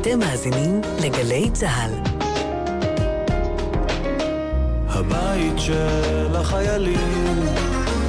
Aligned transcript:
אתם 0.00 0.18
מאזינים 0.18 0.80
לגלי 1.04 1.50
צה"ל. 1.52 1.92
הבית 4.88 5.58
של 5.58 6.36
החיילים, 6.36 7.46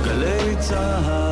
גלי 0.04 0.56
צה"ל. 0.60 1.31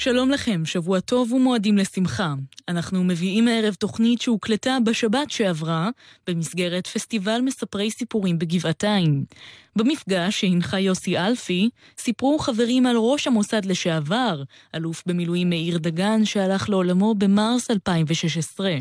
שלום 0.00 0.30
לכם, 0.30 0.64
שבוע 0.64 1.00
טוב 1.00 1.32
ומועדים 1.32 1.78
לשמחה. 1.78 2.34
אנחנו 2.68 3.04
מביאים 3.04 3.48
הערב 3.48 3.74
תוכנית 3.74 4.20
שהוקלטה 4.20 4.78
בשבת 4.84 5.30
שעברה 5.30 5.88
במסגרת 6.26 6.86
פסטיבל 6.86 7.40
מספרי 7.40 7.90
סיפורים 7.90 8.38
בגבעתיים. 8.38 9.24
במפגש 9.76 10.40
שהנחה 10.40 10.80
יוסי 10.80 11.18
אלפי, 11.18 11.70
סיפרו 11.98 12.38
חברים 12.38 12.86
על 12.86 12.96
ראש 12.96 13.26
המוסד 13.26 13.64
לשעבר, 13.64 14.42
אלוף 14.74 15.02
במילואים 15.06 15.50
מאיר 15.50 15.78
דגן 15.78 16.24
שהלך 16.24 16.68
לעולמו 16.68 17.14
במרס 17.14 17.70
2016. 17.70 18.76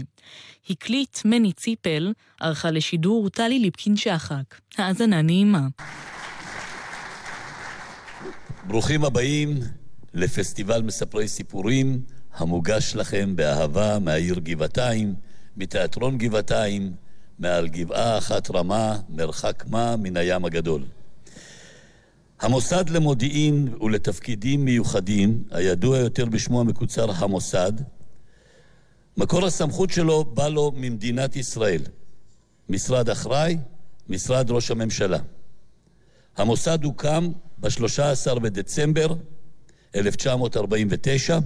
הקליט 0.69 1.19
מני 1.25 1.53
ציפל, 1.53 2.13
ערכה 2.39 2.71
לשידור 2.71 3.29
טלי 3.29 3.59
ליפקין-שחק. 3.59 4.55
האזנה 4.77 5.21
נעימה. 5.21 5.67
ברוכים 8.67 9.05
הבאים 9.05 9.78
לפסטיבל 10.13 10.81
מספרי 10.81 11.27
סיפורים 11.27 12.01
המוגש 12.35 12.95
לכם 12.95 13.35
באהבה 13.35 13.99
מהעיר 13.99 14.39
גבעתיים, 14.39 15.15
מתיאטרון 15.57 16.17
גבעתיים, 16.17 16.93
מעל 17.39 17.67
גבעה 17.67 18.17
אחת 18.17 18.51
רמה, 18.51 18.99
מרחק 19.09 19.63
מה 19.67 19.95
מן 19.95 20.17
הים 20.17 20.45
הגדול. 20.45 20.83
המוסד 22.39 22.89
למודיעין 22.89 23.75
ולתפקידים 23.81 24.65
מיוחדים, 24.65 25.43
הידוע 25.51 25.97
יותר 25.97 26.25
בשמו 26.25 26.61
המקוצר 26.61 27.11
המוסד, 27.11 27.73
מקור 29.17 29.45
הסמכות 29.45 29.89
שלו 29.89 30.25
בא 30.25 30.47
לו 30.47 30.71
ממדינת 30.75 31.35
ישראל. 31.35 31.81
משרד 32.69 33.09
אחראי, 33.09 33.57
משרד 34.09 34.51
ראש 34.51 34.71
הממשלה. 34.71 35.19
המוסד 36.37 36.83
הוקם 36.83 37.31
ב-13 37.57 38.39
בדצמבר 38.39 39.13
1949 39.95 41.39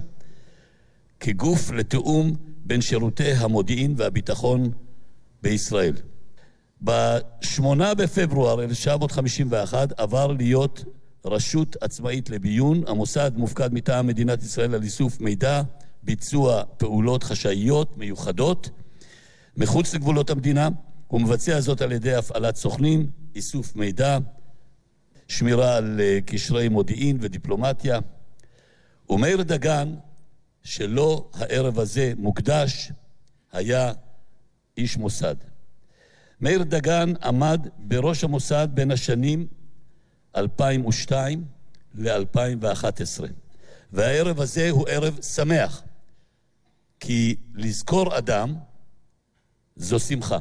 כגוף 1.20 1.70
לתיאום 1.70 2.36
בין 2.64 2.80
שירותי 2.80 3.32
המודיעין 3.32 3.94
והביטחון 3.96 4.70
בישראל. 5.42 5.94
ב-8 6.84 7.94
בפברואר 7.98 8.62
1951 8.62 10.00
עבר 10.00 10.26
להיות 10.26 10.84
רשות 11.24 11.76
עצמאית 11.80 12.30
לביון. 12.30 12.82
המוסד 12.86 13.32
מופקד 13.36 13.72
מטעם 13.72 14.06
מדינת 14.06 14.42
ישראל 14.42 14.74
על 14.74 14.82
איסוף 14.82 15.20
מידע, 15.20 15.62
ביצוע 16.02 16.62
פעולות 16.76 17.22
חשאיות 17.22 17.98
מיוחדות 17.98 18.70
מחוץ 19.56 19.94
לגבולות 19.94 20.30
המדינה. 20.30 20.68
הוא 21.06 21.20
מבצע 21.20 21.60
זאת 21.60 21.82
על 21.82 21.92
ידי 21.92 22.14
הפעלת 22.14 22.56
סוכנים, 22.56 23.10
איסוף 23.34 23.76
מידע, 23.76 24.18
שמירה 25.28 25.76
על 25.76 26.00
אה, 26.00 26.18
קשרי 26.26 26.68
מודיעין 26.68 27.18
ודיפלומטיה. 27.20 27.98
ומאיר 29.10 29.42
דגן, 29.42 29.94
שלא 30.62 31.30
הערב 31.34 31.78
הזה 31.78 32.12
מוקדש, 32.16 32.92
היה 33.52 33.92
איש 34.76 34.96
מוסד. 34.96 35.36
מאיר 36.40 36.62
דגן 36.62 37.12
עמד 37.22 37.68
בראש 37.78 38.24
המוסד 38.24 38.68
בין 38.74 38.90
השנים 38.90 39.46
2002 40.36 41.44
ל-2011. 41.94 43.24
והערב 43.92 44.40
הזה 44.40 44.70
הוא 44.70 44.88
ערב 44.88 45.22
שמח, 45.22 45.82
כי 47.00 47.36
לזכור 47.54 48.18
אדם 48.18 48.54
זו 49.76 50.00
שמחה. 50.00 50.38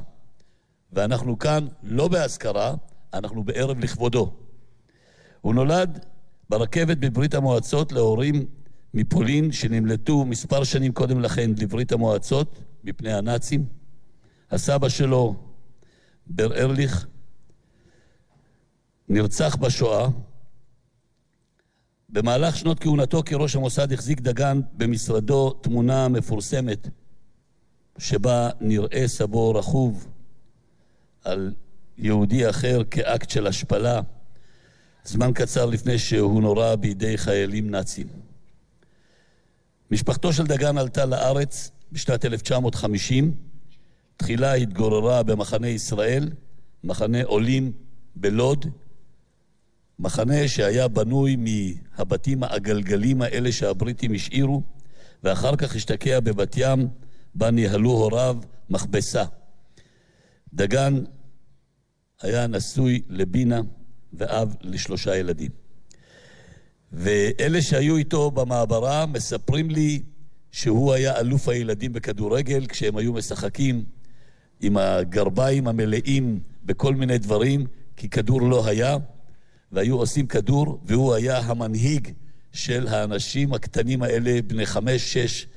ואנחנו 0.91 1.39
כאן 1.39 1.67
לא 1.83 2.07
באזכרה, 2.07 2.73
אנחנו 3.13 3.43
בערב 3.43 3.79
לכבודו. 3.79 4.33
הוא 5.41 5.53
נולד 5.53 6.05
ברכבת 6.49 6.97
בברית 6.97 7.33
המועצות 7.33 7.91
להורים 7.91 8.45
מפולין 8.93 9.51
שנמלטו 9.51 10.25
מספר 10.25 10.63
שנים 10.63 10.93
קודם 10.93 11.19
לכן 11.19 11.51
לברית 11.57 11.91
המועצות 11.91 12.59
מפני 12.83 13.13
הנאצים. 13.13 13.65
הסבא 14.51 14.89
שלו, 14.89 15.35
בר 16.27 16.53
ארליך, 16.53 17.07
נרצח 19.09 19.55
בשואה. 19.55 20.07
במהלך 22.09 22.57
שנות 22.57 22.79
כהונתו 22.79 23.23
כראש 23.25 23.55
המוסד 23.55 23.93
החזיק 23.93 24.21
דגן 24.21 24.61
במשרדו 24.73 25.49
תמונה 25.49 26.07
מפורסמת 26.07 26.87
שבה 27.97 28.49
נראה 28.61 29.07
סבו 29.07 29.55
רכוב 29.55 30.07
על 31.23 31.53
יהודי 31.97 32.49
אחר 32.49 32.81
כאקט 32.91 33.29
של 33.29 33.47
השפלה. 33.47 34.01
זמן 35.05 35.31
קצר 35.33 35.65
לפני 35.65 35.99
שהוא 35.99 36.41
נורה 36.41 36.75
בידי 36.75 37.17
חיילים 37.17 37.69
נאצים. 37.69 38.07
משפחתו 39.91 40.33
של 40.33 40.47
דגן 40.47 40.77
עלתה 40.77 41.05
לארץ 41.05 41.71
בשנת 41.91 42.25
1950. 42.25 43.35
תחילה 44.17 44.53
התגוררה 44.53 45.23
במחנה 45.23 45.67
ישראל, 45.67 46.29
מחנה 46.83 47.23
עולים 47.23 47.71
בלוד, 48.15 48.65
מחנה 49.99 50.47
שהיה 50.47 50.87
בנוי 50.87 51.35
מהבתים 51.35 52.43
העגלגלים 52.43 53.21
האלה 53.21 53.51
שהבריטים 53.51 54.13
השאירו, 54.13 54.63
ואחר 55.23 55.55
כך 55.55 55.75
השתקע 55.75 56.19
בבת 56.19 56.55
ים, 56.57 56.87
בה 57.35 57.51
ניהלו 57.51 57.91
הוריו 57.91 58.37
מכבסה. 58.69 59.23
דגן 60.53 61.03
היה 62.21 62.47
נשוי 62.47 63.01
לבינה, 63.09 63.61
ואב 64.13 64.55
לשלושה 64.61 65.17
ילדים. 65.17 65.51
ואלה 66.91 67.61
שהיו 67.61 67.97
איתו 67.97 68.31
במעברה 68.31 69.05
מספרים 69.05 69.69
לי 69.69 70.01
שהוא 70.51 70.93
היה 70.93 71.19
אלוף 71.19 71.47
הילדים 71.47 71.93
בכדורגל 71.93 72.65
כשהם 72.65 72.97
היו 72.97 73.13
משחקים 73.13 73.83
עם 74.61 74.77
הגרביים 74.77 75.67
המלאים 75.67 76.39
בכל 76.65 76.95
מיני 76.95 77.17
דברים, 77.17 77.65
כי 77.97 78.09
כדור 78.09 78.41
לא 78.41 78.67
היה, 78.67 78.97
והיו 79.71 79.97
עושים 79.97 80.27
כדור, 80.27 80.79
והוא 80.85 81.13
היה 81.13 81.39
המנהיג 81.39 82.07
של 82.51 82.87
האנשים 82.87 83.53
הקטנים 83.53 84.03
האלה, 84.03 84.41
בני 84.47 84.65
חמש, 84.65 85.13
שש. 85.13 85.47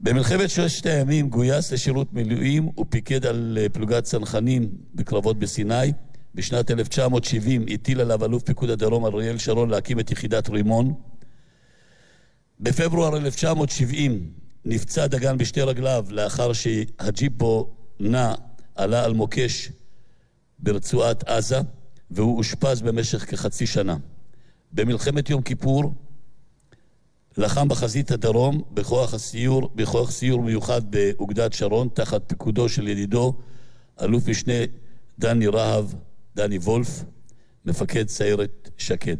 במלחמת 0.00 0.50
ששת 0.50 0.86
הימים 0.86 1.28
גויס 1.28 1.72
לשירות 1.72 2.12
מילואים 2.12 2.68
ופיקד 2.78 3.26
על 3.26 3.58
פלוגת 3.72 4.04
צנחנים 4.04 4.68
בקרבות 4.94 5.38
בסיני. 5.38 5.92
בשנת 6.34 6.70
1970 6.70 7.66
הטיל 7.70 8.00
עליו 8.00 8.24
אלוף 8.24 8.42
פיקוד 8.42 8.70
הדרום 8.70 9.06
אריאל 9.06 9.38
שרון 9.38 9.70
להקים 9.70 10.00
את 10.00 10.10
יחידת 10.10 10.48
רימון. 10.48 10.94
בפברואר 12.60 13.16
1970 13.16 14.30
נפצע 14.64 15.06
דגן 15.06 15.38
בשתי 15.38 15.62
רגליו 15.62 16.06
לאחר 16.10 16.52
שהג'יפ 16.52 17.32
בו 17.32 17.70
נע 18.00 18.34
עלה 18.74 19.04
על 19.04 19.12
מוקש 19.12 19.72
ברצועת 20.58 21.28
עזה 21.28 21.60
והוא 22.10 22.38
אושפז 22.38 22.82
במשך 22.82 23.30
כחצי 23.30 23.66
שנה. 23.66 23.96
במלחמת 24.72 25.30
יום 25.30 25.42
כיפור 25.42 25.94
לחם 27.36 27.68
בחזית 27.68 28.10
הדרום 28.10 28.62
בכוח 28.72 29.14
הסיור, 29.14 29.70
בכוח 29.74 30.10
סיור 30.10 30.42
מיוחד 30.42 30.90
באוגדת 30.90 31.52
שרון 31.52 31.88
תחת 31.94 32.22
פיקודו 32.26 32.68
של 32.68 32.88
ידידו 32.88 33.34
אלוף 34.00 34.28
משנה 34.28 34.52
דני 35.18 35.46
רהב 35.46 35.86
דני 36.36 36.58
וולף, 36.58 37.04
מפקד 37.64 38.08
סיירת 38.08 38.70
שקד. 38.78 39.16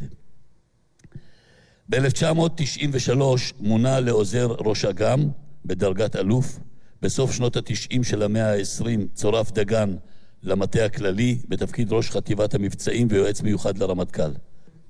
ב-1993 1.89 3.21
מונה 3.61 4.01
לעוזר 4.01 4.55
ראש 4.59 4.85
אג"ם 4.85 5.29
בדרגת 5.65 6.17
אלוף. 6.17 6.59
בסוף 7.03 7.33
שנות 7.33 7.57
ה-90 7.57 8.03
של 8.03 8.23
המאה 8.23 8.53
ה-20 8.53 8.85
צורף 9.15 9.53
דגן 9.53 9.97
למטה 10.43 10.85
הכללי 10.85 11.39
בתפקיד 11.49 11.93
ראש 11.93 12.11
חטיבת 12.11 12.55
המבצעים 12.55 13.07
ויועץ 13.11 13.43
מיוחד 13.43 13.79
לרמטכ"ל. 13.79 14.31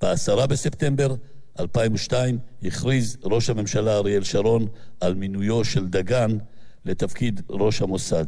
ב-10 0.02 0.46
בספטמבר 0.46 1.14
2002 1.60 2.38
הכריז 2.62 3.16
ראש 3.22 3.50
הממשלה 3.50 3.96
אריאל 3.96 4.24
שרון 4.24 4.66
על 5.00 5.14
מינויו 5.14 5.64
של 5.64 5.88
דגן 5.88 6.38
לתפקיד 6.84 7.40
ראש 7.50 7.82
המוסד. 7.82 8.26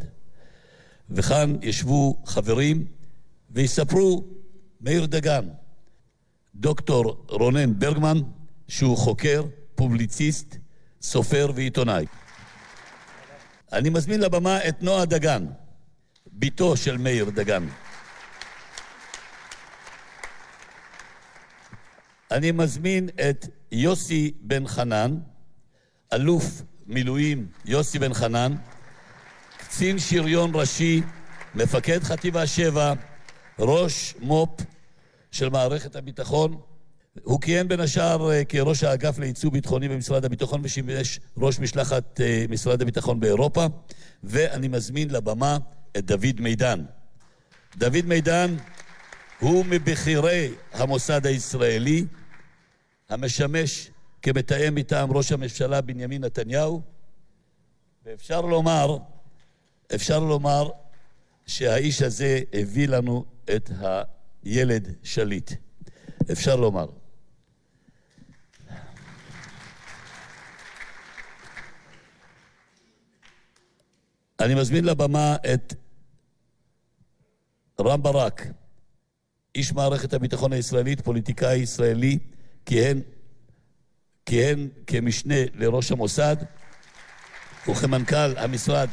וכאן 1.11 1.57
ישבו 1.63 2.23
חברים 2.27 2.85
ויספרו 3.53 4.25
מאיר 4.81 5.07
דגן, 5.07 5.49
דוקטור 6.55 7.25
רונן 7.29 7.79
ברגמן, 7.79 8.19
שהוא 8.69 8.97
חוקר, 8.97 9.45
פובליציסט, 9.75 10.57
סופר 11.03 11.53
ועיתונאי. 11.55 12.07
אני 13.73 13.91
מזמין 13.91 14.21
לבמה 14.21 14.69
את 14.69 14.83
נועה 14.83 15.05
דגן, 15.05 15.47
בתו 16.33 16.77
של 16.77 16.97
מאיר 16.97 17.31
דגן. 17.31 17.67
אני 22.31 22.53
מזמין 22.53 23.09
את 23.09 23.47
יוסי 23.73 24.33
בן 24.41 24.67
חנן, 24.67 25.17
אלוף 26.13 26.63
מילואים 26.87 27.47
יוסי 27.65 27.99
בן 27.99 28.15
חנן, 28.15 28.55
קצין 29.59 29.99
שריון 29.99 30.51
ראשי, 30.55 31.03
מפקד 31.55 32.03
חטיבה 32.03 32.47
7, 32.47 32.95
ראש 33.59 34.15
מו"פ 34.21 34.65
של 35.31 35.49
מערכת 35.49 35.97
הביטחון. 35.97 36.61
הוא 37.23 37.41
כיהן 37.41 37.69
בין 37.69 37.81
השאר 37.81 38.31
אה, 38.31 38.45
כראש 38.45 38.85
האגף 38.85 39.19
לייצוא 39.19 39.51
ביטחוני 39.51 39.89
במשרד 39.89 40.25
הביטחון 40.25 40.61
ושימש 40.65 41.21
ראש 41.37 41.59
משלחת 41.59 42.21
אה, 42.21 42.45
משרד 42.49 42.83
הביטחון 42.83 43.21
באירופה. 43.21 43.67
ואני 44.25 44.69
מזמין 44.69 45.11
לבמה 45.11 45.59
את 45.97 46.05
דוד 46.05 46.41
מידן. 46.41 46.85
דוד 47.77 48.05
מידן 48.07 48.57
הוא 49.41 49.65
מבכירי 49.69 50.55
המוסד 50.73 51.27
הישראלי, 51.27 52.05
המשמש 53.09 53.91
כמתאם 54.23 54.75
מטעם 54.75 55.13
ראש 55.13 55.33
הממשלה 55.33 55.81
בנימין 55.81 56.25
נתניהו, 56.25 56.83
ואפשר 58.05 58.41
לומר, 58.41 58.97
אפשר 59.95 60.19
לומר 60.19 60.71
שהאיש 61.47 62.03
הזה 62.03 62.41
הביא 62.53 62.89
לנו 62.89 63.25
את 63.57 63.71
הילד 64.45 64.95
שליט. 65.03 65.51
אפשר 66.33 66.57
לומר. 66.57 66.87
אני 74.41 74.55
מזמין 74.55 74.85
לבמה 74.85 75.37
את 75.55 75.75
רם 77.81 78.03
ברק, 78.03 78.47
איש 79.55 79.73
מערכת 79.73 80.15
הביטחון 80.15 80.53
הישראלית, 80.53 81.01
פוליטיקאי 81.01 81.57
ישראלי, 81.57 82.19
כיהן, 82.67 83.01
כיהן 84.27 84.69
כמשנה 84.87 85.35
לראש 85.55 85.93
המוסד 85.93 86.37
וכמנכ"ל 87.69 88.37
המשרד 88.39 88.89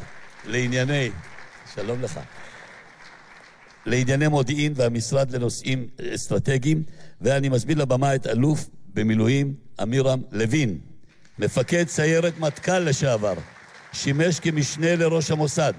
לענייני, 0.45 1.09
שלום 1.75 2.01
לך, 2.01 2.19
לענייני 3.89 4.27
מודיעין 4.27 4.74
והמשרד 4.75 5.31
לנושאים 5.31 5.88
אסטרטגיים, 6.15 6.83
ואני 7.21 7.50
מזמין 7.50 7.77
לבמה 7.77 8.15
את 8.15 8.27
אלוף 8.27 8.69
במילואים 8.94 9.53
אמירם 9.83 10.21
לוין, 10.31 10.80
מפקד 11.39 11.88
סיירת 11.88 12.39
מטכ"ל 12.39 12.80
לשעבר, 12.80 13.33
שימש 13.94 14.39
כמשנה 14.39 14.95
לראש 14.95 15.31
המוסד. 15.31 15.74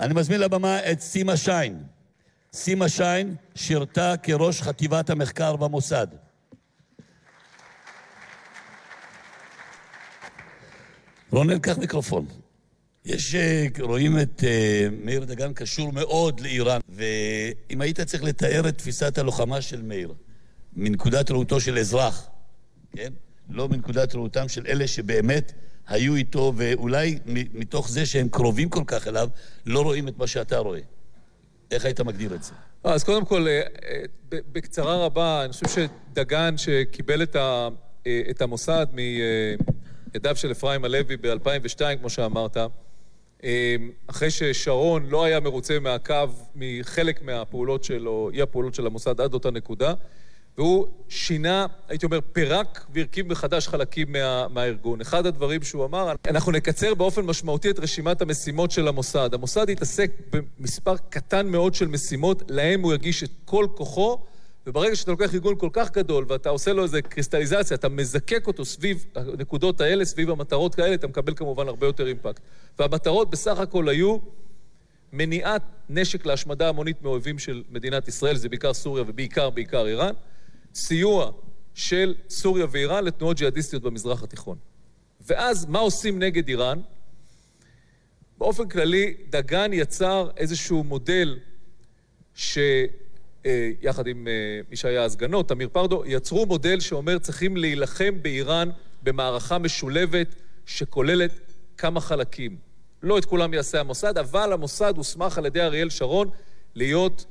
אני 0.00 0.14
מזמין 0.14 0.40
לבמה 0.40 0.92
את 0.92 1.00
סימה 1.00 1.36
שיין. 1.36 1.82
סימה 2.52 2.88
שיין 2.88 3.34
שירתה 3.54 4.14
כראש 4.22 4.62
חטיבת 4.62 5.10
המחקר 5.10 5.56
במוסד. 5.56 6.06
רונן, 11.30 11.58
קח 11.58 11.78
מיקרופון. 11.78 12.26
יש, 13.08 13.34
אה, 13.34 13.66
רואים 13.80 14.18
את 14.18 14.40
uh, 14.40 14.44
מאיר 15.04 15.24
דגן 15.24 15.52
קשור 15.52 15.92
מאוד 15.92 16.40
לאיראן, 16.40 16.80
ואם 16.88 17.80
היית 17.80 18.00
צריך 18.00 18.22
לתאר 18.22 18.68
את 18.68 18.78
תפיסת 18.78 19.18
הלוחמה 19.18 19.60
של 19.60 19.82
מאיר, 19.82 20.14
מנקודת 20.76 21.30
ראותו 21.30 21.60
של 21.60 21.78
אזרח, 21.78 22.28
כן? 22.96 23.12
לא 23.50 23.68
מנקודת 23.68 24.14
ראותם 24.14 24.48
של 24.48 24.66
אלה 24.66 24.86
שבאמת 24.86 25.52
היו 25.86 26.14
איתו, 26.14 26.52
ואולי 26.56 27.18
מתוך 27.54 27.88
זה 27.88 28.06
שהם 28.06 28.28
קרובים 28.28 28.68
כל 28.68 28.84
כך 28.86 29.08
אליו, 29.08 29.28
לא 29.66 29.82
רואים 29.82 30.08
את 30.08 30.18
מה 30.18 30.26
שאתה 30.26 30.58
רואה. 30.58 30.80
איך 31.70 31.84
היית 31.84 32.00
מגדיר 32.00 32.34
את 32.34 32.42
זה? 32.42 32.52
אז 32.84 33.04
קודם 33.04 33.24
כל, 33.24 33.46
אה, 33.48 33.62
בקצרה 34.28 35.04
רבה, 35.04 35.44
אני 35.44 35.52
חושב 35.52 35.66
שדגן 35.68 36.56
שקיבל 36.56 37.22
את 38.30 38.42
המוסד 38.42 38.86
מידיו 38.92 40.36
של 40.36 40.52
אפרים 40.52 40.84
הלוי 40.84 41.16
ב-2002, 41.16 41.80
כמו 42.00 42.10
שאמרת, 42.10 42.56
אמ, 42.56 42.68
אחרי 44.06 44.30
ששרון 44.30 45.06
לא 45.06 45.24
היה 45.24 45.40
מרוצה 45.40 45.78
מהקו, 45.78 46.14
מחלק 46.54 47.22
מהפעולות 47.22 47.84
שלו, 47.84 48.30
אי 48.32 48.42
הפעולות 48.42 48.74
של 48.74 48.86
המוסד 48.86 49.20
עד 49.20 49.34
אותה 49.34 49.50
נקודה, 49.50 49.94
והוא 50.58 50.86
שינה, 51.08 51.66
הייתי 51.88 52.06
אומר, 52.06 52.18
פירק 52.32 52.86
והרכיב 52.94 53.26
מחדש 53.26 53.68
חלקים 53.68 54.12
מה, 54.12 54.48
מהארגון. 54.48 55.00
אחד 55.00 55.26
הדברים 55.26 55.62
שהוא 55.62 55.84
אמר, 55.84 56.12
אנחנו 56.28 56.52
נקצר 56.52 56.94
באופן 56.94 57.22
משמעותי 57.22 57.70
את 57.70 57.78
רשימת 57.78 58.22
המשימות 58.22 58.70
של 58.70 58.88
המוסד. 58.88 59.34
המוסד 59.34 59.68
יתעסק 59.68 60.10
במספר 60.30 60.96
קטן 60.96 61.46
מאוד 61.48 61.74
של 61.74 61.88
משימות, 61.88 62.42
להם 62.48 62.82
הוא 62.82 62.94
יגיש 62.94 63.22
את 63.22 63.30
כל 63.44 63.66
כוחו, 63.74 64.18
וברגע 64.68 64.96
שאתה 64.96 65.10
לוקח 65.10 65.34
ארגון 65.34 65.54
כל 65.58 65.68
כך 65.72 65.90
גדול 65.90 66.24
ואתה 66.28 66.48
עושה 66.48 66.72
לו 66.72 66.82
איזה 66.82 67.02
קריסטליזציה, 67.02 67.74
אתה 67.74 67.88
מזקק 67.88 68.46
אותו 68.46 68.64
סביב 68.64 69.06
הנקודות 69.14 69.80
האלה, 69.80 70.04
סביב 70.04 70.30
המטרות 70.30 70.74
כאלה, 70.74 70.94
אתה 70.94 71.06
מקבל 71.06 71.34
כמובן 71.34 71.68
הרבה 71.68 71.86
יותר 71.86 72.06
אימפקט. 72.06 72.40
והמטרות 72.78 73.30
בסך 73.30 73.58
הכל 73.58 73.88
היו 73.88 74.18
מניעת 75.12 75.62
נשק 75.88 76.26
להשמדה 76.26 76.68
המונית 76.68 77.02
מאויבים 77.02 77.38
של 77.38 77.62
מדינת 77.70 78.08
ישראל, 78.08 78.36
זה 78.36 78.48
בעיקר 78.48 78.74
סוריה 78.74 79.04
ובעיקר 79.06 79.50
בעיקר 79.50 79.86
איראן, 79.86 80.14
סיוע 80.74 81.30
של 81.74 82.14
סוריה 82.28 82.66
ואיראן 82.70 83.04
לתנועות 83.04 83.36
ג'יהאדיסטיות 83.36 83.82
במזרח 83.82 84.22
התיכון. 84.22 84.58
ואז 85.20 85.66
מה 85.66 85.78
עושים 85.78 86.18
נגד 86.18 86.48
איראן? 86.48 86.80
באופן 88.38 88.68
כללי, 88.68 89.14
דגן 89.30 89.72
יצר 89.72 90.30
איזשהו 90.36 90.84
מודל 90.84 91.38
ש... 92.34 92.58
אה, 93.48 93.70
יחד 93.82 94.06
עם 94.06 94.28
אה, 94.28 94.32
מי 94.70 94.76
שהיה 94.76 95.04
הסגנו, 95.04 95.42
תמיר 95.42 95.68
פרדו, 95.72 96.02
יצרו 96.06 96.46
מודל 96.46 96.80
שאומר 96.80 97.18
צריכים 97.18 97.56
להילחם 97.56 98.22
באיראן 98.22 98.68
במערכה 99.02 99.58
משולבת 99.58 100.34
שכוללת 100.66 101.30
כמה 101.76 102.00
חלקים. 102.00 102.56
לא 103.02 103.18
את 103.18 103.24
כולם 103.24 103.54
יעשה 103.54 103.80
המוסד, 103.80 104.18
אבל 104.18 104.52
המוסד 104.52 104.94
הוסמך 104.96 105.38
על 105.38 105.46
ידי 105.46 105.60
אריאל 105.60 105.90
שרון 105.90 106.30
להיות 106.74 107.24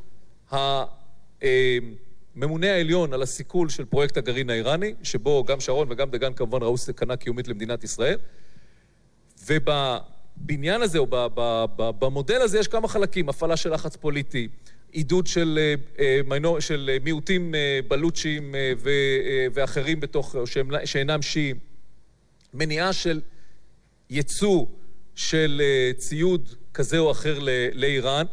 הממונה 0.51 2.67
אה, 2.67 2.75
העליון 2.75 3.13
על 3.13 3.21
הסיכול 3.21 3.69
של 3.69 3.85
פרויקט 3.85 4.17
הגרעין 4.17 4.49
האיראני, 4.49 4.93
שבו 5.03 5.43
גם 5.43 5.59
שרון 5.59 5.87
וגם 5.91 6.09
דגן 6.09 6.33
כמובן 6.33 6.61
ראו 6.61 6.77
סכנה 6.77 7.15
קיומית 7.15 7.47
למדינת 7.47 7.83
ישראל. 7.83 8.17
ובבניין 9.47 10.81
הזה, 10.81 10.99
או 10.99 11.07
במודל 11.77 12.41
הזה, 12.41 12.59
יש 12.59 12.67
כמה 12.67 12.87
חלקים, 12.87 13.29
הפעלה 13.29 13.57
של 13.57 13.73
לחץ 13.73 13.95
פוליטי, 13.95 14.47
עידוד 14.97 15.27
של, 15.27 15.59
אה, 15.99 16.21
אה, 16.55 16.61
של 16.61 16.89
אה, 16.93 16.97
מיעוטים 17.03 17.55
בלוצ'ים 17.87 18.55
ואחרים 19.53 19.99
בתוך, 19.99 20.35
שאינם 20.85 21.21
שיעים, 21.21 21.59
מניעה 22.53 22.93
של 22.93 23.21
ייצוא 24.09 24.65
של 25.15 25.61
ציוד 25.97 26.49
כזה 26.73 26.97
או 26.97 27.11
אחר 27.11 27.39
לאיראן, 27.73 28.25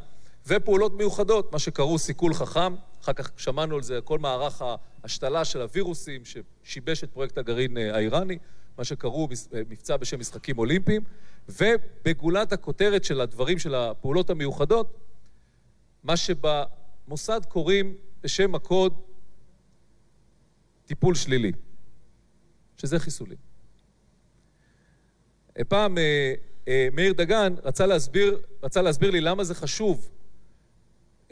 ופעולות 0.47 0.97
מיוחדות, 0.97 1.53
מה 1.53 1.59
שקראו 1.59 1.99
סיכול 1.99 2.35
חכם, 2.35 2.75
אחר 3.03 3.13
כך 3.13 3.31
שמענו 3.37 3.75
על 3.77 3.83
זה, 3.83 4.01
כל 4.05 4.19
מערך 4.19 4.63
ההשתלה 5.03 5.45
של 5.45 5.61
הווירוסים 5.61 6.23
ששיבש 6.25 7.05
את 7.05 7.11
פרויקט 7.11 7.39
הגרעין 7.39 7.77
האיראני, 7.77 8.39
מה 8.79 8.85
שקראו 8.85 9.29
מבצע 9.53 9.97
בשם 9.97 10.21
משחקים 10.21 10.59
אולימפיים, 10.59 11.03
ובגולת 11.49 12.53
הכותרת 12.53 13.05
של 13.05 13.21
הדברים, 13.21 13.59
של 13.59 13.75
הפעולות 13.75 14.31
המיוחדות, 14.31 15.04
מה 16.05 16.17
שבמוסד 16.17 17.41
קוראים 17.49 17.95
בשם 18.23 18.55
הקוד 18.55 18.95
טיפול 20.87 21.15
שלילי, 21.15 21.53
שזה 22.77 22.99
חיסולים. 22.99 23.39
פעם 25.69 25.99
אה, 25.99 26.35
אה, 26.69 26.89
מאיר 26.93 27.13
דגן 27.13 27.55
רצה 27.65 27.87
להסביר, 27.87 28.41
רצה 28.63 28.83
להסביר 28.83 29.11
לי 29.11 29.21
למה 29.21 29.45
זה 29.45 29.55
חשוב 29.55 30.11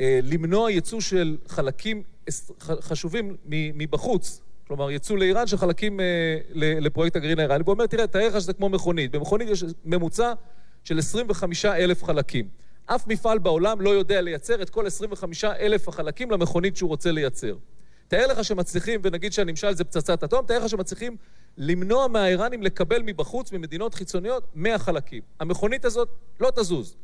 אה, 0.01 0.21
למנוע 0.23 0.71
ייצוא 0.71 1.01
של 1.01 1.37
חלקים 1.47 2.03
חשובים 2.61 3.37
מבחוץ, 3.45 4.41
כלומר 4.67 4.91
ייצוא 4.91 5.19
לאיראן 5.19 5.47
של 5.47 5.57
חלקים 5.57 6.01
לפרויקט 6.55 7.17
הגרעין 7.17 7.39
האיראני. 7.39 7.65
הוא 7.67 7.73
אומר, 7.73 7.87
תראה, 7.87 8.07
תאר 8.07 8.29
לך 8.29 8.41
שזה 8.41 8.53
כמו 8.53 8.69
מכונית. 8.69 9.11
במכונית 9.11 9.49
יש 9.49 9.65
ממוצע 9.85 10.33
של 10.85 10.99
25 10.99 11.65
אלף 11.65 12.05
חלקים. 12.05 12.49
אף 12.95 13.07
מפעל 13.07 13.39
בעולם 13.39 13.81
לא 13.81 13.91
יודע 13.91 14.21
לייצר 14.21 14.63
את 14.63 14.71
כל 14.71 14.87
25 14.87 15.45
אלף 15.45 15.89
החלקים 15.89 16.31
למכונית 16.31 16.77
שהוא 16.77 16.89
רוצה 16.89 17.13
לייצר. 17.13 17.57
תאר 18.09 18.27
לך 18.27 18.45
שמצליחים, 18.45 19.01
ונגיד 19.05 19.33
שהנמשל 19.33 19.75
זה 19.75 19.85
פצצת 19.85 20.25
אטום, 20.25 20.47
תאר 20.47 20.59
לך 20.59 20.69
שמצליחים 20.69 21.17
למנוע 21.59 22.09
מהאיראנים 22.09 22.63
לקבל 22.63 23.03
מבחוץ, 23.03 23.53
ממדינות 23.53 23.95
חיצוניות, 23.95 24.47
100 24.55 24.79
חלקים. 24.79 25.23
המכונית 25.41 25.85
הזאת 25.85 26.09
לא 26.41 26.53
תזוז. 26.57 26.97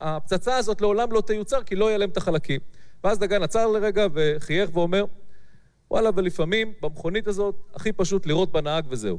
הפצצה 0.00 0.56
הזאת 0.56 0.80
לעולם 0.80 1.12
לא 1.12 1.20
תיוצר 1.20 1.62
כי 1.62 1.76
לא 1.76 1.84
יהיה 1.84 1.98
להם 1.98 2.10
את 2.10 2.16
החלקים. 2.16 2.60
ואז 3.04 3.18
דגן 3.18 3.42
עצר 3.42 3.66
לרגע 3.66 4.06
וחייך 4.14 4.76
ואומר, 4.76 5.04
וואלה, 5.90 6.10
ולפעמים 6.16 6.72
במכונית 6.82 7.26
הזאת 7.28 7.54
הכי 7.74 7.92
פשוט 7.92 8.26
לראות 8.26 8.52
בנהג 8.52 8.84
וזהו. 8.88 9.18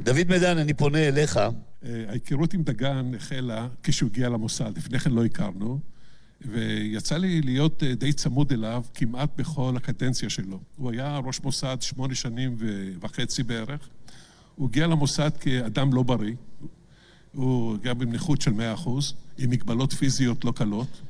דוד 0.00 0.28
מידן, 0.28 0.58
אני 0.58 0.74
פונה 0.74 1.08
אליך. 1.08 1.40
אה, 1.84 2.04
ההיכרות 2.08 2.54
עם 2.54 2.62
דגן 2.62 3.14
החלה 3.16 3.68
כשהוא 3.82 4.10
הגיע 4.10 4.28
למוסד, 4.28 4.72
לפני 4.76 4.98
כן 4.98 5.10
לא 5.10 5.24
הכרנו, 5.24 5.80
ויצא 6.40 7.16
לי 7.16 7.40
להיות 7.40 7.82
אה, 7.82 7.94
די 7.94 8.12
צמוד 8.12 8.52
אליו 8.52 8.84
כמעט 8.94 9.30
בכל 9.36 9.74
הקדנציה 9.76 10.30
שלו. 10.30 10.60
הוא 10.76 10.90
היה 10.90 11.18
ראש 11.18 11.40
מוסד 11.40 11.76
שמונה 11.80 12.14
שנים 12.14 12.56
וחצי 13.00 13.42
בערך. 13.42 13.88
הוא 14.56 14.68
הגיע 14.68 14.86
למוסד 14.86 15.30
כאדם 15.40 15.92
לא 15.92 16.02
בריא, 16.02 16.34
הוא 17.32 17.74
הגיע 17.74 17.94
בנכות 17.94 18.40
של 18.40 18.50
100%, 18.50 18.88
עם 19.38 19.50
מגבלות 19.50 19.92
פיזיות 19.92 20.44
לא 20.44 20.52
קלות, 20.52 21.00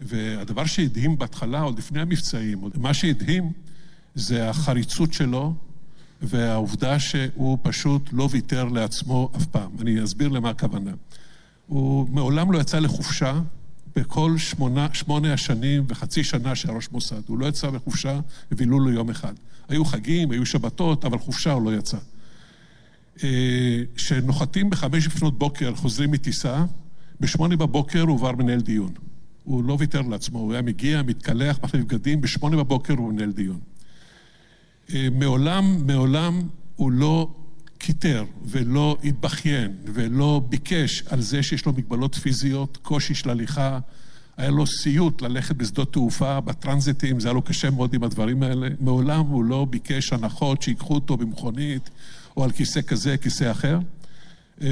והדבר 0.00 0.66
שהדהים 0.66 1.18
בהתחלה, 1.18 1.60
עוד 1.60 1.78
לפני 1.78 2.00
המבצעים, 2.00 2.60
מה 2.74 2.94
שהדהים 2.94 3.52
זה 4.14 4.50
החריצות 4.50 5.12
שלו 5.12 5.54
והעובדה 6.22 6.98
שהוא 6.98 7.58
פשוט 7.62 8.08
לא 8.12 8.28
ויתר 8.30 8.64
לעצמו 8.64 9.30
אף 9.36 9.46
פעם. 9.46 9.70
אני 9.80 10.04
אסביר 10.04 10.28
למה 10.28 10.50
הכוונה. 10.50 10.90
הוא 11.66 12.08
מעולם 12.10 12.52
לא 12.52 12.58
יצא 12.58 12.78
לחופשה 12.78 13.40
בכל 13.96 14.38
שמונה, 14.38 14.88
שמונה 14.92 15.32
השנים 15.32 15.84
וחצי 15.88 16.24
שנה 16.24 16.54
שהיה 16.54 16.74
ראש 16.74 16.88
מוסד. 16.92 17.20
הוא 17.26 17.38
לא 17.38 17.46
יצא 17.46 17.70
לחופשה 17.70 18.20
ובילו 18.52 18.80
לו 18.80 18.90
יום 18.90 19.10
אחד. 19.10 19.34
היו 19.68 19.84
חגים, 19.84 20.30
היו 20.30 20.46
שבתות, 20.46 21.04
אבל 21.04 21.18
חופשה 21.18 21.52
הוא 21.52 21.62
לא 21.62 21.76
יצא. 21.76 21.98
כשנוחתים 23.94 24.70
בחמש 24.70 25.06
לפנות 25.06 25.38
בוקר, 25.38 25.74
חוזרים 25.74 26.10
מטיסה, 26.10 26.64
בשמונה 27.20 27.56
בבוקר 27.56 28.00
הוא 28.00 28.18
עבר 28.18 28.32
מנהל 28.32 28.60
דיון. 28.60 28.92
הוא 29.44 29.64
לא 29.64 29.76
ויתר 29.78 30.00
לעצמו, 30.00 30.38
הוא 30.38 30.52
היה 30.52 30.62
מגיע, 30.62 31.02
מתקלח, 31.02 31.58
מחליף 31.62 31.84
בגדים, 31.84 32.20
בשמונה 32.20 32.56
בבוקר 32.56 32.94
הוא 32.94 33.12
מנהל 33.12 33.32
דיון. 33.32 33.58
מעולם, 35.12 35.86
מעולם 35.86 36.42
הוא 36.76 36.92
לא 36.92 37.28
קיטר 37.78 38.24
ולא 38.44 38.98
התבכיין 39.04 39.76
ולא 39.84 40.42
ביקש 40.48 41.02
על 41.06 41.20
זה 41.20 41.42
שיש 41.42 41.66
לו 41.66 41.72
מגבלות 41.72 42.14
פיזיות, 42.14 42.78
קושי 42.82 43.14
של 43.14 43.30
הליכה. 43.30 43.78
היה 44.36 44.50
לו 44.50 44.66
סיוט 44.66 45.22
ללכת 45.22 45.56
בשדות 45.56 45.92
תעופה, 45.92 46.40
בטרנזיטים, 46.40 47.20
זה 47.20 47.28
היה 47.28 47.32
לו 47.34 47.42
קשה 47.42 47.70
מאוד 47.70 47.94
עם 47.94 48.04
הדברים 48.04 48.42
האלה. 48.42 48.68
מעולם 48.80 49.20
הוא 49.20 49.44
לא 49.44 49.66
ביקש 49.70 50.12
הנחות 50.12 50.62
שיקחו 50.62 50.94
אותו 50.94 51.16
במכונית 51.16 51.90
או 52.36 52.44
על 52.44 52.50
כיסא 52.50 52.82
כזה, 52.82 53.16
כיסא 53.16 53.50
אחר. 53.50 53.78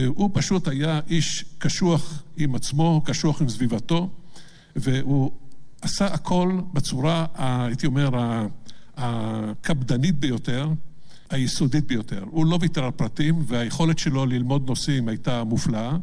הוא 0.07 0.31
פשוט 0.33 0.69
היה 0.69 1.01
איש 1.09 1.45
קשוח 1.59 2.23
עם 2.37 2.55
עצמו, 2.55 3.03
קשוח 3.05 3.43
עם 3.43 3.49
סביבתו, 3.49 4.11
והוא 4.77 5.31
עשה 5.83 6.07
הכל 6.07 6.61
בצורה, 6.73 7.27
הייתי 7.35 7.87
אומר, 7.87 8.11
הקפדנית 9.01 10.19
ביותר, 10.19 10.69
היסודית 11.31 11.87
ביותר. 11.87 12.25
הוא 12.31 12.47
לא 12.47 12.59
ויתר 12.61 12.85
על 12.85 12.91
פרטים, 12.91 13.43
והיכולת 13.47 13.99
שלו 13.99 14.27
ללמוד 14.27 14.69
נושאים 14.69 15.09
הייתה 15.09 15.45
מופלאה. 15.45 15.97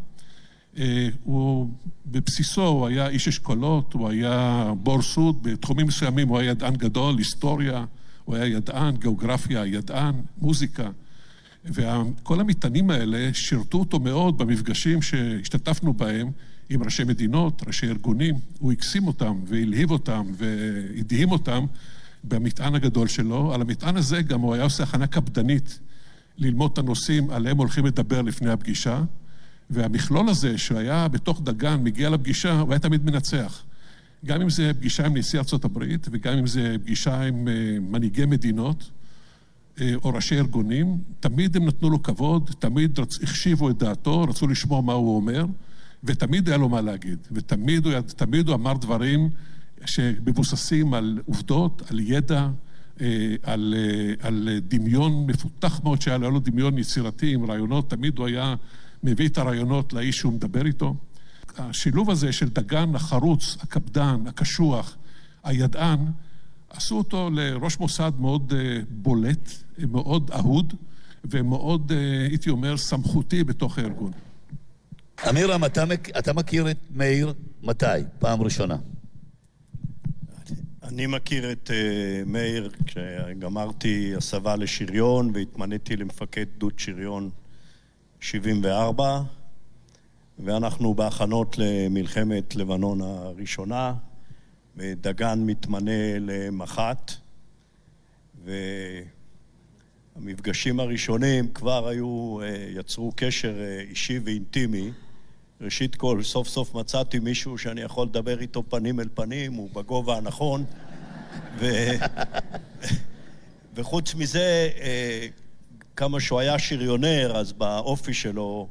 הוא, 1.24 1.70
בבסיסו 2.06 2.66
הוא 2.66 2.88
היה 2.88 3.08
איש 3.08 3.28
אשכולות, 3.28 3.94
הוא 3.94 4.10
היה 4.10 4.72
בור 4.84 5.02
סוד, 5.02 5.44
בתחומים 5.44 5.88
מסוימים 5.88 6.28
הוא 6.28 6.40
היה 6.40 6.52
ידען 6.52 6.76
גדול, 6.76 7.18
היסטוריה, 7.18 7.86
הוא 8.26 8.36
היה 8.36 8.46
ידען, 8.46 8.98
גיאוגרפיה, 8.98 9.66
ידען, 9.66 10.16
מוזיקה. 10.42 10.90
וכל 11.66 12.40
המטענים 12.40 12.90
האלה 12.90 13.30
שירתו 13.34 13.78
אותו 13.78 14.00
מאוד 14.00 14.38
במפגשים 14.38 15.02
שהשתתפנו 15.02 15.94
בהם 15.94 16.32
עם 16.70 16.84
ראשי 16.84 17.04
מדינות, 17.04 17.62
ראשי 17.68 17.88
ארגונים. 17.88 18.36
הוא 18.60 18.72
הקסים 18.72 19.08
אותם 19.08 19.40
והלהיב 19.46 19.92
אותם 19.92 20.26
והדהים 20.38 21.32
אותם 21.32 21.66
במטען 22.28 22.76
הגדול 22.76 23.08
שלו. 23.08 23.54
על 23.54 23.62
המטען 23.62 23.98
הזה 23.98 24.22
גם 24.22 24.42
הוא 24.42 24.54
היה 24.54 24.64
עושה 24.64 24.84
הכנה 24.84 25.08
קפדנית 25.08 25.80
ללמוד 26.38 26.72
את 26.74 26.78
הנושאים 26.78 27.30
עליהם 27.30 27.58
הולכים 27.58 27.86
לדבר 27.86 28.22
לפני 28.22 28.50
הפגישה. 28.50 29.04
והמכלול 29.70 30.30
הזה 30.30 30.58
שהיה 30.58 31.08
בתוך 31.08 31.42
דגן, 31.44 31.84
מגיע 31.84 32.10
לפגישה, 32.10 32.60
הוא 32.60 32.72
היה 32.72 32.80
תמיד 32.80 33.06
מנצח. 33.06 33.64
גם 34.26 34.42
אם 34.42 34.50
זה 34.50 34.72
פגישה 34.74 35.06
עם 35.06 35.18
נשיא 35.18 35.40
ארה"ב 35.40 35.84
וגם 36.12 36.38
אם 36.38 36.48
זה 36.48 36.76
פגישה 36.84 37.22
עם 37.22 37.48
מנהיגי 37.92 38.26
מדינות 38.26 38.92
או 39.82 40.10
ראשי 40.14 40.38
ארגונים, 40.38 40.98
תמיד 41.20 41.56
הם 41.56 41.66
נתנו 41.66 41.90
לו 41.90 42.04
כבוד, 42.04 42.50
תמיד 42.60 43.00
רצ... 43.00 43.24
החשיבו 43.24 43.70
את 43.70 43.78
דעתו, 43.78 44.22
רצו 44.22 44.48
לשמוע 44.48 44.82
מה 44.82 44.94
הוא 44.94 45.16
אומר, 45.16 45.46
ותמיד 46.04 46.50
היה 46.50 46.58
לו 46.58 46.70
מה 46.70 46.82
להגיד. 46.82 47.18
ותמיד 47.32 47.86
הוא, 47.86 48.02
תמיד 48.02 48.48
הוא 48.48 48.56
אמר 48.56 48.74
דברים 48.74 49.30
שמבוססים 49.86 50.94
על 50.94 51.20
עובדות, 51.26 51.82
על 51.92 52.00
ידע, 52.00 52.48
על, 53.44 53.76
על 54.20 54.50
דמיון 54.68 55.28
מפותח 55.28 55.82
מאוד 55.84 56.02
שהיה 56.02 56.18
לו 56.18 56.40
דמיון 56.40 56.78
יצירתי 56.78 57.34
עם 57.34 57.52
רעיונות, 57.52 57.90
תמיד 57.90 58.18
הוא 58.18 58.28
היה 58.28 58.56
מביא 59.04 59.28
את 59.28 59.38
הרעיונות 59.38 59.94
לאיש 59.94 60.18
שהוא 60.18 60.34
מדבר 60.34 60.66
איתו. 60.66 60.96
השילוב 61.58 62.12
הזה 62.12 62.32
של 62.32 62.50
דגן 62.50 62.96
החרוץ, 62.96 63.58
הקפדן, 63.62 64.24
הקשוח, 64.28 64.96
הידען, 65.44 66.00
עשו 66.70 66.98
אותו 66.98 67.30
לראש 67.34 67.80
מוסד 67.80 68.12
מאוד 68.20 68.54
בולט, 68.90 69.52
מאוד 69.92 70.32
אהוד 70.32 70.74
ומאוד, 71.26 71.92
הייתי 72.30 72.50
אומר, 72.50 72.78
סמכותי 72.78 73.44
בתוך 73.44 73.78
הארגון. 73.78 74.12
אמירם, 75.30 75.66
אתה, 75.66 75.84
אתה 76.20 76.34
מכיר 76.34 76.72
את 76.72 76.78
מאיר 76.96 77.34
מתי? 77.64 77.86
פעם 78.20 78.42
ראשונה. 78.42 78.76
אני 80.88 81.08
מכיר 81.08 81.52
את 81.52 81.70
uh, 81.70 81.74
מאיר 82.26 82.70
כשגמרתי 82.86 84.14
הסבה 84.18 84.56
לשריון 84.56 85.32
והתמניתי 85.34 85.96
למפקד 85.96 86.46
גדוד 86.56 86.80
שריון 86.80 87.30
74 88.20 89.22
ואנחנו 90.40 90.94
בהכנות 90.94 91.56
למלחמת 91.58 92.56
לבנון 92.56 93.02
הראשונה 93.02 93.94
ודגן 94.78 95.40
מתמנה 95.46 96.20
למח"ט 96.20 97.12
והמפגשים 100.16 100.80
הראשונים 100.80 101.48
כבר 101.54 101.88
היו, 101.88 102.38
יצרו 102.70 103.12
קשר 103.16 103.56
אישי 103.90 104.20
ואינטימי 104.24 104.92
ראשית 105.62 105.96
כל, 105.96 106.24
סוף 106.24 106.48
סוף 106.48 106.76
מצאתי 106.76 107.20
מישהו 107.20 107.58
שאני 107.58 107.82
יכול 107.82 108.08
לדבר 108.08 108.40
איתו 108.40 108.64
פנים 108.70 109.00
אל 109.00 109.08
פנים, 109.14 109.54
הוא 109.54 109.70
בגובה 109.74 110.18
הנכון 110.18 110.66
ו... 111.60 111.66
וחוץ 113.76 114.16
מזה, 114.16 114.70
כמה 115.96 116.20
שהוא 116.20 116.40
היה 116.40 116.60
שריונר, 116.60 117.36
אז 117.36 117.54
באופי 117.54 118.14
שלו 118.14 118.68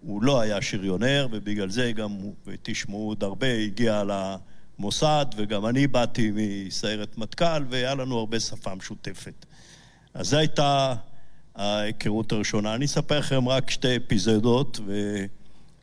הוא 0.00 0.22
לא 0.22 0.40
היה 0.40 0.62
שריונר, 0.62 1.28
ובגלל 1.32 1.70
זה 1.70 1.92
גם, 1.92 2.18
ותשמעו 2.46 3.08
עוד 3.08 3.24
הרבה, 3.24 3.52
הגיע 3.52 4.02
למוסד, 4.78 5.26
וגם 5.36 5.66
אני 5.66 5.86
באתי 5.86 6.32
מסיירת 6.34 7.18
מטכ"ל, 7.18 7.64
והיה 7.70 7.94
לנו 7.94 8.18
הרבה 8.18 8.40
שפה 8.40 8.74
משותפת. 8.74 9.46
אז 10.14 10.28
זו 10.28 10.36
הייתה 10.36 10.94
ההיכרות 11.54 12.32
הראשונה. 12.32 12.74
אני 12.74 12.84
אספר 12.84 13.18
לכם 13.18 13.48
רק 13.48 13.70
שתי 13.70 13.96
אפיזודות, 13.96 14.80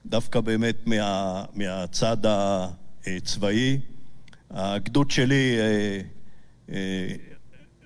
ודווקא 0.05 0.39
באמת 0.39 0.75
מה, 0.85 1.43
מהצד 1.53 2.17
הצבאי. 3.07 3.79
הגדוד 4.51 5.11
שלי 5.11 5.57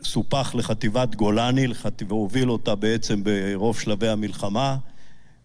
סופח 0.04 0.56
לחטיבת 0.56 1.16
גולני, 1.16 1.68
והוביל 2.08 2.52
אותה 2.52 2.76
בעצם 2.76 3.24
ברוב 3.24 3.80
שלבי 3.80 4.08
המלחמה, 4.08 4.78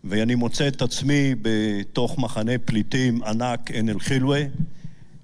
ואני 0.05 0.35
מוצא 0.35 0.69
את 0.69 0.83
עצמי 0.83 1.35
בתוך 1.43 2.19
מחנה 2.19 2.59
פליטים 2.65 3.23
ענק 3.23 3.71
עין 3.71 3.89
אל-חילווה, 3.89 4.41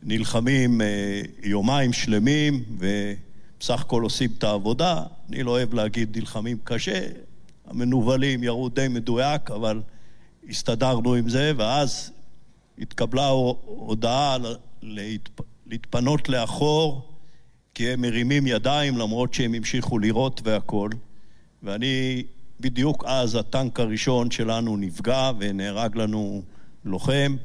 נלחמים 0.03 0.81
יומיים 1.43 1.93
שלמים, 1.93 2.65
ובסך 2.79 3.81
הכל 3.81 4.03
עושים 4.03 4.31
את 4.39 4.45
העבודה. 4.45 5.03
אני 5.29 5.43
לא 5.43 5.51
אוהב 5.51 5.75
להגיד 5.75 6.19
נלחמים 6.19 6.59
קשה, 6.65 7.07
המנוולים 7.67 8.45
ירו 8.45 8.69
די 8.69 8.89
מדויק, 8.89 9.51
אבל 9.51 9.83
הסתדרנו 10.49 11.15
עם 11.15 11.29
זה, 11.29 11.53
ואז 11.57 12.11
התקבלה 12.79 13.29
הודעה 13.65 14.37
להתפ... 14.83 15.41
להתפנות 15.67 16.29
לאחור, 16.29 17.11
כי 17.75 17.89
הם 17.91 18.01
מרימים 18.01 18.47
ידיים 18.47 18.99
למרות 18.99 19.35
שהם 19.35 19.55
המשיכו 19.55 19.99
לירות 19.99 20.41
והכול. 20.45 20.91
ואני, 21.63 22.23
בדיוק 22.61 23.05
אז 23.07 23.35
הטנק 23.35 23.81
הראשון 23.81 24.31
שלנו 24.31 24.77
נפגע 24.77 25.31
ונהרג 25.39 25.97
לנו 25.97 26.43
לוחם, 26.85 27.37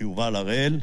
יובל 0.00 0.36
הראל, 0.36 0.80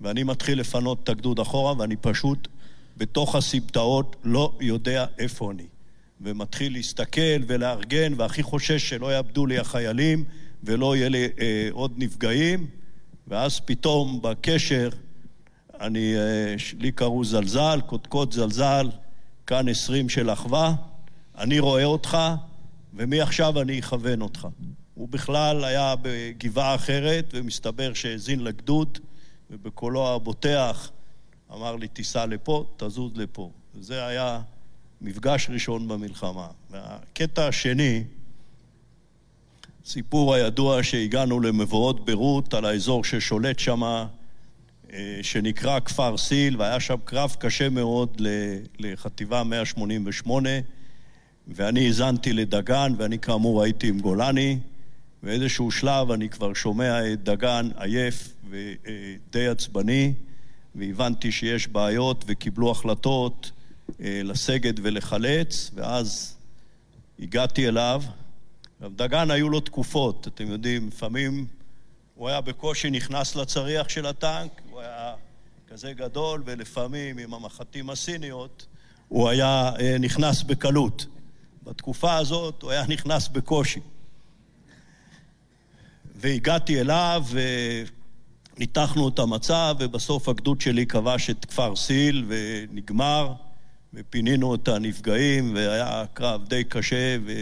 ואני 0.00 0.22
מתחיל 0.22 0.60
לפנות 0.60 1.02
את 1.02 1.08
הגדוד 1.08 1.40
אחורה 1.40 1.74
ואני 1.78 1.96
פשוט 1.96 2.48
בתוך 2.96 3.34
הסמטאות 3.34 4.16
לא 4.24 4.52
יודע 4.60 5.06
איפה 5.18 5.50
אני. 5.50 5.66
ומתחיל 6.20 6.72
להסתכל 6.72 7.42
ולארגן, 7.46 8.12
והכי 8.16 8.42
חושש 8.42 8.88
שלא 8.88 9.16
יאבדו 9.16 9.46
לי 9.46 9.58
החיילים 9.58 10.24
ולא 10.64 10.96
יהיה 10.96 11.08
לי 11.08 11.24
אה, 11.40 11.68
עוד 11.72 11.92
נפגעים, 11.96 12.66
ואז 13.28 13.60
פתאום 13.60 14.22
בקשר 14.22 14.88
אני, 15.80 16.14
לי 16.78 16.92
קראו 16.92 17.24
זלזל, 17.24 17.80
קודקוד 17.86 18.32
זלזל, 18.32 18.90
כאן 19.46 19.68
עשרים 19.68 20.08
של 20.08 20.30
אחווה, 20.30 20.74
אני 21.38 21.58
רואה 21.58 21.84
אותך, 21.84 22.18
ומעכשיו 22.94 23.60
אני 23.60 23.78
אכוון 23.78 24.22
אותך. 24.22 24.48
הוא 24.94 25.08
בכלל 25.08 25.64
היה 25.64 25.94
בגבעה 26.02 26.74
אחרת, 26.74 27.24
ומסתבר 27.34 27.94
שהאזין 27.94 28.40
לגדוד, 28.40 28.98
ובקולו 29.50 30.14
הבוטח 30.14 30.90
אמר 31.52 31.76
לי, 31.76 31.88
תיסע 31.88 32.26
לפה, 32.26 32.64
תזוז 32.76 33.12
לפה. 33.14 33.50
וזה 33.74 34.06
היה 34.06 34.40
מפגש 35.00 35.50
ראשון 35.50 35.88
במלחמה. 35.88 36.46
והקטע 36.70 37.48
השני, 37.48 38.04
סיפור 39.84 40.34
הידוע 40.34 40.82
שהגענו 40.82 41.40
למבואות 41.40 42.04
ביירות 42.04 42.54
על 42.54 42.64
האזור 42.64 43.04
ששולט 43.04 43.58
שם, 43.58 44.04
שנקרא 45.22 45.80
כפר 45.80 46.16
סיל, 46.16 46.56
והיה 46.56 46.80
שם 46.80 46.96
קרב 47.04 47.36
קשה 47.38 47.68
מאוד 47.68 48.22
לחטיבה 48.78 49.44
188, 49.44 50.50
ואני 51.48 51.86
האזנתי 51.86 52.32
לדגן, 52.32 52.92
ואני 52.98 53.18
כאמור 53.18 53.62
הייתי 53.62 53.88
עם 53.88 54.00
גולני. 54.00 54.58
באיזשהו 55.22 55.70
שלב 55.70 56.10
אני 56.10 56.28
כבר 56.28 56.54
שומע 56.54 57.12
את 57.12 57.22
דגן 57.22 57.68
עייף 57.76 58.34
ודי 58.50 59.48
עצבני, 59.48 60.12
והבנתי 60.74 61.32
שיש 61.32 61.68
בעיות 61.68 62.24
וקיבלו 62.28 62.70
החלטות 62.70 63.50
לסגת 64.00 64.74
ולחלץ, 64.82 65.70
ואז 65.74 66.36
הגעתי 67.18 67.68
אליו. 67.68 68.02
עכשיו, 68.74 68.90
דגן 68.96 69.30
היו 69.30 69.48
לו 69.48 69.60
תקופות, 69.60 70.28
אתם 70.28 70.50
יודעים, 70.50 70.88
לפעמים 70.88 71.46
הוא 72.14 72.28
היה 72.28 72.40
בקושי 72.40 72.90
נכנס 72.90 73.36
לצריח 73.36 73.88
של 73.88 74.06
הטנק, 74.06 74.60
הוא 74.70 74.80
היה 74.80 75.14
כזה 75.68 75.92
גדול, 75.92 76.42
ולפעמים 76.46 77.18
עם 77.18 77.34
המחטים 77.34 77.90
הסיניות 77.90 78.66
הוא 79.08 79.28
היה 79.28 79.72
נכנס 80.00 80.42
בקלות. 80.42 81.06
בתקופה 81.62 82.16
הזאת 82.16 82.62
הוא 82.62 82.70
היה 82.70 82.86
נכנס 82.86 83.28
בקושי. 83.28 83.80
והגעתי 86.14 86.80
אליו 86.80 87.24
וניתחנו 88.56 89.08
את 89.08 89.18
המצב, 89.18 89.76
ובסוף 89.78 90.28
הגדוד 90.28 90.60
שלי 90.60 90.86
כבש 90.86 91.30
את 91.30 91.44
כפר 91.44 91.76
סיל 91.76 92.24
ונגמר, 92.28 93.32
ופינינו 93.94 94.54
את 94.54 94.68
הנפגעים, 94.68 95.54
והיה 95.54 96.04
קרב 96.14 96.48
די 96.48 96.64
קשה, 96.64 97.16
ו... 97.26 97.32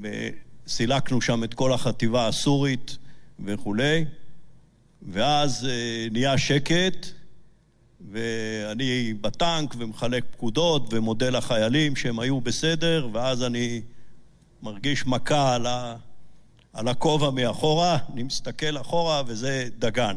וסילקנו 0.00 1.20
שם 1.20 1.44
את 1.44 1.54
כל 1.54 1.72
החטיבה 1.72 2.28
הסורית 2.28 2.96
וכולי, 3.44 4.04
ואז 5.02 5.68
נהיה 6.10 6.38
שקט, 6.38 7.06
ואני 8.10 9.14
בטנק 9.20 9.74
ומחלק 9.78 10.24
פקודות 10.30 10.94
ומודה 10.94 11.30
לחיילים 11.30 11.96
שהם 11.96 12.18
היו 12.20 12.40
בסדר, 12.40 13.08
ואז 13.12 13.42
אני 13.42 13.82
מרגיש 14.62 15.06
מכה 15.06 15.54
על 15.54 15.66
ה... 15.66 15.96
על 16.72 16.88
הכובע 16.88 17.30
מאחורה, 17.30 17.98
אני 18.12 18.22
מסתכל 18.22 18.80
אחורה 18.80 19.22
וזה 19.26 19.68
דגן. 19.78 20.16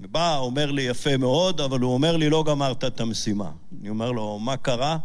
ובא, 0.00 0.38
אומר 0.38 0.70
לי 0.70 0.82
יפה 0.82 1.16
מאוד, 1.16 1.60
אבל 1.60 1.80
הוא 1.80 1.94
אומר 1.94 2.16
לי, 2.16 2.30
לא 2.30 2.44
גמרת 2.46 2.84
את 2.84 3.00
המשימה. 3.00 3.50
אני 3.80 3.88
אומר 3.88 4.12
לו, 4.12 4.38
מה 4.38 4.56
קרה? 4.56 4.98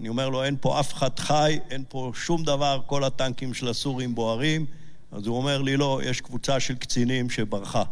אני 0.00 0.08
אומר 0.08 0.28
לו, 0.28 0.44
אין 0.44 0.56
פה 0.60 0.80
אף 0.80 0.94
אחד 0.94 1.18
חי, 1.18 1.58
אין 1.70 1.84
פה 1.88 2.12
שום 2.14 2.44
דבר, 2.44 2.80
כל 2.86 3.04
הטנקים 3.04 3.54
של 3.54 3.68
הסורים 3.68 4.14
בוערים. 4.14 4.66
אז 5.12 5.26
הוא 5.26 5.36
אומר 5.36 5.62
לי, 5.62 5.76
לא, 5.76 6.00
יש 6.04 6.20
קבוצה 6.20 6.60
של 6.60 6.74
קצינים 6.74 7.30
שברחה. 7.30 7.82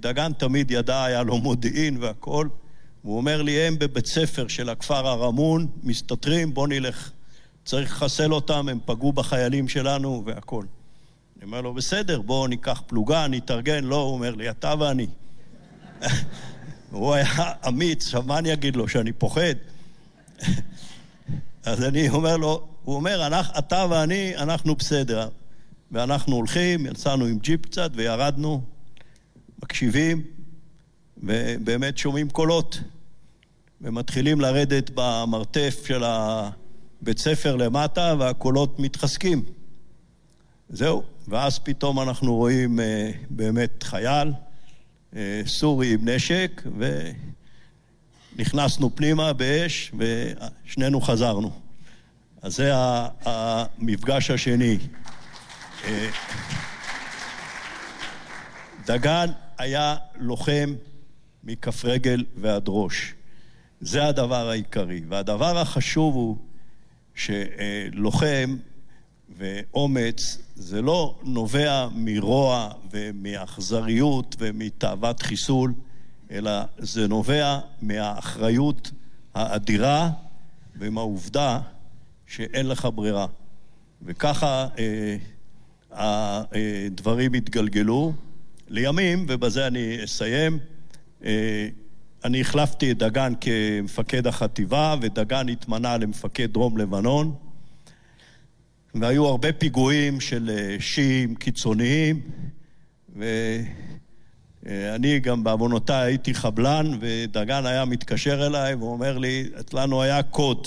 דגן 0.00 0.32
תמיד 0.32 0.70
ידע, 0.70 1.04
היה 1.04 1.22
לו 1.22 1.38
מודיעין 1.38 1.96
והכול. 2.00 2.48
הוא 3.02 3.16
אומר 3.16 3.42
לי, 3.42 3.60
הם 3.60 3.78
בבית 3.78 4.06
ספר 4.06 4.48
של 4.48 4.68
הכפר 4.68 5.08
הרמון, 5.08 5.66
מסתתרים, 5.82 6.54
בוא 6.54 6.68
נלך. 6.68 7.10
צריך 7.64 7.92
לחסל 7.92 8.32
אותם, 8.32 8.68
הם 8.68 8.78
פגעו 8.84 9.12
בחיילים 9.12 9.68
שלנו 9.68 10.22
והכול. 10.26 10.66
אני 11.44 11.48
אומר 11.48 11.60
לו, 11.60 11.74
בסדר, 11.74 12.20
בואו 12.20 12.46
ניקח 12.46 12.82
פלוגה, 12.86 13.26
נתארגן. 13.28 13.84
לא, 13.84 13.96
הוא 13.96 14.12
אומר 14.12 14.34
לי, 14.34 14.50
אתה 14.50 14.74
ואני. 14.80 15.06
הוא 16.90 17.14
היה 17.14 17.26
אמיץ, 17.68 18.04
עכשיו 18.04 18.22
מה 18.22 18.38
אני 18.38 18.52
אגיד 18.52 18.76
לו, 18.76 18.88
שאני 18.88 19.12
פוחד? 19.12 19.54
אז 21.64 21.84
אני 21.84 22.08
אומר 22.08 22.36
לו, 22.36 22.66
הוא 22.84 22.96
אומר, 22.96 23.40
אתה 23.58 23.86
ואני, 23.90 24.36
אנחנו 24.36 24.74
בסדר. 24.74 25.28
ואנחנו 25.92 26.36
הולכים, 26.36 26.86
יצאנו 26.86 27.24
עם 27.24 27.38
ג'יפ 27.38 27.66
קצת 27.66 27.90
וירדנו, 27.94 28.62
מקשיבים, 29.62 30.22
ובאמת 31.22 31.98
שומעים 31.98 32.30
קולות. 32.30 32.80
ומתחילים 33.80 34.40
לרדת 34.40 34.90
במרתף 34.94 35.82
של 35.86 36.02
הבית 36.04 37.18
ספר 37.18 37.56
למטה, 37.56 38.14
והקולות 38.18 38.78
מתחזקים. 38.78 39.44
זהו, 40.68 41.02
ואז 41.28 41.58
פתאום 41.58 42.00
אנחנו 42.00 42.34
רואים 42.34 42.78
באמת 43.30 43.82
חייל 43.82 44.32
סורי 45.46 45.94
עם 45.94 46.08
נשק, 46.08 46.62
ונכנסנו 48.36 48.96
פנימה 48.96 49.32
באש, 49.32 49.92
ושנינו 49.98 51.00
חזרנו. 51.00 51.50
אז 52.42 52.56
זה 52.56 52.70
המפגש 53.24 54.30
השני. 54.30 54.78
דגן 58.86 59.26
היה 59.58 59.96
לוחם 60.14 60.74
מכף 61.44 61.84
רגל 61.84 62.24
ועד 62.36 62.64
ראש. 62.68 63.14
זה 63.80 64.06
הדבר 64.06 64.48
העיקרי. 64.48 65.00
והדבר 65.08 65.58
החשוב 65.58 66.14
הוא 66.14 66.36
שלוחם 67.14 68.56
ואומץ 69.38 70.38
זה 70.54 70.82
לא 70.82 71.18
נובע 71.22 71.88
מרוע 71.94 72.70
ומאכזריות 72.90 74.36
ומתאוות 74.38 75.22
חיסול, 75.22 75.74
אלא 76.30 76.50
זה 76.78 77.08
נובע 77.08 77.58
מהאחריות 77.82 78.90
האדירה 79.34 80.10
ומהעובדה 80.78 81.60
שאין 82.26 82.66
לך 82.66 82.88
ברירה. 82.94 83.26
וככה 84.02 84.66
אה, 84.78 85.16
הדברים 85.92 87.32
התגלגלו. 87.32 88.12
לימים, 88.68 89.26
ובזה 89.28 89.66
אני 89.66 90.04
אסיים, 90.04 90.58
אה, 91.24 91.68
אני 92.24 92.40
החלפתי 92.40 92.90
את 92.90 92.98
דגן 92.98 93.32
כמפקד 93.40 94.26
החטיבה, 94.26 94.94
ודגן 95.00 95.48
התמנה 95.48 95.96
למפקד 95.96 96.52
דרום 96.52 96.78
לבנון. 96.78 97.34
והיו 98.94 99.26
הרבה 99.26 99.52
פיגועים 99.52 100.20
של 100.20 100.50
שיעים 100.80 101.34
קיצוניים, 101.34 102.20
ואני 103.16 105.20
גם 105.20 105.44
בעוונותיי 105.44 106.06
הייתי 106.06 106.34
חבלן, 106.34 106.98
ודגן 107.00 107.66
היה 107.66 107.84
מתקשר 107.84 108.46
אליי 108.46 108.74
ואומר 108.74 109.18
לי, 109.18 109.48
לנו 109.72 110.02
היה 110.02 110.22
קוד. 110.22 110.66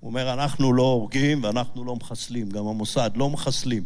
הוא 0.00 0.08
אומר, 0.08 0.32
אנחנו 0.32 0.72
לא 0.72 0.82
הורגים 0.82 1.42
ואנחנו 1.42 1.84
לא 1.84 1.96
מחסלים, 1.96 2.50
גם 2.50 2.66
המוסד 2.66 3.10
לא 3.14 3.30
מחסלים. 3.30 3.84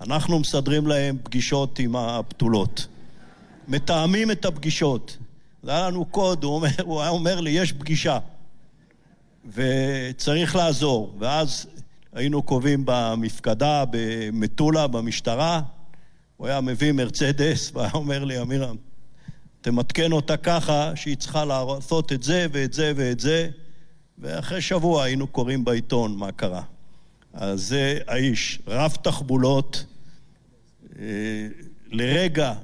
אנחנו 0.00 0.38
מסדרים 0.38 0.86
להם 0.86 1.16
פגישות 1.22 1.78
עם 1.78 1.96
הבתולות. 1.96 2.86
מתאמים 3.68 4.30
את 4.30 4.44
הפגישות. 4.44 5.16
זה 5.62 5.70
היה 5.70 5.88
לנו 5.88 6.04
קוד, 6.04 6.44
הוא, 6.44 6.54
אומר, 6.54 6.68
הוא 6.82 7.00
היה 7.00 7.10
אומר 7.10 7.40
לי, 7.40 7.50
יש 7.50 7.72
פגישה, 7.72 8.18
וצריך 9.54 10.56
לעזור. 10.56 11.14
ואז 11.18 11.66
היינו 12.14 12.42
קובעים 12.42 12.82
במפקדה 12.84 13.84
במטולה, 13.90 14.86
במשטרה, 14.86 15.60
הוא 16.36 16.46
היה 16.46 16.60
מביא 16.60 16.92
מרצדס, 16.92 17.70
והיה 17.74 17.90
אומר 17.94 18.24
לי, 18.24 18.40
אמירם, 18.40 18.76
תמתקן 19.60 20.12
אותה 20.12 20.36
ככה 20.36 20.92
שהיא 20.96 21.16
צריכה 21.16 21.44
לעשות 21.44 22.12
את 22.12 22.22
זה 22.22 22.46
ואת 22.52 22.72
זה 22.72 22.92
ואת 22.96 23.20
זה, 23.20 23.48
ואחרי 24.18 24.60
שבוע 24.60 25.04
היינו 25.04 25.26
קוראים 25.26 25.64
בעיתון 25.64 26.16
מה 26.16 26.32
קרה. 26.32 26.62
אז 27.32 27.60
זה 27.60 27.98
האיש, 28.06 28.58
רב 28.66 28.96
תחבולות, 29.02 29.84
לרגע 31.90 32.54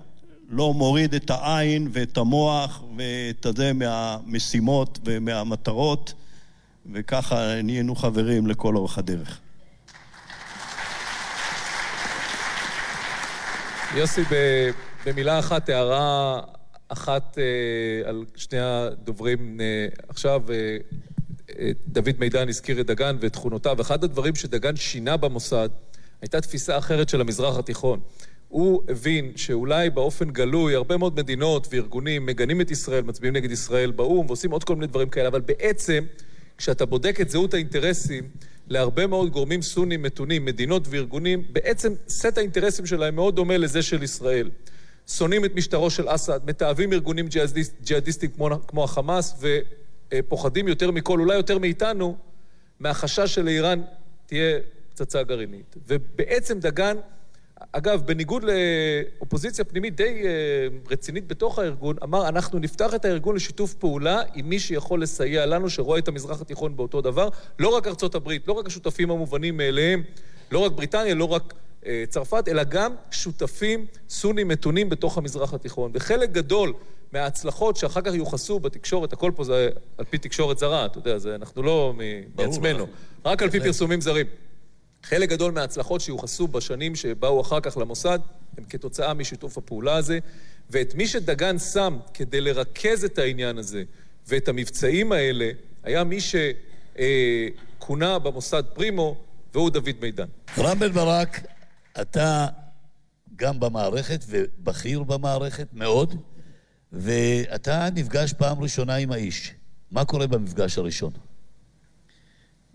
לא 0.48 0.74
מוריד 0.74 1.14
את 1.14 1.30
העין 1.30 1.88
ואת 1.92 2.16
המוח 2.18 2.82
ואת 2.96 3.46
זה 3.56 3.72
מהמשימות 3.72 4.98
ומהמטרות, 5.04 6.14
וככה 6.92 7.62
נהיינו 7.62 7.94
חברים 7.94 8.46
לכל 8.46 8.76
אורך 8.76 8.98
הדרך. 8.98 9.38
יוסי, 13.96 14.22
במילה 15.06 15.38
אחת, 15.38 15.68
הערה 15.68 16.40
אחת 16.88 17.38
על 18.04 18.24
שני 18.36 18.58
הדוברים 18.60 19.60
עכשיו. 20.08 20.42
דוד 21.86 22.14
מידן 22.18 22.48
הזכיר 22.48 22.80
את 22.80 22.86
דגן 22.86 23.16
ואת 23.20 23.32
תכונותיו. 23.32 23.80
אחד 23.80 24.04
הדברים 24.04 24.34
שדגן 24.34 24.76
שינה 24.76 25.16
במוסד 25.16 25.68
הייתה 26.22 26.40
תפיסה 26.40 26.78
אחרת 26.78 27.08
של 27.08 27.20
המזרח 27.20 27.58
התיכון. 27.58 28.00
הוא 28.48 28.82
הבין 28.88 29.32
שאולי 29.36 29.90
באופן 29.90 30.30
גלוי 30.30 30.74
הרבה 30.74 30.96
מאוד 30.96 31.16
מדינות 31.16 31.66
וארגונים 31.70 32.26
מגנים 32.26 32.60
את 32.60 32.70
ישראל, 32.70 33.04
מצביעים 33.04 33.36
נגד 33.36 33.50
ישראל 33.50 33.90
באו"ם 33.90 34.26
ועושים 34.26 34.50
עוד 34.50 34.64
כל 34.64 34.74
מיני 34.74 34.86
דברים 34.86 35.08
כאלה, 35.08 35.28
אבל 35.28 35.40
בעצם 35.40 36.04
כשאתה 36.60 36.86
בודק 36.86 37.20
את 37.20 37.30
זהות 37.30 37.54
האינטרסים 37.54 38.28
להרבה 38.68 39.06
מאוד 39.06 39.30
גורמים 39.30 39.62
סונים 39.62 40.02
מתונים, 40.02 40.44
מדינות 40.44 40.82
וארגונים, 40.90 41.44
בעצם 41.52 41.92
סט 42.08 42.38
האינטרסים 42.38 42.86
שלהם 42.86 43.14
מאוד 43.14 43.36
דומה 43.36 43.56
לזה 43.56 43.82
של 43.82 44.02
ישראל. 44.02 44.50
שונאים 45.08 45.44
את 45.44 45.54
משטרו 45.54 45.90
של 45.90 46.04
אסד, 46.08 46.40
מתעבים 46.46 46.92
ארגונים 46.92 47.28
ג'יהאדיסטיים 47.82 48.32
כמו, 48.32 48.48
כמו 48.66 48.84
החמאס 48.84 49.42
ופוחדים 50.14 50.68
יותר 50.68 50.90
מכל, 50.90 51.20
אולי 51.20 51.36
יותר 51.36 51.58
מאיתנו, 51.58 52.16
מהחשש 52.80 53.34
שלאיראן 53.34 53.80
תהיה 54.26 54.58
פצצה 54.90 55.22
גרעינית. 55.22 55.76
ובעצם 55.86 56.60
דגן, 56.60 56.96
אגב, 57.72 58.02
בניגוד 58.06 58.44
לאופוזיציה 58.44 59.64
פנימית 59.64 59.96
די 59.96 60.22
אה, 60.24 60.30
רצינית 60.90 61.28
בתוך 61.28 61.58
הארגון, 61.58 61.96
אמר, 62.02 62.28
אנחנו 62.28 62.58
נפתח 62.58 62.94
את 62.94 63.04
הארגון 63.04 63.36
לשיתוף 63.36 63.74
פעולה 63.74 64.22
עם 64.34 64.48
מי 64.48 64.58
שיכול 64.58 65.02
לסייע 65.02 65.46
לנו, 65.46 65.70
שרואה 65.70 65.98
את 65.98 66.08
המזרח 66.08 66.40
התיכון 66.40 66.76
באותו 66.76 67.00
דבר. 67.00 67.28
לא 67.58 67.68
רק 67.68 67.86
ארצות 67.86 68.14
הברית, 68.14 68.48
לא 68.48 68.52
רק 68.52 68.66
השותפים 68.66 69.10
המובנים 69.10 69.56
מאליהם, 69.56 70.02
לא 70.50 70.58
רק 70.58 70.72
בריטניה, 70.72 71.14
לא 71.14 71.24
רק 71.24 71.54
אה, 71.86 72.04
צרפת, 72.08 72.48
אלא 72.48 72.64
גם 72.64 72.92
שותפים 73.10 73.86
סונים 74.08 74.48
מתונים 74.48 74.88
בתוך 74.88 75.18
המזרח 75.18 75.54
התיכון. 75.54 75.90
וחלק 75.94 76.32
גדול 76.32 76.72
מההצלחות 77.12 77.76
שאחר 77.76 78.00
כך 78.00 78.14
יוחסו 78.14 78.60
בתקשורת, 78.60 79.12
הכל 79.12 79.32
פה 79.34 79.44
זה 79.44 79.68
על 79.98 80.04
פי 80.04 80.18
תקשורת 80.18 80.58
זרה, 80.58 80.86
אתה 80.86 80.98
יודע, 80.98 81.18
זה, 81.18 81.34
אנחנו 81.34 81.62
לא 81.62 81.94
מעצמנו, 82.36 82.86
רק 83.24 83.42
על 83.42 83.50
פי 83.50 83.60
פרסומים 83.60 84.00
זרים. 84.00 84.26
חלק 85.02 85.28
גדול 85.28 85.52
מההצלחות 85.52 86.00
שיוחסו 86.00 86.48
בשנים 86.48 86.96
שבאו 86.96 87.40
אחר 87.40 87.60
כך 87.60 87.76
למוסד, 87.76 88.18
הם 88.58 88.64
כתוצאה 88.64 89.14
משיתוף 89.14 89.58
הפעולה 89.58 89.96
הזה, 89.96 90.18
ואת 90.70 90.94
מי 90.94 91.06
שדגן 91.06 91.58
שם 91.58 91.98
כדי 92.14 92.40
לרכז 92.40 93.04
את 93.04 93.18
העניין 93.18 93.58
הזה 93.58 93.82
ואת 94.28 94.48
המבצעים 94.48 95.12
האלה, 95.12 95.50
היה 95.82 96.04
מי 96.04 96.18
שכונה 97.78 98.18
במוסד 98.18 98.62
פרימו, 98.74 99.16
והוא 99.54 99.70
דוד 99.70 99.96
מידן. 100.00 100.26
רם 100.58 100.78
בן 100.78 100.92
ברק, 100.92 101.40
אתה 102.00 102.46
גם 103.36 103.60
במערכת 103.60 104.24
ובכיר 104.28 105.02
במערכת 105.02 105.68
מאוד, 105.72 106.14
ואתה 106.92 107.88
נפגש 107.94 108.32
פעם 108.32 108.60
ראשונה 108.60 108.94
עם 108.94 109.12
האיש. 109.12 109.52
מה 109.90 110.04
קורה 110.04 110.26
במפגש 110.26 110.78
הראשון? 110.78 111.12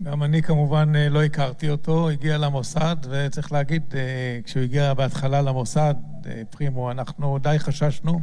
גם 0.02 0.22
אני 0.22 0.42
כמובן 0.42 0.92
אה, 0.96 1.08
לא 1.08 1.24
הכרתי 1.24 1.70
אותו, 1.70 2.10
הגיע 2.10 2.38
למוסד, 2.38 2.96
וצריך 3.10 3.52
להגיד, 3.52 3.82
אה, 3.94 4.40
כשהוא 4.44 4.62
הגיע 4.62 4.94
בהתחלה 4.94 5.42
למוסד, 5.42 5.94
אה, 6.26 6.42
פרימו, 6.50 6.90
אנחנו 6.90 7.38
די 7.38 7.58
חששנו, 7.58 8.20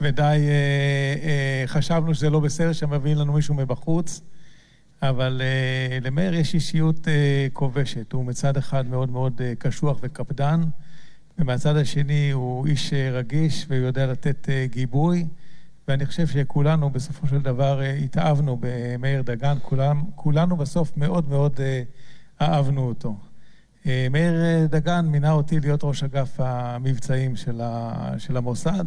ודי 0.00 0.48
חשבנו 1.66 2.14
שזה 2.14 2.30
לא 2.30 2.40
בסדר 2.40 2.72
שמביאים 2.72 3.16
לנו 3.18 3.32
מישהו 3.32 3.54
מבחוץ, 3.54 4.20
אבל 5.02 5.42
למאיר 6.02 6.34
יש 6.34 6.54
אישיות 6.54 7.08
כובשת. 7.52 8.12
הוא 8.12 8.24
מצד 8.24 8.56
אחד 8.56 8.86
מאוד 8.86 9.10
מאוד 9.10 9.40
קשוח 9.58 9.98
וקפדן, 10.02 10.60
ומהצד 11.38 11.76
השני 11.76 12.30
הוא 12.30 12.66
איש 12.66 12.92
רגיש 12.92 13.66
ויודע 13.68 14.06
לתת 14.06 14.48
גיבוי. 14.64 15.26
ואני 15.88 16.06
חושב 16.06 16.26
שכולנו 16.26 16.90
בסופו 16.90 17.26
של 17.28 17.38
דבר 17.38 17.82
אה, 17.82 17.92
התאהבנו 17.92 18.58
במאיר 18.60 19.22
דגן, 19.22 19.56
כולם, 19.62 20.04
כולנו 20.14 20.56
בסוף 20.56 20.96
מאוד 20.96 21.28
מאוד 21.28 21.60
אה, 21.60 21.82
אהבנו 22.40 22.88
אותו. 22.88 23.16
אה, 23.86 24.06
מאיר 24.10 24.34
דגן 24.66 25.06
מינה 25.06 25.32
אותי 25.32 25.60
להיות 25.60 25.84
ראש 25.84 26.02
אגף 26.02 26.34
המבצעים 26.38 27.36
של, 27.36 27.60
של 28.18 28.36
המוסד. 28.36 28.84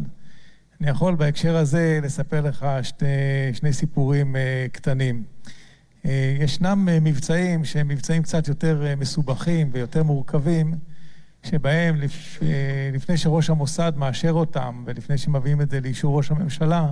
אני 0.80 0.90
יכול 0.90 1.14
בהקשר 1.14 1.56
הזה 1.56 2.00
לספר 2.02 2.40
לך 2.40 2.66
שתי, 2.82 3.06
שני 3.52 3.72
סיפורים 3.72 4.36
קטנים. 4.72 5.22
ישנם 6.40 6.88
מבצעים 7.02 7.64
שהם 7.64 7.88
מבצעים 7.88 8.22
קצת 8.22 8.48
יותר 8.48 8.94
מסובכים 8.98 9.70
ויותר 9.72 10.02
מורכבים, 10.02 10.74
שבהם 11.42 11.96
לפ... 11.96 12.38
לפני 12.92 13.16
שראש 13.16 13.50
המוסד 13.50 13.92
מאשר 13.96 14.32
אותם 14.32 14.82
ולפני 14.86 15.18
שמביאים 15.18 15.60
את 15.60 15.70
זה 15.70 15.80
לאישור 15.80 16.16
ראש 16.16 16.30
הממשלה, 16.30 16.90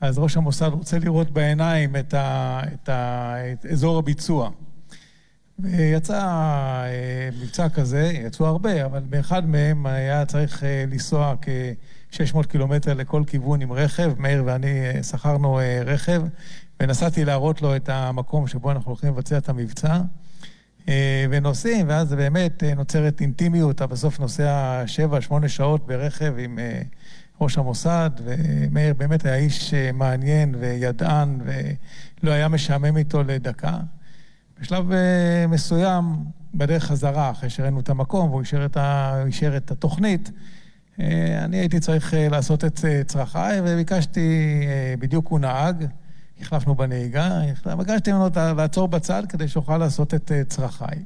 אז 0.00 0.18
ראש 0.18 0.36
המוסד 0.36 0.70
רוצה 0.72 0.98
לראות 0.98 1.30
בעיניים 1.30 1.96
את, 1.96 2.14
ה... 2.14 2.60
את, 2.74 2.88
ה... 2.88 3.34
את 3.52 3.66
אזור 3.66 3.98
הביצוע. 3.98 4.50
ויצא 5.58 6.20
אה, 6.22 7.28
מבצע 7.42 7.68
כזה, 7.68 8.10
יצאו 8.14 8.46
הרבה, 8.46 8.84
אבל 8.84 9.00
באחד 9.00 9.48
מהם 9.48 9.86
היה 9.86 10.24
צריך 10.24 10.64
אה, 10.64 10.84
לנסוע 10.90 11.34
כ-600 11.42 12.46
קילומטר 12.48 12.94
לכל 12.94 13.22
כיוון 13.26 13.62
עם 13.62 13.72
רכב. 13.72 14.12
מאיר 14.18 14.42
ואני 14.46 14.80
אה, 14.80 15.02
שכרנו 15.02 15.60
רכב, 15.84 16.22
ונסעתי 16.80 17.24
להראות 17.24 17.62
לו 17.62 17.76
את 17.76 17.88
המקום 17.88 18.46
שבו 18.46 18.70
אנחנו 18.70 18.90
הולכים 18.90 19.08
לבצע 19.08 19.38
את 19.38 19.48
המבצע. 19.48 20.00
אה, 20.88 21.26
ונוסעים, 21.30 21.88
ואז 21.88 22.12
באמת 22.12 22.64
אה, 22.64 22.74
נוצרת 22.74 23.20
אינטימיות, 23.20 23.76
אתה 23.76 23.86
בסוף 23.86 24.20
נוסע 24.20 24.82
שבע, 24.86 25.20
שמונה 25.20 25.48
שעות 25.48 25.86
ברכב 25.86 26.34
עם 26.38 26.58
אה, 26.58 26.82
ראש 27.40 27.58
המוסד, 27.58 28.10
ומאיר 28.24 28.94
באמת 28.94 29.24
היה 29.24 29.36
איש 29.36 29.74
מעניין 29.94 30.54
וידען, 30.58 31.40
ולא 31.44 32.32
היה 32.32 32.48
משעמם 32.48 32.96
איתו 32.96 33.22
לדקה. 33.22 33.78
בשלב 34.60 34.90
מסוים, 35.48 36.04
בדרך 36.54 36.84
חזרה, 36.84 37.30
אחרי 37.30 37.50
שראינו 37.50 37.80
את 37.80 37.88
המקום, 37.88 38.30
והוא 38.30 38.40
אישר 38.40 38.64
את, 38.64 38.76
ה... 38.76 39.22
אישר 39.26 39.56
את 39.56 39.70
התוכנית, 39.70 40.30
אני 41.44 41.56
הייתי 41.56 41.80
צריך 41.80 42.14
לעשות 42.30 42.64
את 42.64 42.84
צרכיי, 43.06 43.60
וביקשתי, 43.64 44.60
בדיוק 44.98 45.28
הוא 45.28 45.40
נהג, 45.40 45.84
החלפנו 46.40 46.74
בנהיגה, 46.74 47.40
ביקשתי 47.78 48.12
ממנו 48.12 48.28
לעצור 48.56 48.88
בצד 48.88 49.22
כדי 49.28 49.48
שאוכל 49.48 49.78
לעשות 49.78 50.14
את 50.14 50.32
אה, 50.32 50.44
צרכיי. 50.44 51.04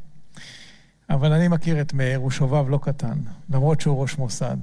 אבל 1.10 1.32
אני 1.32 1.48
מכיר 1.48 1.80
את 1.80 1.92
מאיר, 1.92 2.18
הוא 2.18 2.30
שובב 2.30 2.68
לא 2.68 2.78
קטן, 2.82 3.18
למרות 3.50 3.80
שהוא 3.80 4.02
ראש 4.02 4.18
מוסד. 4.18 4.56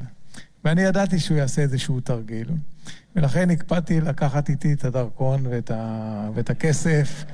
ואני 0.65 0.81
ידעתי 0.81 1.19
שהוא 1.19 1.37
יעשה 1.37 1.61
איזשהו 1.61 1.99
תרגיל, 1.99 2.49
ולכן 3.15 3.49
הקפדתי 3.49 4.01
לקחת 4.01 4.49
איתי 4.49 4.73
את 4.73 4.85
הדרכון 4.85 5.45
ואת, 5.49 5.71
ה... 5.71 6.29
ואת 6.35 6.49
הכסף 6.49 7.25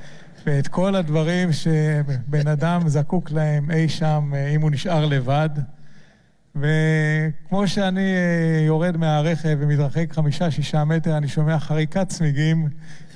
ואת 0.46 0.68
כל 0.68 0.94
הדברים 0.94 1.52
שבן 1.52 2.48
אדם 2.48 2.88
זקוק 2.88 3.30
להם 3.30 3.70
אי 3.70 3.88
שם, 3.88 4.32
אה, 4.34 4.48
אם 4.48 4.60
הוא 4.60 4.70
נשאר 4.70 5.06
לבד. 5.06 5.50
וכמו 6.56 7.68
שאני 7.68 8.14
אה, 8.14 8.64
יורד 8.66 8.96
מהרכב 8.96 9.56
ומתרחק 9.60 10.12
חמישה-שישה 10.12 10.84
מטר, 10.84 11.16
אני 11.16 11.28
שומע 11.28 11.58
חריקת 11.58 12.08
צמיגים 12.08 12.68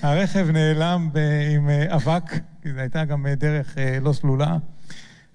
הרכב 0.03 0.51
נעלם 0.51 1.11
עם 1.55 1.71
אה, 1.71 1.95
אבק, 1.95 2.33
כי 2.63 2.73
זו 2.73 2.81
הייתה 2.81 3.05
גם 3.05 3.27
אה, 3.27 3.35
דרך 3.35 3.77
לא 4.01 4.13
סלולה. 4.13 4.57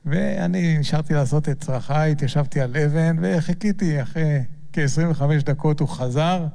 ואני 0.06 0.78
נשארתי 0.78 1.14
לעשות 1.14 1.50
את 1.50 1.60
צרכיי, 1.60 2.12
התיישבתי 2.12 2.62
על 2.62 2.78
אבן 2.78 3.16
וחיכיתי. 3.22 4.02
אחרי 4.02 4.44
כ-25 4.74 5.24
דקות 5.46 5.80
הוא 5.80 5.90
חזר, 5.90 6.48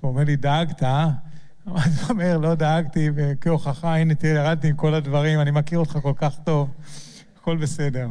הוא 0.00 0.10
אומר 0.10 0.24
לי, 0.24 0.36
דאגת, 0.36 0.82
אה? 0.82 1.10
הוא 1.64 1.78
אומר, 2.10 2.38
לא 2.38 2.54
דאגתי, 2.54 3.10
וכהוכחה, 3.14 3.96
הנה 3.96 4.14
תראה, 4.14 4.42
ירדתי 4.42 4.68
עם 4.68 4.76
כל 4.76 4.94
הדברים, 4.94 5.40
אני 5.40 5.50
מכיר 5.50 5.78
אותך 5.78 5.98
כל 6.02 6.12
כך 6.16 6.38
טוב, 6.44 6.70
הכל 7.40 7.56
בסדר. 7.56 8.08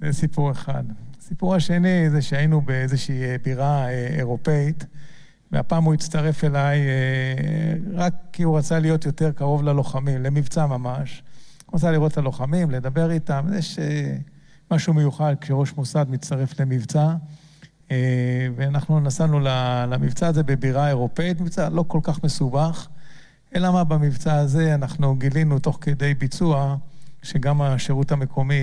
זה 0.00 0.12
סיפור 0.12 0.50
אחד. 0.50 0.84
הסיפור 1.24 1.54
השני 1.54 2.10
זה 2.10 2.22
שהיינו 2.22 2.60
באיזושהי 2.60 3.38
בירה 3.42 3.88
אירופאית, 3.90 4.86
והפעם 5.52 5.84
הוא 5.84 5.94
הצטרף 5.94 6.44
אליי 6.44 6.78
אה, 6.80 7.74
רק 7.94 8.14
כי 8.32 8.42
הוא 8.42 8.58
רצה 8.58 8.78
להיות 8.78 9.04
יותר 9.04 9.32
קרוב 9.32 9.62
ללוחמים, 9.62 10.22
למבצע 10.22 10.66
ממש. 10.66 11.22
הוא 11.66 11.78
רצה 11.78 11.90
לראות 11.90 12.12
את 12.12 12.18
הלוחמים, 12.18 12.70
לדבר 12.70 13.10
איתם. 13.10 13.46
יש 13.58 13.78
אה, 13.78 14.16
משהו 14.70 14.94
מיוחד 14.94 15.34
כשראש 15.40 15.72
מוסד 15.76 16.06
מצטרף 16.08 16.60
למבצע. 16.60 17.14
אה, 17.90 18.48
ואנחנו 18.56 19.00
נסענו 19.00 19.40
למבצע 19.88 20.26
הזה 20.26 20.42
בבירה 20.42 20.88
אירופאית, 20.88 21.40
מבצע 21.40 21.68
לא 21.68 21.84
כל 21.88 22.00
כך 22.02 22.24
מסובך, 22.24 22.88
אלא 23.54 23.72
מה, 23.72 23.84
במבצע 23.84 24.34
הזה 24.34 24.74
אנחנו 24.74 25.16
גילינו 25.16 25.58
תוך 25.58 25.78
כדי 25.80 26.14
ביצוע 26.14 26.76
שגם 27.24 27.62
השירות 27.62 28.12
המקומי 28.12 28.60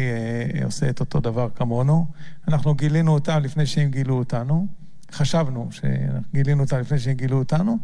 עושה 0.64 0.90
את 0.90 1.00
אותו 1.00 1.20
דבר 1.20 1.48
כמונו. 1.56 2.08
אנחנו 2.48 2.76
גילינו 2.76 3.14
אותם 3.14 3.40
לפני 3.44 3.66
שהם 3.66 3.90
גילו 3.90 4.18
אותנו. 4.18 4.68
חשבנו, 5.12 5.70
שגילינו 5.72 6.64
אותה 6.64 6.80
לפני 6.80 7.00
שגילו 7.00 7.38
אותנו, 7.38 7.78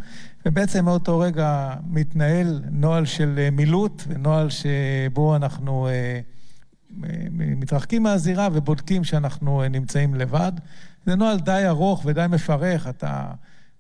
ובעצם 0.46 0.86
מאותו 0.86 1.20
רגע 1.20 1.74
מתנהל 1.88 2.62
נוהל 2.72 3.06
של 3.06 3.36
אה, 3.38 3.50
מילוט, 3.52 4.04
נוהל 4.18 4.48
שבו 4.50 5.36
אנחנו 5.36 5.88
אה, 5.88 6.20
מתרחקים 7.32 8.04
מהזירה 8.04 8.48
ובודקים 8.54 9.04
שאנחנו 9.04 9.62
אה, 9.62 9.68
נמצאים 9.68 10.16
לבד. 10.16 10.52
זה 11.06 11.16
נוהל 11.16 11.40
די 11.40 11.64
ארוך 11.68 12.02
ודי 12.06 12.26
מפרך, 12.30 12.88
אתה 12.88 13.32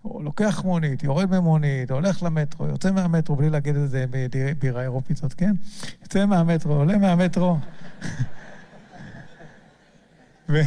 לוקח 0.05 0.63
מונית, 0.65 1.03
יורד 1.03 1.31
ממונית, 1.31 1.91
הולך 1.91 2.23
למטרו, 2.23 2.67
יוצא 2.67 2.91
מהמטרו, 2.91 3.35
בלי 3.35 3.49
להגיד 3.49 3.75
את 3.75 3.89
זה 3.89 4.05
בירה 4.59 4.81
אירופית 4.81 5.17
זאת, 5.17 5.33
כן? 5.33 5.55
יוצא 6.01 6.25
מהמטרו, 6.25 6.73
עולה 6.73 6.97
מהמטרו. 6.97 7.57
ו... 10.49 10.61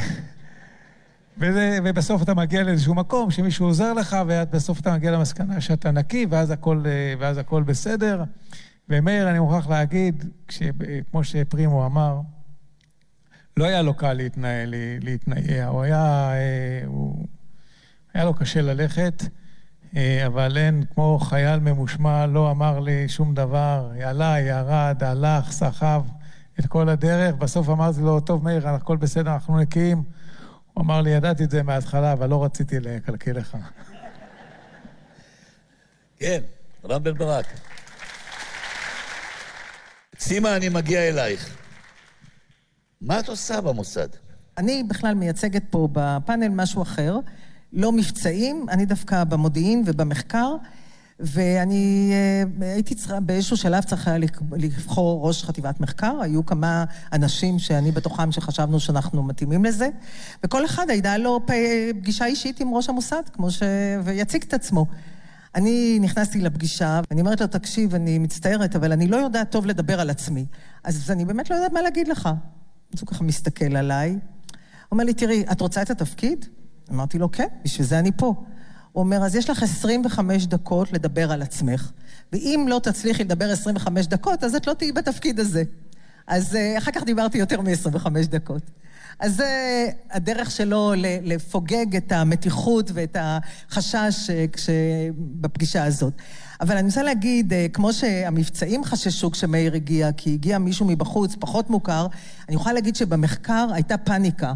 וזה, 1.38 1.78
ובסוף 1.84 2.22
אתה 2.22 2.34
מגיע 2.34 2.62
לאיזשהו 2.62 2.94
מקום 2.94 3.30
שמישהו 3.30 3.66
עוזר 3.66 3.92
לך, 3.92 4.16
ובסוף 4.26 4.80
אתה 4.80 4.94
מגיע 4.94 5.10
למסקנה 5.10 5.60
שאתה 5.60 5.90
נקי, 5.90 6.26
ואז 6.30 6.50
הכל, 6.50 6.84
ואז 7.18 7.38
הכל 7.38 7.62
בסדר. 7.62 8.24
ומאיר, 8.88 9.30
אני 9.30 9.38
מוכרח 9.38 9.68
להגיד, 9.68 10.24
כש, 10.48 10.62
כמו 11.10 11.24
שפרימו 11.24 11.86
אמר, 11.86 12.20
לא 13.56 13.64
היה 13.64 13.82
לו 13.82 13.94
קל 13.94 14.18
להתנעע, 15.00 15.66
הוא 15.66 15.82
היה, 15.82 16.32
אה, 16.32 16.82
הוא, 16.86 17.26
היה 18.14 18.24
לו 18.24 18.34
קשה 18.34 18.62
ללכת, 18.62 19.22
אה, 19.96 20.26
אבל 20.26 20.58
אין, 20.58 20.84
כמו 20.94 21.18
חייל 21.18 21.60
ממושמע, 21.60 22.26
לא 22.26 22.50
אמר 22.50 22.80
לי 22.80 23.08
שום 23.08 23.34
דבר, 23.34 23.90
עלה, 24.04 24.40
ירד, 24.40 25.02
הלך, 25.04 25.52
סחב, 25.52 26.02
את 26.60 26.66
כל 26.66 26.88
הדרך. 26.88 27.34
בסוף 27.34 27.68
אמרתי 27.68 28.00
לו, 28.00 28.20
טוב, 28.20 28.44
מאיר, 28.44 28.68
הכל 28.68 28.96
בסדר, 28.96 29.34
אנחנו 29.34 29.58
נקיים. 29.58 30.02
הוא 30.74 30.84
אמר 30.84 31.00
לי, 31.00 31.10
ידעתי 31.10 31.44
את 31.44 31.50
זה 31.50 31.62
מההתחלה, 31.62 32.12
אבל 32.12 32.28
לא 32.28 32.44
רציתי 32.44 32.80
לקלקל 32.80 33.32
לך. 33.32 33.56
כן, 36.18 36.40
רם 36.84 37.02
בן 37.02 37.14
ברק. 37.14 37.46
סימה, 40.18 40.56
אני 40.56 40.68
מגיע 40.68 41.00
אלייך. 41.00 41.56
מה 43.00 43.20
את 43.20 43.28
עושה 43.28 43.60
במוסד? 43.60 44.08
אני 44.58 44.82
בכלל 44.88 45.14
מייצגת 45.14 45.62
פה 45.70 45.88
בפאנל 45.92 46.48
משהו 46.48 46.82
אחר, 46.82 47.16
לא 47.72 47.92
מבצעים, 47.92 48.66
אני 48.70 48.86
דווקא 48.86 49.24
במודיעין 49.24 49.82
ובמחקר, 49.86 50.56
ואני 51.20 52.12
אה, 52.60 52.72
הייתי 52.72 52.94
צריכה, 52.94 53.20
באיזשהו 53.20 53.56
שלב 53.56 53.82
צריכה 53.82 54.16
לבחור 54.52 55.26
ראש 55.26 55.44
חטיבת 55.44 55.80
מחקר, 55.80 56.18
היו 56.20 56.46
כמה 56.46 56.84
אנשים 57.12 57.58
שאני 57.58 57.92
בתוכם 57.92 58.32
שחשבנו 58.32 58.80
שאנחנו 58.80 59.22
מתאימים 59.22 59.64
לזה, 59.64 59.88
וכל 60.44 60.64
אחד 60.64 60.90
הייתה 60.90 61.18
לו 61.18 61.40
פגישה 61.94 62.26
אישית 62.26 62.60
עם 62.60 62.74
ראש 62.74 62.88
המוסד, 62.88 63.22
כמו 63.32 63.50
ש... 63.50 63.62
ויציג 64.04 64.42
את 64.42 64.54
עצמו. 64.54 64.86
אני 65.54 65.98
נכנסתי 66.00 66.40
לפגישה, 66.40 67.00
ואני 67.10 67.20
אומרת 67.20 67.40
לו, 67.40 67.46
תקשיב, 67.46 67.94
אני 67.94 68.18
מצטערת, 68.18 68.76
אבל 68.76 68.92
אני 68.92 69.06
לא 69.06 69.16
יודעת 69.16 69.50
טוב 69.50 69.66
לדבר 69.66 70.00
על 70.00 70.10
עצמי. 70.10 70.46
אז 70.84 71.10
אני 71.10 71.24
באמת 71.24 71.50
לא 71.50 71.54
יודעת 71.54 71.72
מה 71.72 71.82
להגיד 71.82 72.08
לך. 72.08 72.28
אז 72.94 73.00
הוא 73.00 73.06
ככה 73.06 73.24
מסתכל 73.24 73.76
עליי. 73.76 74.18
אומר 74.92 75.04
לי, 75.04 75.14
תראי, 75.14 75.44
את 75.52 75.60
רוצה 75.60 75.82
את 75.82 75.90
התפקיד? 75.90 76.46
אמרתי 76.90 77.18
לו, 77.18 77.30
כן, 77.30 77.46
בשביל 77.64 77.86
זה 77.86 77.98
אני 77.98 78.12
פה. 78.16 78.34
הוא 78.92 79.04
אומר, 79.04 79.24
אז 79.24 79.36
יש 79.36 79.50
לך 79.50 79.62
25 79.62 80.46
דקות 80.46 80.92
לדבר 80.92 81.32
על 81.32 81.42
עצמך, 81.42 81.90
ואם 82.32 82.66
לא 82.68 82.80
תצליחי 82.82 83.24
לדבר 83.24 83.50
25 83.50 84.06
דקות, 84.06 84.44
אז 84.44 84.54
את 84.54 84.66
לא 84.66 84.74
תהיי 84.74 84.92
בתפקיד 84.92 85.40
הזה. 85.40 85.62
אז 86.26 86.56
אה, 86.56 86.78
אחר 86.78 86.92
כך 86.92 87.02
דיברתי 87.02 87.38
יותר 87.38 87.60
מ-25 87.60 88.08
דקות. 88.28 88.62
אז 89.20 89.36
זה 89.36 89.88
הדרך 90.10 90.50
שלו 90.50 90.92
לפוגג 91.22 91.96
את 91.96 92.12
המתיחות 92.12 92.90
ואת 92.94 93.16
החשש 93.20 94.30
אה, 94.30 94.44
בפגישה 95.14 95.84
הזאת. 95.84 96.12
אבל 96.60 96.76
אני 96.76 96.88
רוצה 96.88 97.02
להגיד, 97.02 97.52
אה, 97.52 97.66
כמו 97.72 97.92
שהמבצעים 97.92 98.84
חששו 98.84 99.30
כשמאיר 99.30 99.74
הגיע, 99.74 100.12
כי 100.12 100.32
הגיע 100.32 100.58
מישהו 100.58 100.86
מבחוץ, 100.86 101.36
פחות 101.38 101.70
מוכר, 101.70 102.06
אני 102.48 102.56
יכולה 102.56 102.72
להגיד 102.72 102.96
שבמחקר 102.96 103.68
הייתה 103.72 103.98
פאניקה. 103.98 104.52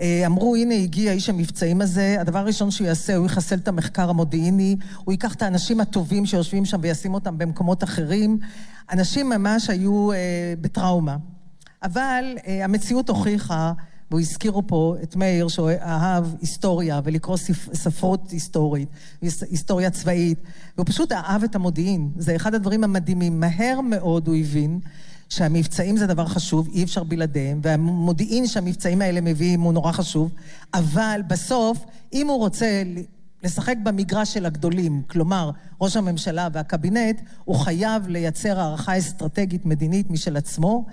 אה, 0.00 0.26
אמרו, 0.26 0.56
הנה 0.56 0.74
הגיע 0.74 1.12
איש 1.12 1.28
המבצעים 1.28 1.80
הזה, 1.80 2.16
הדבר 2.20 2.38
הראשון 2.38 2.70
שהוא 2.70 2.86
יעשה, 2.86 3.16
הוא 3.16 3.26
יחסל 3.26 3.56
את 3.56 3.68
המחקר 3.68 4.10
המודיעיני, 4.10 4.76
הוא 5.04 5.12
ייקח 5.12 5.34
את 5.34 5.42
האנשים 5.42 5.80
הטובים 5.80 6.26
שיושבים 6.26 6.64
שם 6.64 6.78
וישים 6.82 7.14
אותם 7.14 7.38
במקומות 7.38 7.84
אחרים. 7.84 8.38
אנשים 8.92 9.28
ממש 9.28 9.70
היו 9.70 10.12
אה, 10.12 10.54
בטראומה. 10.60 11.16
אבל 11.82 12.24
אה, 12.46 12.64
המציאות 12.64 13.08
הוכיחה, 13.08 13.72
והוא 14.10 14.20
הזכירו 14.20 14.66
פה 14.66 14.96
את 15.02 15.16
מאיר, 15.16 15.48
שהוא 15.48 15.70
אהב 15.80 16.24
היסטוריה 16.40 17.00
ולקרוא 17.04 17.36
ספרות 17.72 18.30
היסטורית, 18.30 18.88
היסטוריה 19.22 19.90
צבאית, 19.90 20.38
והוא 20.76 20.86
פשוט 20.86 21.12
אהב 21.12 21.44
את 21.44 21.54
המודיעין. 21.54 22.10
זה 22.16 22.36
אחד 22.36 22.54
הדברים 22.54 22.84
המדהימים. 22.84 23.40
מהר 23.40 23.80
מאוד 23.80 24.28
הוא 24.28 24.36
הבין 24.36 24.80
שהמבצעים 25.32 25.96
זה 25.96 26.06
דבר 26.06 26.26
חשוב, 26.26 26.68
אי 26.72 26.84
אפשר 26.84 27.02
בלעדיהם, 27.04 27.60
והמודיעין 27.62 28.46
שהמבצעים 28.46 29.02
האלה 29.02 29.20
מביאים 29.20 29.60
הוא 29.60 29.72
נורא 29.72 29.92
חשוב, 29.92 30.30
אבל 30.74 31.20
בסוף, 31.26 31.84
אם 32.12 32.28
הוא 32.28 32.38
רוצה 32.38 32.82
לשחק 33.42 33.76
במגרש 33.82 34.34
של 34.34 34.46
הגדולים, 34.46 35.02
כלומר, 35.06 35.50
ראש 35.80 35.96
הממשלה 35.96 36.48
והקבינט, 36.52 37.20
הוא 37.44 37.56
חייב 37.56 38.08
לייצר 38.08 38.60
הערכה 38.60 38.98
אסטרטגית 38.98 39.66
מדינית 39.66 40.10
משל 40.10 40.36
עצמו. 40.36 40.84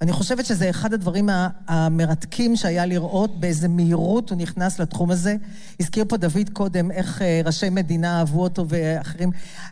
אני 0.00 0.12
חושבת 0.12 0.46
שזה 0.46 0.70
אחד 0.70 0.92
הדברים 0.92 1.28
המרתקים 1.66 2.56
שהיה 2.56 2.86
לראות 2.86 3.40
באיזה 3.40 3.68
מהירות 3.68 4.30
הוא 4.30 4.38
נכנס 4.38 4.78
לתחום 4.78 5.10
הזה. 5.10 5.36
הזכיר 5.80 6.04
פה 6.08 6.16
דוד 6.16 6.50
קודם 6.52 6.90
איך 6.90 7.22
אה, 7.22 7.40
ראשי 7.44 7.70
מדינה 7.70 8.18
אהבו 8.18 8.42
אותו 8.42 8.64
ואחרים. 8.68 9.30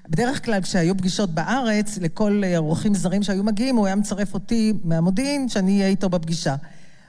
בדרך 0.09 0.45
כלל 0.45 0.61
כשהיו 0.63 0.97
פגישות 0.97 1.31
בארץ, 1.31 1.99
לכל 1.99 2.43
אה, 2.45 2.59
אורחים 2.59 2.95
זרים 2.95 3.23
שהיו 3.23 3.45
מגיעים, 3.45 3.77
הוא 3.77 3.87
היה 3.87 3.97
מצרף 3.97 4.35
אותי 4.35 4.73
מהמודיעין, 4.85 5.49
שאני 5.49 5.79
אהיה 5.79 5.89
איתו 5.89 6.09
בפגישה. 6.09 6.57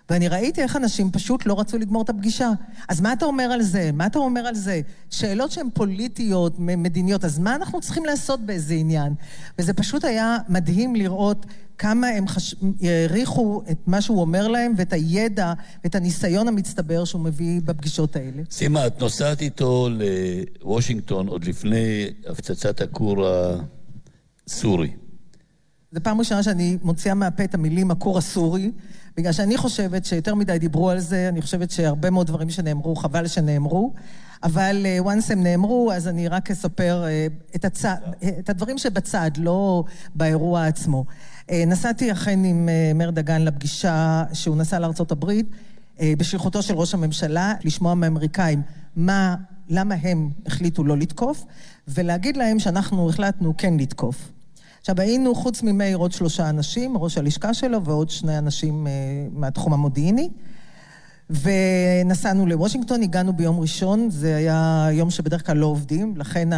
ואני 0.10 0.28
ראיתי 0.28 0.62
איך 0.62 0.76
אנשים 0.76 1.12
פשוט 1.12 1.46
לא 1.46 1.60
רצו 1.60 1.78
לגמור 1.78 2.02
את 2.02 2.10
הפגישה. 2.10 2.52
אז 2.88 3.02
מה 3.02 3.14
אתה 3.14 3.26
אומר 3.26 3.44
על 3.44 3.62
זה? 3.62 3.92
מה 3.94 4.06
אתה 4.06 4.20
אומר 4.20 4.42
על 4.42 4.56
זה? 4.56 4.82
שאלות 5.10 5.52
שהן 5.52 5.68
פוליטיות, 5.74 6.60
מדיניות, 6.60 7.26
אז 7.26 7.40
מה 7.40 7.56
אנחנו 7.56 7.82
צריכים 7.82 8.06
לעשות 8.06 8.40
באיזה 8.42 8.74
עניין? 8.74 9.14
וזה 9.60 9.74
פשוט 9.74 10.04
היה 10.04 10.38
מדהים 10.50 10.96
לראות 10.96 11.46
כמה 11.78 12.08
הם 12.08 12.28
חש... 12.28 12.56
העריכו 12.82 13.64
את 13.72 13.78
מה 13.88 14.02
שהוא 14.02 14.22
אומר 14.22 14.48
להם 14.48 14.74
ואת 14.78 14.94
הידע 14.94 15.54
ואת 15.84 15.96
הניסיון 15.96 16.48
המצטבר 16.48 17.06
שהוא 17.06 17.22
מביא 17.22 17.62
בפגישות 17.66 18.16
האלה. 18.16 18.44
סימה, 18.52 18.88
את 18.88 19.02
נוסעת 19.02 19.42
איתו 19.42 19.90
לוושינגטון 20.62 21.28
עוד 21.28 21.44
לפני 21.44 22.10
הפצצת 22.30 22.82
הכור 22.82 23.26
הסורי. 24.48 24.92
זו 25.92 26.00
פעם 26.04 26.20
ראשונה 26.20 26.44
שאני 26.44 26.78
מוציאה 26.84 27.14
מהפה 27.14 27.44
את 27.44 27.54
המילים 27.54 27.92
הכור 27.92 28.18
הסורי, 28.18 28.72
בגלל 29.18 29.32
שאני 29.32 29.58
חושבת 29.58 30.06
שיותר 30.06 30.36
מדי 30.36 30.60
דיברו 30.60 30.90
על 30.90 31.00
זה, 31.00 31.30
אני 31.30 31.42
חושבת 31.42 31.72
שהרבה 31.72 32.10
מאוד 32.10 32.28
דברים 32.28 32.50
שנאמרו, 32.50 32.96
חבל 32.96 33.28
שנאמרו, 33.28 33.94
אבל 34.44 34.86
uh, 34.86 35.06
once 35.06 35.34
הם 35.34 35.44
נאמרו, 35.44 35.92
אז 35.92 36.08
אני 36.08 36.28
רק 36.28 36.52
אספר 36.52 37.06
uh, 37.06 37.56
את, 37.56 37.66
הצ... 37.66 37.86
את 38.40 38.50
הדברים 38.50 38.78
שבצד, 38.78 39.32
לא 39.38 39.84
באירוע 40.16 40.66
עצמו. 40.66 41.06
Uh, 41.42 41.54
נסעתי 41.68 42.12
אכן 42.12 42.44
עם 42.44 42.70
מאיר 42.96 43.12
דגן 43.12 43.42
לפגישה 43.42 44.24
שהוא 44.34 44.58
נסע 44.58 44.80
uh, 45.98 46.02
בשליחותו 46.18 46.64
של 46.64 46.76
ראש 46.76 46.94
הממשלה, 46.94 47.54
לשמוע 47.64 47.94
מהאמריקאים 47.94 48.62
מה, 48.96 49.36
למה 49.70 49.96
הם 50.02 50.30
החליטו 50.46 50.84
לא 50.84 50.98
לתקוף, 50.98 51.46
ולהגיד 51.88 52.38
להם 52.38 52.60
שאנחנו 52.60 53.10
החלטנו 53.10 53.54
כן 53.58 53.74
לתקוף. 53.78 54.32
עכשיו, 54.90 55.02
היינו 55.02 55.36
חוץ 55.36 55.64
ממאיר 55.64 55.98
עוד 55.98 56.12
שלושה 56.12 56.50
אנשים, 56.50 56.98
ראש 56.98 57.18
הלשכה 57.18 57.54
שלו 57.54 57.84
ועוד 57.84 58.10
שני 58.10 58.38
אנשים 58.38 58.88
uh, 58.88 58.90
מהתחום 59.40 59.74
המודיעיני. 59.74 60.30
ונסענו 61.30 62.46
לוושינגטון, 62.48 63.02
הגענו 63.04 63.34
ביום 63.34 63.60
ראשון, 63.60 64.10
זה 64.10 64.36
היה 64.36 64.88
יום 64.92 65.10
שבדרך 65.10 65.46
כלל 65.46 65.58
לא 65.58 65.66
עובדים, 65.66 66.18
לכן 66.18 66.50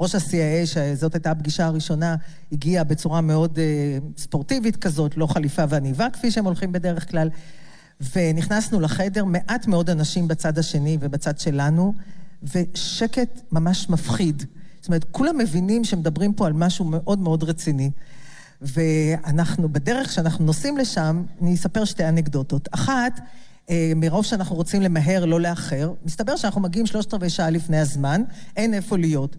ראש 0.00 0.14
ה-CIA, 0.14 0.66
שזאת 0.66 1.14
הייתה 1.14 1.30
הפגישה 1.30 1.66
הראשונה, 1.66 2.16
הגיע 2.52 2.84
בצורה 2.84 3.20
מאוד 3.20 3.58
uh, 3.58 4.20
ספורטיבית 4.20 4.76
כזאת, 4.76 5.16
לא 5.16 5.26
חליפה 5.26 5.64
ועניבה, 5.68 6.10
כפי 6.12 6.30
שהם 6.30 6.44
הולכים 6.44 6.72
בדרך 6.72 7.10
כלל. 7.10 7.30
ונכנסנו 8.16 8.80
לחדר, 8.80 9.24
מעט 9.24 9.66
מאוד 9.66 9.90
אנשים 9.90 10.28
בצד 10.28 10.58
השני 10.58 10.98
ובצד 11.00 11.38
שלנו, 11.38 11.94
ושקט 12.42 13.40
ממש 13.52 13.88
מפחיד. 13.90 14.42
זאת 14.82 14.88
אומרת, 14.88 15.04
כולם 15.10 15.38
מבינים 15.38 15.84
שמדברים 15.84 16.32
פה 16.32 16.46
על 16.46 16.52
משהו 16.52 16.84
מאוד 16.84 17.18
מאוד 17.18 17.42
רציני. 17.44 17.90
ואנחנו, 18.60 19.68
בדרך 19.68 20.12
שאנחנו 20.12 20.44
נוסעים 20.44 20.76
לשם, 20.76 21.22
אני 21.42 21.54
אספר 21.54 21.84
שתי 21.84 22.08
אנקדוטות. 22.08 22.68
אחת, 22.70 23.20
אה, 23.70 23.92
מרוב 23.96 24.24
שאנחנו 24.24 24.56
רוצים 24.56 24.82
למהר, 24.82 25.24
לא 25.24 25.40
לאחר, 25.40 25.92
מסתבר 26.04 26.36
שאנחנו 26.36 26.60
מגיעים 26.60 26.86
שלושת 26.86 27.14
רבעי 27.14 27.30
שעה 27.30 27.50
לפני 27.50 27.78
הזמן, 27.78 28.22
אין 28.56 28.74
איפה 28.74 28.98
להיות. 28.98 29.36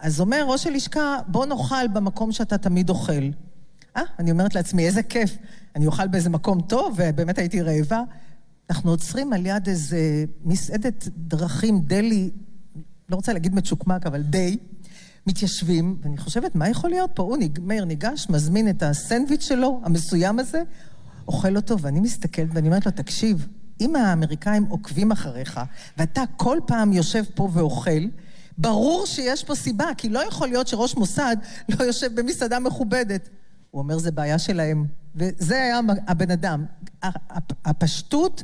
אז 0.00 0.20
אומר 0.20 0.44
ראש 0.48 0.66
הלשכה, 0.66 1.18
בוא 1.28 1.46
נאכל 1.46 1.88
במקום 1.92 2.32
שאתה 2.32 2.58
תמיד 2.58 2.90
אוכל. 2.90 3.30
אה, 3.96 4.02
אני 4.18 4.30
אומרת 4.30 4.54
לעצמי, 4.54 4.86
איזה 4.86 5.02
כיף, 5.02 5.36
אני 5.76 5.86
אוכל 5.86 6.08
באיזה 6.08 6.30
מקום 6.30 6.60
טוב, 6.60 6.94
ובאמת 6.96 7.38
הייתי 7.38 7.60
רעבה. 7.60 8.02
אנחנו 8.70 8.90
עוצרים 8.90 9.32
על 9.32 9.46
יד 9.46 9.68
איזה 9.68 10.24
מסעדת 10.44 11.08
דרכים, 11.16 11.80
דלי, 11.80 12.30
לא 13.08 13.16
רוצה 13.16 13.32
להגיד 13.32 13.54
מצ'וקמק, 13.54 14.06
אבל 14.06 14.22
די. 14.22 14.58
מתיישבים, 15.26 15.96
ואני 16.02 16.16
חושבת, 16.16 16.54
מה 16.54 16.68
יכול 16.68 16.90
להיות 16.90 17.10
פה? 17.14 17.22
הוא, 17.22 17.36
מאיר 17.62 17.84
ניגש, 17.84 18.26
מזמין 18.30 18.70
את 18.70 18.82
הסנדוויץ' 18.82 19.42
שלו, 19.42 19.80
המסוים 19.84 20.38
הזה, 20.38 20.62
אוכל 21.28 21.56
אותו, 21.56 21.80
ואני 21.80 22.00
מסתכלת 22.00 22.48
ואני 22.52 22.68
אומרת 22.68 22.86
לו, 22.86 22.92
תקשיב, 22.92 23.48
אם 23.80 23.96
האמריקאים 23.96 24.64
עוקבים 24.64 25.12
אחריך, 25.12 25.60
ואתה 25.98 26.22
כל 26.36 26.58
פעם 26.66 26.92
יושב 26.92 27.24
פה 27.34 27.48
ואוכל, 27.52 28.08
ברור 28.58 29.06
שיש 29.06 29.44
פה 29.44 29.54
סיבה, 29.54 29.86
כי 29.96 30.08
לא 30.08 30.28
יכול 30.28 30.48
להיות 30.48 30.68
שראש 30.68 30.96
מוסד 30.96 31.36
לא 31.68 31.84
יושב 31.84 32.20
במסעדה 32.20 32.58
מכובדת. 32.58 33.28
הוא 33.70 33.82
אומר, 33.82 33.98
זה 33.98 34.10
בעיה 34.10 34.38
שלהם. 34.38 34.86
וזה 35.14 35.54
היה 35.62 35.80
הבן 36.06 36.30
אדם. 36.30 36.64
הפשטות, 37.64 38.42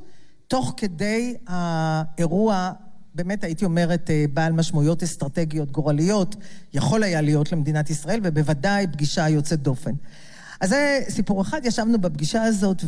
תוך 0.48 0.74
כדי 0.76 1.36
האירוע 1.46 2.72
באמת 3.14 3.44
הייתי 3.44 3.64
אומרת 3.64 4.10
אה, 4.10 4.24
בעל 4.32 4.52
משמעויות 4.52 5.02
אסטרטגיות 5.02 5.70
גורליות, 5.70 6.36
יכול 6.74 7.02
היה 7.02 7.20
להיות 7.20 7.52
למדינת 7.52 7.90
ישראל, 7.90 8.20
ובוודאי 8.22 8.86
פגישה 8.86 9.28
יוצאת 9.28 9.62
דופן. 9.62 9.92
אז 10.60 10.68
זה 10.68 11.00
סיפור 11.08 11.42
אחד, 11.42 11.60
ישבנו 11.64 12.00
בפגישה 12.00 12.42
הזאת, 12.42 12.82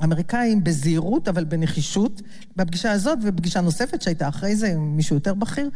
ואמריקאים 0.00 0.64
בזהירות, 0.64 1.28
אבל 1.28 1.44
בנחישות, 1.44 2.22
בפגישה 2.56 2.92
הזאת 2.92 3.18
ובפגישה 3.22 3.60
נוספת 3.60 4.02
שהייתה 4.02 4.28
אחרי 4.28 4.56
זה 4.56 4.72
עם 4.72 4.96
מישהו 4.96 5.16
יותר 5.16 5.34
בכיר, 5.34 5.70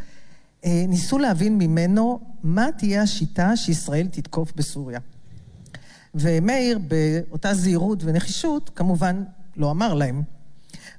אה, 0.64 0.84
ניסו 0.88 1.18
להבין 1.18 1.58
ממנו 1.58 2.20
מה 2.42 2.66
תהיה 2.78 3.02
השיטה 3.02 3.56
שישראל 3.56 4.06
תתקוף 4.06 4.52
בסוריה. 4.56 5.00
ומאיר, 6.14 6.78
באותה 6.78 7.54
זהירות 7.54 8.04
ונחישות, 8.04 8.70
כמובן 8.74 9.24
לא 9.56 9.70
אמר 9.70 9.94
להם. 9.94 10.22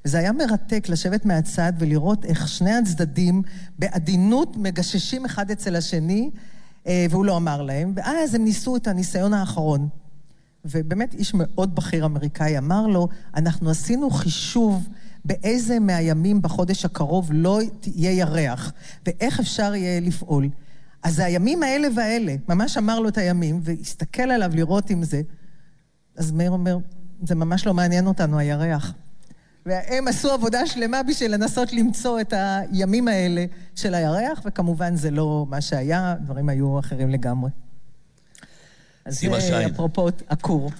וזה 0.05 0.19
היה 0.19 0.31
מרתק 0.31 0.89
לשבת 0.89 1.25
מהצד 1.25 1.73
ולראות 1.79 2.25
איך 2.25 2.47
שני 2.47 2.73
הצדדים 2.73 3.41
בעדינות 3.79 4.57
מגששים 4.57 5.25
אחד 5.25 5.51
אצל 5.51 5.75
השני, 5.75 6.29
אה, 6.87 7.05
והוא 7.09 7.25
לא 7.25 7.37
אמר 7.37 7.61
להם, 7.61 7.93
ואז 7.95 8.35
הם 8.35 8.43
ניסו 8.43 8.75
את 8.75 8.87
הניסיון 8.87 9.33
האחרון. 9.33 9.87
ובאמת 10.65 11.13
איש 11.13 11.33
מאוד 11.33 11.75
בכיר 11.75 12.05
אמריקאי 12.05 12.57
אמר 12.57 12.87
לו, 12.87 13.07
אנחנו 13.35 13.69
עשינו 13.69 14.09
חישוב 14.09 14.89
באיזה 15.25 15.79
מהימים 15.79 16.41
בחודש 16.41 16.85
הקרוב 16.85 17.29
לא 17.33 17.59
יהיה 17.85 18.11
ירח, 18.11 18.73
ואיך 19.05 19.39
אפשר 19.39 19.75
יהיה 19.75 19.99
לפעול. 19.99 20.49
אז 21.03 21.15
זה 21.15 21.25
הימים 21.25 21.63
האלה 21.63 21.87
והאלה, 21.95 22.35
ממש 22.49 22.77
אמר 22.77 22.99
לו 22.99 23.09
את 23.09 23.17
הימים, 23.17 23.59
והסתכל 23.63 24.23
עליו 24.23 24.51
לראות 24.55 24.91
אם 24.91 25.03
זה. 25.03 25.21
אז 26.17 26.31
מאיר 26.31 26.51
אומר, 26.51 26.77
זה 27.23 27.35
ממש 27.35 27.65
לא 27.65 27.73
מעניין 27.73 28.07
אותנו, 28.07 28.39
הירח. 28.39 28.93
והם 29.65 30.07
עשו 30.07 30.31
עבודה 30.31 30.67
שלמה 30.67 31.03
בשביל 31.03 31.33
לנסות 31.33 31.73
למצוא 31.73 32.21
את 32.21 32.33
הימים 32.37 33.07
האלה 33.07 33.45
של 33.75 33.93
הירח, 33.93 34.41
וכמובן 34.45 34.95
זה 34.95 35.11
לא 35.11 35.45
מה 35.49 35.61
שהיה, 35.61 36.15
דברים 36.23 36.49
היו 36.49 36.79
אחרים 36.79 37.09
לגמרי. 37.09 37.49
אז 39.05 39.19
זה 39.19 39.65
אפרופו 39.65 40.07
הכור. 40.29 40.71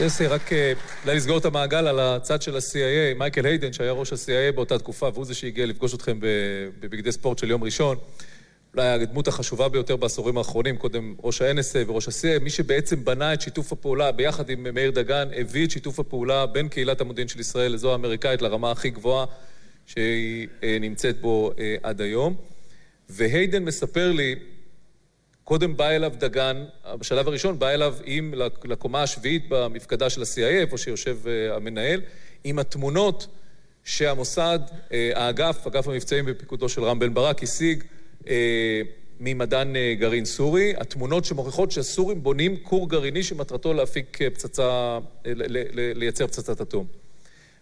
יוסי, 0.00 0.26
רק 0.26 0.52
אה, 0.52 0.72
אולי 1.04 1.16
לסגור 1.16 1.38
את 1.38 1.44
המעגל 1.44 1.86
על 1.86 2.00
הצד 2.00 2.42
של 2.42 2.56
ה-CIA, 2.56 3.18
מייקל 3.18 3.46
היידן, 3.46 3.72
שהיה 3.72 3.92
ראש 3.92 4.12
ה-CIA 4.12 4.54
באותה 4.54 4.78
תקופה, 4.78 5.10
והוא 5.14 5.24
זה 5.24 5.34
שהגיע 5.34 5.66
לפגוש 5.66 5.94
אתכם 5.94 6.18
בבגדי 6.80 7.12
ספורט 7.12 7.38
של 7.38 7.50
יום 7.50 7.64
ראשון. 7.64 7.96
אולי 8.74 8.88
הדמות 8.88 9.28
החשובה 9.28 9.68
ביותר 9.68 9.96
בעשורים 9.96 10.38
האחרונים, 10.38 10.76
קודם 10.76 11.14
ראש 11.22 11.42
ה-NSA 11.42 11.90
וראש 11.90 12.08
ה-CIA, 12.08 12.42
מי 12.42 12.50
שבעצם 12.50 13.04
בנה 13.04 13.34
את 13.34 13.40
שיתוף 13.40 13.72
הפעולה 13.72 14.12
ביחד 14.12 14.50
עם 14.50 14.66
מאיר 14.74 14.90
דגן, 14.90 15.28
הביא 15.36 15.66
את 15.66 15.70
שיתוף 15.70 16.00
הפעולה 16.00 16.46
בין 16.46 16.68
קהילת 16.68 17.00
המודיעין 17.00 17.28
של 17.28 17.40
ישראל 17.40 17.72
לזו 17.72 17.92
האמריקאית 17.92 18.42
לרמה 18.42 18.70
הכי 18.70 18.90
גבוהה 18.90 19.26
שהיא 19.86 20.48
אה, 20.62 20.76
נמצאת 20.80 21.20
בו 21.20 21.52
אה, 21.58 21.76
עד 21.82 22.00
היום. 22.00 22.36
והיידן 23.08 23.64
מספר 23.64 24.12
לי, 24.12 24.34
קודם 25.44 25.76
בא 25.76 25.88
אליו 25.88 26.12
דגן, 26.18 26.64
בשלב 26.98 27.28
הראשון 27.28 27.58
בא 27.58 27.68
אליו 27.68 27.96
עם, 28.04 28.34
לקומה 28.64 29.02
השביעית 29.02 29.44
במפקדה 29.48 30.10
של 30.10 30.22
ה-CIA, 30.22 30.60
איפה 30.60 30.78
שיושב 30.78 31.18
אה, 31.28 31.56
המנהל, 31.56 32.00
עם 32.44 32.58
התמונות 32.58 33.26
שהמוסד, 33.84 34.58
האגף, 35.14 35.66
אגף 35.66 35.88
המבצעים 35.88 36.26
בפיקודו 36.26 36.68
של 36.68 36.84
רם 36.84 36.98
בן 36.98 37.14
ברק, 37.14 37.42
השיג 37.42 37.84
ממדען 39.20 39.76
אה, 39.76 39.94
גרעין 39.98 40.24
סורי, 40.24 40.74
התמונות 40.76 41.24
שמוכיחות 41.24 41.70
שהסורים 41.70 42.22
בונים 42.22 42.56
כור 42.62 42.88
גרעיני 42.88 43.22
שמטרתו 43.22 43.72
להפיק 43.72 44.22
אה, 44.22 44.30
פצצה, 44.30 44.98
לייצר 45.74 46.26
פצצת 46.26 46.60
אטום. 46.60 46.86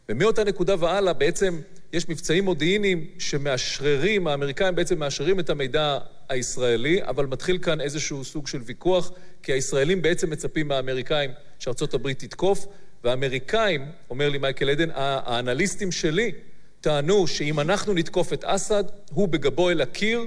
ומאותה 0.09 0.45
נקודה 0.45 0.75
והלאה 0.79 1.13
בעצם 1.13 1.61
יש 1.93 2.09
מבצעים 2.09 2.45
מודיעיניים 2.45 3.07
שמאשררים, 3.19 4.27
האמריקאים 4.27 4.75
בעצם 4.75 4.99
מאשררים 4.99 5.41
את 5.41 5.51
המידע 5.51 5.99
הישראלי, 6.29 7.05
אבל 7.05 7.27
מתחיל 7.27 7.59
כאן 7.59 7.81
איזשהו 7.81 8.25
סוג 8.25 8.47
של 8.47 8.61
ויכוח, 8.65 9.13
כי 9.43 9.53
הישראלים 9.53 10.03
בעצם 10.03 10.31
מצפים 10.31 10.69
מהאמריקאים 10.69 11.31
שארצות 11.59 11.95
הברית 11.95 12.19
תתקוף, 12.19 12.67
והאמריקאים, 13.05 13.85
אומר 14.11 14.29
לי 14.29 14.39
מייקל 14.39 14.71
עדן, 14.71 14.89
האנליסטים 14.95 15.93
שלי 15.93 16.33
טענו 16.81 17.27
שאם 17.27 17.61
אנחנו 17.61 17.95
נתקוף 17.95 18.33
את 18.33 18.45
אסד, 18.45 18.85
הוא 19.11 19.29
בגבו 19.29 19.71
אל 19.71 19.81
הקיר, 19.81 20.21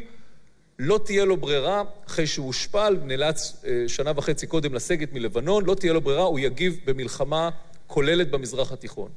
לא 0.84 1.00
תהיה 1.06 1.26
לו 1.26 1.38
ברירה, 1.38 1.84
אחרי 2.08 2.28
שהוא 2.28 2.46
הושפל, 2.46 2.98
נאלץ 3.04 3.64
אה, 3.66 3.84
שנה 3.88 4.12
וחצי 4.16 4.48
קודם 4.48 4.74
לסגת 4.74 5.14
מלבנון, 5.14 5.66
לא 5.66 5.76
תהיה 5.76 5.94
לו 5.94 6.02
ברירה, 6.02 6.24
הוא 6.24 6.40
יגיב 6.40 6.80
במלחמה 6.86 7.50
כוללת 7.88 8.32
במזרח 8.32 8.72
התיכון. 8.72 9.10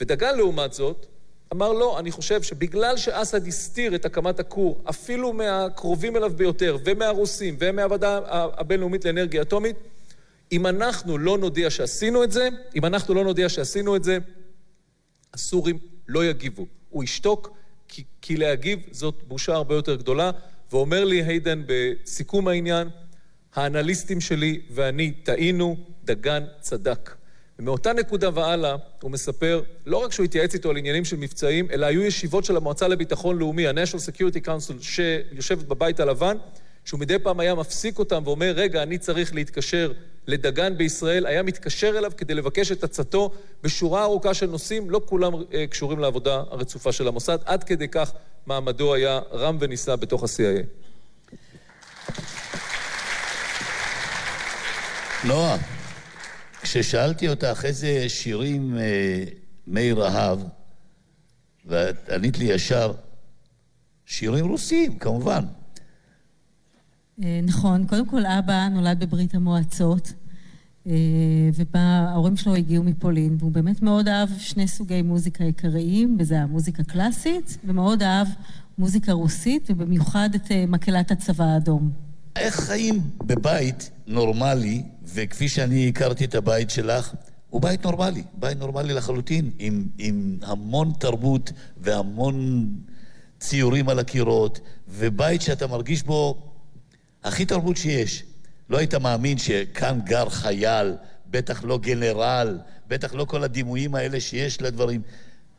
ודגן, 0.00 0.36
לעומת 0.36 0.72
זאת, 0.72 1.06
אמר 1.52 1.72
לא, 1.72 1.98
אני 1.98 2.10
חושב 2.10 2.42
שבגלל 2.42 2.96
שאסד 2.96 3.46
הסתיר 3.46 3.94
את 3.94 4.04
הקמת 4.04 4.40
הכור, 4.40 4.80
אפילו 4.90 5.32
מהקרובים 5.32 6.16
אליו 6.16 6.32
ביותר, 6.36 6.76
ומהרוסים, 6.84 7.56
ומהוועדה 7.58 8.20
הבינלאומית 8.28 9.04
לאנרגיה 9.04 9.42
אטומית, 9.42 9.76
אם 10.52 10.66
אנחנו 10.66 11.18
לא 11.18 11.38
נודיע 11.38 11.70
שעשינו 11.70 12.24
את 12.24 12.32
זה, 12.32 12.48
אם 12.76 12.84
אנחנו 12.84 13.14
לא 13.14 13.24
נודיע 13.24 13.48
שעשינו 13.48 13.96
את 13.96 14.04
זה, 14.04 14.18
הסורים 15.34 15.78
לא 16.08 16.24
יגיבו. 16.24 16.66
הוא 16.90 17.04
ישתוק, 17.04 17.50
כי, 17.88 18.04
כי 18.20 18.36
להגיב 18.36 18.78
זאת 18.90 19.14
בושה 19.28 19.54
הרבה 19.54 19.74
יותר 19.74 19.94
גדולה. 19.94 20.30
ואומר 20.72 21.04
לי 21.04 21.22
היידן 21.22 21.62
בסיכום 21.66 22.48
העניין, 22.48 22.88
האנליסטים 23.54 24.20
שלי 24.20 24.60
ואני 24.70 25.12
טעינו, 25.12 25.76
דגן 26.04 26.44
צדק. 26.60 27.14
ומאותה 27.58 27.92
נקודה 27.92 28.30
והלאה, 28.34 28.76
הוא 29.02 29.10
מספר, 29.10 29.62
לא 29.86 29.96
רק 29.96 30.12
שהוא 30.12 30.24
התייעץ 30.24 30.54
איתו 30.54 30.70
על 30.70 30.76
עניינים 30.76 31.04
של 31.04 31.16
מבצעים, 31.16 31.70
אלא 31.70 31.86
היו 31.86 32.02
ישיבות 32.02 32.44
של 32.44 32.56
המועצה 32.56 32.88
לביטחון 32.88 33.38
לאומי, 33.38 33.66
ה-National 33.66 34.12
Security 34.12 34.46
Council, 34.46 34.82
שיושבת 34.82 35.64
בבית 35.64 36.00
הלבן, 36.00 36.36
שהוא 36.84 37.00
מדי 37.00 37.18
פעם 37.18 37.40
היה 37.40 37.54
מפסיק 37.54 37.98
אותם 37.98 38.22
ואומר, 38.24 38.52
רגע, 38.56 38.82
אני 38.82 38.98
צריך 38.98 39.34
להתקשר 39.34 39.92
לדגן 40.26 40.76
בישראל, 40.76 41.26
היה 41.26 41.42
מתקשר 41.42 41.98
אליו 41.98 42.12
כדי 42.16 42.34
לבקש 42.34 42.72
את 42.72 42.84
עצתו 42.84 43.30
בשורה 43.62 44.02
ארוכה 44.02 44.34
של 44.34 44.46
נושאים, 44.46 44.90
לא 44.90 45.00
כולם 45.04 45.32
אה, 45.54 45.66
קשורים 45.66 45.98
לעבודה 45.98 46.42
הרצופה 46.50 46.92
של 46.92 47.08
המוסד, 47.08 47.38
עד 47.44 47.64
כדי 47.64 47.88
כך 47.88 48.12
מעמדו 48.48 48.94
היה 48.94 49.20
רם 49.32 49.56
ונישא 49.60 49.96
בתוך 49.96 50.22
ה-CIA. 50.22 50.64
נועה, 55.24 55.56
כששאלתי 56.62 57.28
אותך 57.28 57.60
איזה 57.64 58.08
שירים 58.08 58.78
אה, 58.78 59.24
מאיר 59.66 60.06
אהב, 60.06 60.38
ואת 61.66 62.10
ענית 62.10 62.38
לי 62.38 62.44
ישר, 62.44 62.92
שירים 64.06 64.48
רוסיים, 64.48 64.98
כמובן. 64.98 65.44
אה, 67.22 67.40
נכון, 67.42 67.86
קודם 67.86 68.06
כל 68.06 68.26
אבא 68.26 68.68
נולד 68.68 69.00
בברית 69.00 69.34
המועצות, 69.34 70.12
וההורים 71.74 72.36
שלו 72.36 72.54
הגיעו 72.54 72.84
מפולין, 72.84 73.36
והוא 73.38 73.52
באמת 73.52 73.82
מאוד 73.82 74.08
אהב 74.08 74.28
שני 74.38 74.68
סוגי 74.68 75.02
מוזיקה 75.02 75.44
עיקריים, 75.44 76.16
וזה 76.20 76.40
המוזיקה 76.40 76.84
קלאסית, 76.84 77.58
ומאוד 77.64 78.02
אהב 78.02 78.26
מוזיקה 78.78 79.12
רוסית, 79.12 79.70
ובמיוחד 79.70 80.30
את 80.34 80.52
אה, 80.52 80.64
מקהלת 80.68 81.10
הצבא 81.10 81.44
האדום. 81.44 81.90
איך 82.36 82.60
חיים 82.60 83.00
בבית 83.26 83.90
נורמלי, 84.06 84.82
וכפי 85.14 85.48
שאני 85.48 85.88
הכרתי 85.88 86.24
את 86.24 86.34
הבית 86.34 86.70
שלך, 86.70 87.14
הוא 87.50 87.62
בית 87.62 87.84
נורמלי, 87.84 88.22
בית 88.34 88.58
נורמלי 88.58 88.94
לחלוטין, 88.94 89.50
עם, 89.58 89.86
עם 89.98 90.38
המון 90.42 90.92
תרבות 90.98 91.52
והמון 91.76 92.66
ציורים 93.40 93.88
על 93.88 93.98
הקירות, 93.98 94.60
ובית 94.88 95.42
שאתה 95.42 95.66
מרגיש 95.66 96.02
בו 96.02 96.38
הכי 97.24 97.44
תרבות 97.44 97.76
שיש. 97.76 98.24
לא 98.70 98.78
היית 98.78 98.94
מאמין 98.94 99.38
שכאן 99.38 100.00
גר 100.04 100.28
חייל, 100.28 100.94
בטח 101.30 101.64
לא 101.64 101.78
גנרל, 101.78 102.58
בטח 102.88 103.14
לא 103.14 103.24
כל 103.24 103.44
הדימויים 103.44 103.94
האלה 103.94 104.20
שיש 104.20 104.62
לדברים. 104.62 105.02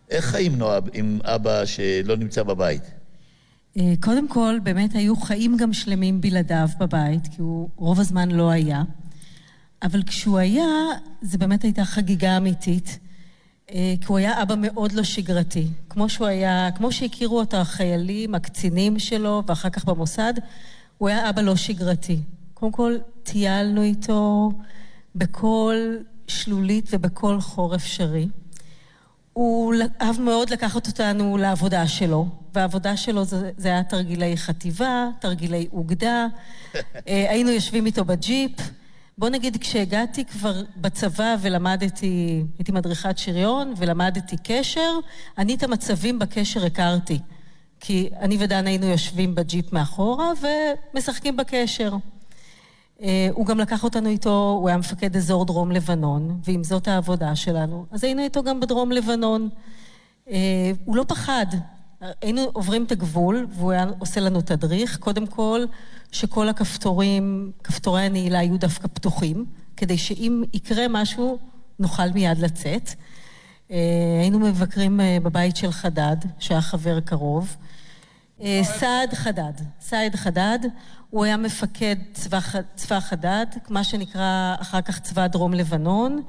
איך 0.10 0.26
חיים 0.26 0.56
נועה 0.56 0.80
עם 0.94 1.20
אבא 1.24 1.66
שלא 1.66 2.18
נמצא 2.18 2.44
בבית? 2.44 2.82
אה, 3.78 3.94
קודם 4.00 4.28
כל, 4.28 4.58
באמת 4.64 4.96
היו 4.96 5.16
חיים 5.16 5.58
גם 5.58 5.74
שלמים 5.74 6.22
בלעדיו 6.22 6.70
בבית, 6.80 7.28
כי 7.28 7.42
הוא 7.42 7.70
רוב 7.76 8.00
הזמן 8.00 8.32
לא 8.32 8.50
היה. 8.50 8.84
אבל 9.84 10.04
כשהוא 10.04 10.38
היה, 10.38 10.68
זה 11.22 11.38
באמת 11.38 11.64
הייתה 11.64 11.86
חגיגה 11.86 12.38
אמיתית. 12.38 13.00
אה, 13.72 13.94
כי 14.02 14.06
הוא 14.08 14.18
היה 14.18 14.42
אבא 14.42 14.56
מאוד 14.58 14.92
לא 14.92 15.04
שגרתי. 15.04 15.68
כמו 15.90 16.10
שהוא 16.10 16.28
היה, 16.28 16.70
כמו 16.76 16.92
שהכירו 16.92 17.40
אותו 17.40 17.58
החיילים, 17.58 18.36
הקצינים 18.36 19.00
שלו, 19.00 19.44
ואחר 19.48 19.70
כך 19.70 19.86
במוסד, 19.86 20.34
הוא 20.98 21.10
היה 21.10 21.30
אבא 21.30 21.42
לא 21.42 21.56
שגרתי. 21.56 22.20
קודם 22.60 22.72
כל, 22.72 22.96
טיילנו 23.24 23.84
איתו 23.84 24.52
בכל 25.16 25.76
שלולית 26.28 26.90
ובכל 26.92 27.42
חור 27.42 27.76
אפשרי. 27.76 28.28
הוא 29.34 29.74
אהב 30.02 30.22
מאוד 30.22 30.50
לקחת 30.50 30.88
אותנו 30.88 31.38
לעבודה 31.38 31.88
שלו, 31.88 32.28
והעבודה 32.54 32.98
שלו 32.98 33.24
זה, 33.24 33.52
זה 33.58 33.68
היה 33.68 33.84
תרגילי 33.84 34.38
חטיבה, 34.38 35.10
תרגילי 35.20 35.68
אוגדה. 35.74 36.28
אה, 37.08 37.26
היינו 37.30 37.50
יושבים 37.50 37.86
איתו 37.86 38.06
בג'יפ. 38.06 38.52
בוא 39.18 39.30
נגיד, 39.30 39.58
כשהגעתי 39.58 40.26
כבר 40.26 40.62
בצבא 40.78 41.36
ולמדתי, 41.42 42.44
הייתי 42.58 42.72
מדריכת 42.72 43.18
שריון 43.18 43.74
ולמדתי 43.78 44.36
קשר, 44.44 45.00
אני 45.38 45.56
את 45.56 45.64
המצבים 45.64 46.20
בקשר 46.20 46.66
הכרתי. 46.66 47.20
כי 47.80 48.10
אני 48.20 48.38
ודן 48.40 48.68
היינו 48.68 48.86
יושבים 48.86 49.36
בג'יפ 49.36 49.74
מאחורה 49.74 50.32
ומשחקים 50.94 51.38
בקשר. 51.38 51.92
אה, 53.02 53.30
הוא 53.34 53.46
גם 53.46 53.60
לקח 53.60 53.84
אותנו 53.84 54.10
איתו, 54.10 54.58
הוא 54.60 54.70
היה 54.70 54.78
מפקד 54.78 55.16
אזור 55.16 55.46
דרום 55.46 55.72
לבנון, 55.72 56.40
ואם 56.44 56.64
זאת 56.64 56.88
העבודה 56.88 57.36
שלנו, 57.36 57.86
אז 57.92 58.04
היינו 58.04 58.22
איתו 58.22 58.44
גם 58.44 58.60
בדרום 58.60 58.92
לבנון. 58.92 59.50
אה, 60.30 60.72
הוא 60.86 60.96
לא 60.96 61.06
פחד. 61.08 61.46
היינו 62.22 62.42
עוברים 62.54 62.84
את 62.84 62.92
הגבול, 62.92 63.48
והוא 63.50 63.72
היה 63.72 63.86
עושה 64.00 64.20
לנו 64.20 64.42
תדריך. 64.42 64.98
קודם 64.98 65.28
כל, 65.28 65.66
שכל 66.12 66.50
הכפתורים, 66.50 67.52
כפתורי 67.64 68.02
הנעילה 68.02 68.44
יהיו 68.44 68.58
דווקא 68.58 68.88
פתוחים, 68.88 69.46
כדי 69.78 69.98
שאם 69.98 70.44
יקרה 70.54 70.86
משהו, 70.90 71.38
נוכל 71.80 72.10
מיד 72.14 72.38
לצאת. 72.38 72.90
אה, 73.72 73.78
היינו 74.22 74.40
מבקרים 74.40 75.00
בבית 75.24 75.56
של 75.56 75.72
חדד, 75.72 76.18
שהיה 76.40 76.62
חבר 76.62 77.00
קרוב. 77.00 77.56
סעד 78.64 79.14
חדד, 79.14 79.54
סעד 79.82 80.16
חדד, 80.16 80.60
הוא 81.10 81.26
היה 81.26 81.38
מפקד 81.38 81.96
צבא, 82.14 82.40
צבא 82.76 83.00
חדד, 83.00 83.46
מה 83.70 83.84
שנקרא 83.84 84.56
אחר 84.62 84.82
כך 84.82 85.00
צבא 85.00 85.28
דרום 85.28 85.54
לבנון. 85.54 86.22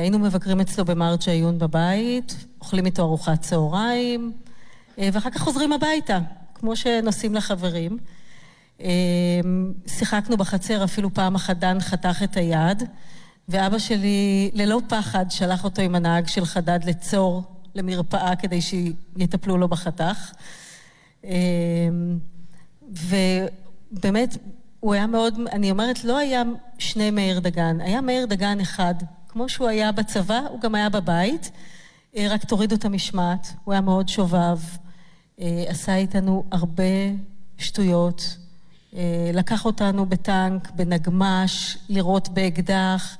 היינו 0.00 0.18
מבקרים 0.18 0.60
אצלו 0.60 0.84
במרג' 0.84 1.28
עיון 1.28 1.58
בבית, 1.58 2.46
אוכלים 2.60 2.86
איתו 2.86 3.02
ארוחת 3.02 3.40
צהריים, 3.40 4.32
ואחר 4.98 5.30
כך 5.30 5.40
חוזרים 5.40 5.72
הביתה, 5.72 6.18
כמו 6.54 6.76
שנוסעים 6.76 7.34
לחברים. 7.34 7.98
שיחקנו 9.86 10.36
בחצר, 10.36 10.84
אפילו 10.84 11.14
פעם 11.14 11.34
אחת 11.34 11.56
דן 11.56 11.80
חתך 11.80 12.22
את 12.22 12.36
היד. 12.36 12.82
ואבא 13.48 13.78
שלי, 13.78 14.50
ללא 14.54 14.80
פחד, 14.88 15.24
שלח 15.30 15.64
אותו 15.64 15.82
עם 15.82 15.94
הנהג 15.94 16.26
של 16.26 16.44
חדד 16.44 16.80
לצור 16.84 17.42
למרפאה 17.74 18.36
כדי 18.36 18.60
שיטפלו 18.60 19.56
לו 19.56 19.68
בחתך. 19.68 20.32
אמ, 21.24 22.18
ובאמת, 23.92 24.36
הוא 24.80 24.94
היה 24.94 25.06
מאוד, 25.06 25.34
אני 25.52 25.70
אומרת, 25.70 26.04
לא 26.04 26.18
היה 26.18 26.42
שני 26.78 27.10
מאיר 27.10 27.38
דגן, 27.38 27.80
היה 27.80 28.00
מאיר 28.00 28.26
דגן 28.26 28.60
אחד. 28.60 28.94
כמו 29.28 29.48
שהוא 29.48 29.68
היה 29.68 29.92
בצבא, 29.92 30.40
הוא 30.50 30.60
גם 30.60 30.74
היה 30.74 30.88
בבית, 30.88 31.50
אה, 32.16 32.26
רק 32.30 32.44
תורידו 32.44 32.74
את 32.74 32.84
המשמעת. 32.84 33.46
הוא 33.64 33.72
היה 33.72 33.80
מאוד 33.80 34.08
שובב, 34.08 34.58
אה, 35.40 35.64
עשה 35.66 35.96
איתנו 35.96 36.44
הרבה 36.52 36.84
שטויות, 37.58 38.36
אה, 38.96 39.30
לקח 39.34 39.64
אותנו 39.64 40.06
בטנק, 40.06 40.70
בנגמש, 40.70 41.78
לירות 41.88 42.28
באקדח. 42.28 43.16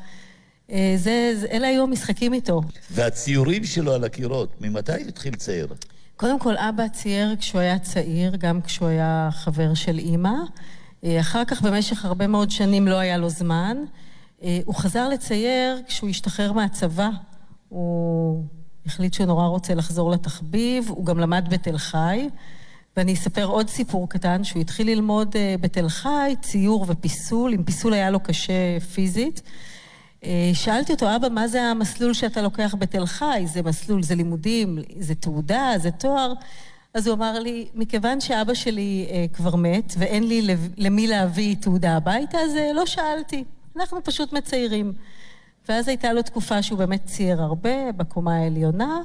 זה, 0.96 1.34
אלה 1.50 1.68
היו 1.68 1.82
המשחקים 1.82 2.34
איתו. 2.34 2.62
והציורים 2.90 3.64
שלו 3.64 3.92
על 3.92 4.04
הקירות, 4.04 4.60
ממתי 4.60 4.92
התחיל 4.92 5.32
לצייר? 5.32 5.68
קודם 6.18 6.38
כל, 6.38 6.56
אבא 6.56 6.88
צייר 6.88 7.36
כשהוא 7.36 7.60
היה 7.60 7.78
צעיר, 7.78 8.36
גם 8.36 8.60
כשהוא 8.60 8.88
היה 8.88 9.28
חבר 9.32 9.74
של 9.74 9.98
אימא. 9.98 10.34
אה, 11.04 11.20
אחר 11.20 11.44
כך, 11.44 11.62
במשך 11.62 12.04
הרבה 12.04 12.26
מאוד 12.26 12.50
שנים 12.50 12.88
לא 12.88 12.98
היה 12.98 13.16
לו 13.16 13.28
זמן. 13.28 13.76
אה, 14.42 14.58
הוא 14.64 14.74
חזר 14.74 15.08
לצייר 15.08 15.82
כשהוא 15.86 16.10
השתחרר 16.10 16.52
מהצבא. 16.52 17.10
הוא 17.68 18.44
החליט 18.86 19.14
שהוא 19.14 19.26
נורא 19.26 19.46
רוצה 19.46 19.74
לחזור 19.74 20.10
לתחביב, 20.10 20.88
הוא 20.88 21.06
גם 21.06 21.18
למד 21.18 21.44
בתל 21.50 21.78
חי. 21.78 22.28
ואני 22.96 23.14
אספר 23.14 23.44
עוד 23.44 23.68
סיפור 23.68 24.08
קטן, 24.08 24.44
שהוא 24.44 24.60
התחיל 24.60 24.86
ללמוד 24.86 25.36
בתל 25.60 25.88
חי, 25.88 26.34
ציור 26.40 26.84
ופיסול, 26.88 27.54
אם 27.54 27.62
פיסול 27.62 27.92
היה 27.92 28.10
לו 28.10 28.20
קשה 28.20 28.80
פיזית. 28.94 29.42
אה, 30.24 30.50
שאלתי 30.54 30.92
אותו, 30.92 31.16
אבא, 31.16 31.28
מה 31.28 31.48
זה 31.48 31.62
המסלול 31.62 32.14
שאתה 32.14 32.42
לוקח 32.42 32.74
בתל 32.78 33.06
חי? 33.06 33.44
זה 33.46 33.62
מסלול, 33.62 34.02
זה 34.02 34.14
לימודים, 34.14 34.78
זה 34.98 35.14
תעודה, 35.14 35.72
זה 35.76 35.90
תואר? 35.90 36.32
אז 36.94 37.06
הוא 37.06 37.14
אמר 37.14 37.38
לי, 37.38 37.68
מכיוון 37.74 38.20
שאבא 38.20 38.54
שלי 38.54 39.06
אה, 39.10 39.26
כבר 39.32 39.56
מת 39.56 39.94
ואין 39.98 40.28
לי 40.28 40.56
למי 40.76 41.06
להביא 41.06 41.56
תעודה 41.60 41.96
הביתה, 41.96 42.38
אז 42.38 42.56
אה, 42.56 42.72
לא 42.72 42.86
שאלתי. 42.86 43.44
אנחנו 43.76 44.04
פשוט 44.04 44.32
מציירים. 44.32 44.92
ואז 45.68 45.88
הייתה 45.88 46.12
לו 46.12 46.22
תקופה 46.22 46.62
שהוא 46.62 46.78
באמת 46.78 47.04
צייר 47.04 47.42
הרבה 47.42 47.92
בקומה 47.96 48.36
העליונה. 48.36 49.00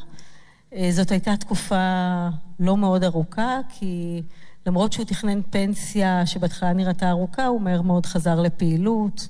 אה, 0.74 0.89
זאת 0.91 1.11
הייתה 1.11 1.38
תקופה 1.38 2.28
לא 2.59 2.78
מאוד 2.78 3.03
ארוכה, 3.03 3.59
כי 3.70 4.22
למרות 4.66 4.93
שהוא 4.93 5.05
תכנן 5.05 5.41
פנסיה 5.49 6.26
שבהתחלה 6.26 6.74
נראתה 6.74 7.09
ארוכה, 7.09 7.45
הוא 7.45 7.61
מהר 7.61 7.82
מאוד 7.82 8.05
חזר 8.05 8.41
לפעילות. 8.41 9.28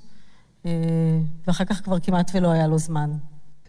אה, 0.66 0.72
ואחר 1.48 1.66
כך 1.66 1.84
כבר 1.84 2.00
כמעט 2.00 2.32
ולא 2.34 2.52
היה 2.52 2.68
לו 2.68 2.78
זמן. 2.78 3.12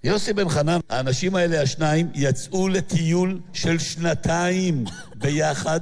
יוסי 0.04 0.32
בן 0.32 0.48
חנן, 0.48 0.78
האנשים 0.88 1.34
האלה, 1.34 1.62
השניים, 1.62 2.10
יצאו 2.14 2.68
לטיול 2.68 3.40
של 3.52 3.78
שנתיים 3.78 4.84
ביחד, 5.16 5.80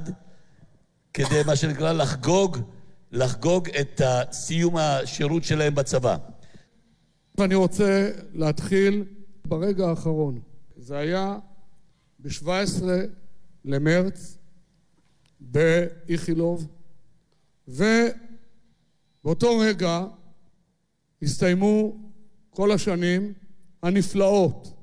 כדי 1.13 1.41
מה 1.45 1.55
שנקרא 1.55 1.93
לחגוג, 1.93 2.57
לחגוג 3.11 3.69
את 3.69 4.01
סיום 4.31 4.77
השירות 4.77 5.43
שלהם 5.43 5.75
בצבא. 5.75 6.17
ואני 7.37 7.55
רוצה 7.55 8.11
להתחיל 8.33 9.05
ברגע 9.45 9.87
האחרון. 9.87 10.39
זה 10.77 10.97
היה 10.97 11.37
ב-17 12.19 12.83
למרץ 13.65 14.37
באיכילוב, 15.39 16.67
ובאותו 17.67 19.57
רגע 19.57 20.03
הסתיימו 21.23 21.95
כל 22.49 22.71
השנים 22.71 23.33
הנפלאות 23.83 24.73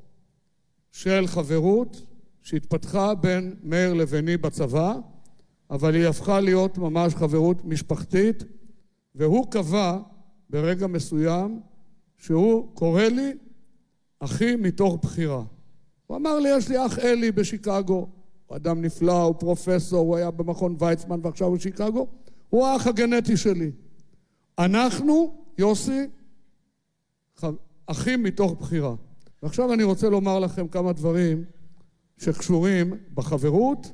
של 0.93 1.27
חברות 1.27 2.07
שהתפתחה 2.43 3.15
בין 3.15 3.55
מאיר 3.63 3.95
לביני 3.95 4.37
בצבא, 4.37 4.95
אבל 5.71 5.95
היא 5.95 6.07
הפכה 6.07 6.41
להיות 6.41 6.79
ממש 6.79 7.15
חברות 7.15 7.65
משפחתית, 7.65 8.45
והוא 9.15 9.47
קבע 9.51 9.99
ברגע 10.51 10.87
מסוים 10.87 11.61
שהוא 12.19 12.75
קורא 12.75 13.03
לי 13.03 13.33
אחי 14.21 14.57
מתוך 14.57 14.99
בחירה. 15.03 15.43
הוא 16.07 16.17
אמר 16.17 16.39
לי, 16.39 16.49
יש 16.57 16.69
לי 16.69 16.87
אח 16.87 16.99
אלי 16.99 17.33
בשיקגו, 17.33 18.09
הוא 18.47 18.57
אדם 18.57 18.83
נפלא, 18.83 19.23
הוא 19.23 19.35
פרופסור, 19.39 20.07
הוא 20.07 20.17
היה 20.17 20.31
במכון 20.31 20.77
ויצמן 20.79 21.21
ועכשיו 21.23 21.47
הוא 21.47 21.57
בשיקגו, 21.57 22.07
הוא 22.51 22.67
האח 22.67 22.87
הגנטי 22.87 23.37
שלי. 23.37 23.71
אנחנו, 24.59 25.35
יוסי, 25.59 26.07
אחים 27.87 28.23
מתוך 28.23 28.53
בחירה. 28.61 28.95
ועכשיו 29.43 29.73
אני 29.73 29.83
רוצה 29.83 30.09
לומר 30.09 30.39
לכם 30.39 30.69
כמה 30.69 30.93
דברים 30.93 31.45
שקשורים 32.19 32.95
בחברות 33.15 33.93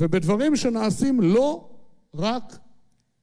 ובדברים 0.00 0.56
שנעשים 0.56 1.20
לא 1.20 1.68
רק 2.14 2.58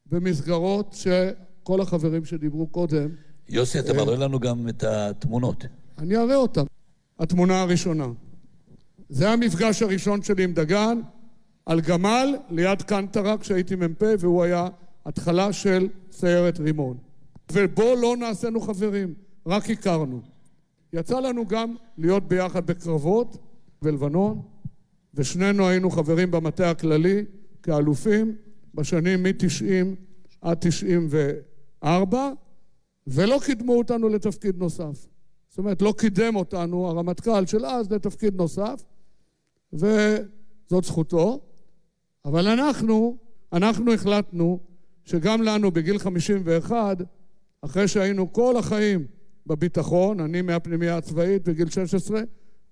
במסגרות 0.06 0.94
שכל 0.94 1.82
החברים 1.82 2.26
שדיברו 2.26 2.68
קודם... 2.68 3.10
יוסי, 3.50 3.80
אתה 3.80 3.94
מראה 3.94 4.16
לנו 4.16 4.40
גם 4.40 4.68
את 4.70 4.84
התמונות. 4.84 5.66
אני 5.98 6.18
אראה 6.18 6.36
אותן. 6.36 6.64
התמונה 7.20 7.62
הראשונה. 7.62 8.08
זה 9.10 9.30
המפגש 9.30 9.82
הראשון 9.82 10.22
שלי 10.22 10.44
עם 10.44 10.54
דגן, 10.54 11.02
על 11.66 11.82
גמל 11.82 12.36
ליד 12.50 12.82
קנטרה 12.82 13.38
כשהייתי 13.38 13.76
מ"פ 13.76 14.04
והוא 14.20 14.44
היה 14.44 14.68
התחלה 15.06 15.54
של 15.54 15.88
סיירת 16.12 16.60
רימון. 16.60 16.98
ובו 17.52 17.96
לא 18.02 18.16
נעשינו 18.18 18.62
חברים. 18.62 19.14
רק 19.46 19.70
הכרנו. 19.70 20.22
יצא 20.94 21.20
לנו 21.20 21.48
גם 21.48 21.76
להיות 21.98 22.28
ביחד 22.28 22.66
בקרבות 22.68 23.38
בלבנון, 23.82 24.42
ושנינו 25.14 25.68
היינו 25.68 25.90
חברים 25.92 26.32
במטה 26.32 26.70
הכללי 26.70 27.26
כאלופים 27.64 28.36
בשנים 28.76 29.24
מ-90 29.24 29.96
עד 30.42 30.58
94, 30.60 32.32
ולא 33.08 33.40
קידמו 33.46 33.78
אותנו 33.78 34.10
לתפקיד 34.10 34.58
נוסף. 34.58 35.08
זאת 35.50 35.58
אומרת, 35.58 35.82
לא 35.82 35.94
קידם 35.98 36.36
אותנו 36.36 36.88
הרמטכ"ל 36.88 37.46
של 37.46 37.66
אז 37.66 37.92
לתפקיד 37.92 38.36
נוסף, 38.36 38.84
וזאת 39.74 40.84
זכותו, 40.84 41.42
אבל 42.26 42.48
אנחנו, 42.48 43.18
אנחנו 43.54 43.94
החלטנו 43.94 44.60
שגם 45.06 45.42
לנו 45.42 45.72
בגיל 45.72 46.00
51, 46.00 46.98
אחרי 47.62 47.88
שהיינו 47.88 48.34
כל 48.34 48.58
החיים 48.58 49.06
בביטחון, 49.48 50.20
אני 50.20 50.42
מהפנימייה 50.42 50.98
הצבאית 50.98 51.50
בגיל 51.50 51.70
16 51.70 52.22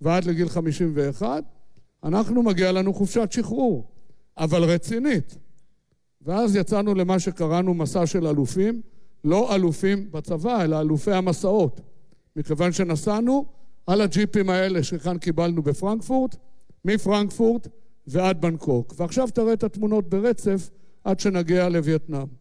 ועד 0.02 0.26
לגיל 0.26 0.50
51, 0.50 1.44
אנחנו 2.04 2.44
מגיע 2.44 2.72
לנו 2.72 2.94
חופשת 2.94 3.32
שחרור, 3.32 3.88
אבל 4.38 4.64
רצינית. 4.64 5.38
ואז 6.22 6.56
יצאנו 6.56 6.94
למה 6.94 7.20
שקראנו 7.20 7.74
מסע 7.74 8.06
של 8.06 8.28
אלופים, 8.28 8.82
לא 9.24 9.56
אלופים 9.56 10.12
בצבא, 10.12 10.64
אלא 10.64 10.82
אלופי 10.82 11.12
המסעות. 11.12 11.82
מכיוון 12.36 12.72
שנסענו 12.72 13.46
על 13.88 14.02
הג'יפים 14.02 14.50
האלה 14.50 14.84
שכאן 14.84 15.18
קיבלנו 15.18 15.62
בפרנקפורט, 15.62 16.36
מפרנקפורט 16.86 17.68
ועד 18.08 18.42
בנקוק. 18.42 18.94
ועכשיו 18.98 19.28
תראה 19.34 19.54
את 19.54 19.64
התמונות 19.64 20.10
ברצף 20.10 20.70
עד 21.04 21.20
שנגיע 21.20 21.70
לווייטנאם. 21.70 22.39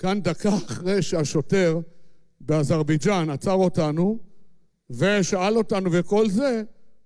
כאן 0.00 0.22
דקה 0.22 0.56
אחרי 0.56 1.02
שהשוטר 1.02 1.80
באזרבייג'אן 2.40 3.30
עצר 3.30 3.52
אותנו 3.52 4.18
ושאל 4.90 5.56
אותנו 5.56 5.92
וכל 5.92 6.28
זה, 6.28 6.62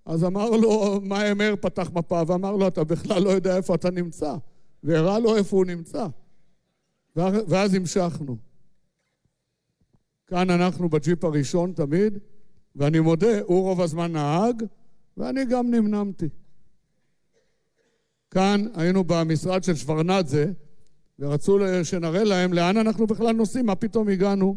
אז 0.06 0.24
אמר 0.24 0.50
לו, 0.50 1.00
מאי 1.00 1.34
מאיר 1.34 1.56
פתח 1.60 1.90
מפה 1.94 2.22
ואמר 2.26 2.56
לו, 2.56 2.68
אתה 2.68 2.84
בכלל 2.84 3.22
לא 3.22 3.30
יודע 3.30 3.56
איפה 3.56 3.74
אתה 3.74 3.90
נמצא. 3.90 4.36
והראה 4.82 5.18
לו 5.18 5.36
איפה 5.36 5.56
הוא 5.56 5.64
נמצא. 5.64 6.06
ואז 7.16 7.74
המשכנו. 7.74 8.36
כאן 10.26 10.50
אנחנו 10.50 10.88
בג'יפ 10.88 11.24
הראשון 11.24 11.72
תמיד, 11.72 12.18
ואני 12.76 13.00
מודה, 13.00 13.40
הוא 13.40 13.62
רוב 13.62 13.80
הזמן 13.80 14.12
נהג, 14.12 14.62
ואני 15.16 15.44
גם 15.44 15.70
נמנמתי. 15.70 16.28
כאן 18.30 18.66
היינו 18.74 19.04
במשרד 19.04 19.64
של 19.64 19.74
שוורנדזה, 19.74 20.52
ורצו 21.18 21.58
שנראה 21.82 22.24
להם 22.24 22.52
לאן 22.52 22.76
אנחנו 22.76 23.06
בכלל 23.06 23.32
נוסעים, 23.32 23.66
מה 23.66 23.74
פתאום 23.74 24.08
הגענו 24.08 24.56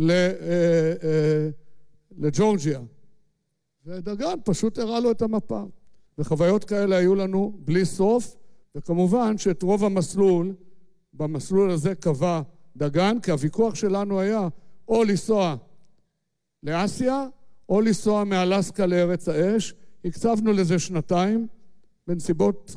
אה, 0.00 0.04
אה, 0.10 1.48
לג'ורג'יה. 2.18 2.80
ודגן 3.86 4.34
פשוט 4.44 4.78
הראה 4.78 5.00
לו 5.00 5.10
את 5.10 5.22
המפה. 5.22 5.62
וחוויות 6.18 6.64
כאלה 6.64 6.96
היו 6.96 7.14
לנו 7.14 7.58
בלי 7.58 7.84
סוף, 7.84 8.36
וכמובן 8.74 9.38
שאת 9.38 9.62
רוב 9.62 9.84
המסלול, 9.84 10.54
במסלול 11.12 11.70
הזה 11.70 11.94
קבע 11.94 12.42
דגן, 12.76 13.20
כי 13.22 13.30
הוויכוח 13.30 13.74
שלנו 13.74 14.20
היה 14.20 14.48
או 14.88 15.04
לנסוע 15.04 15.56
לאסיה, 16.62 17.26
או 17.68 17.80
לנסוע 17.80 18.24
מאלסקה 18.24 18.86
לארץ 18.86 19.28
האש. 19.28 19.74
הקצבנו 20.04 20.52
לזה 20.52 20.78
שנתיים, 20.78 21.46
בנסיבות 22.06 22.76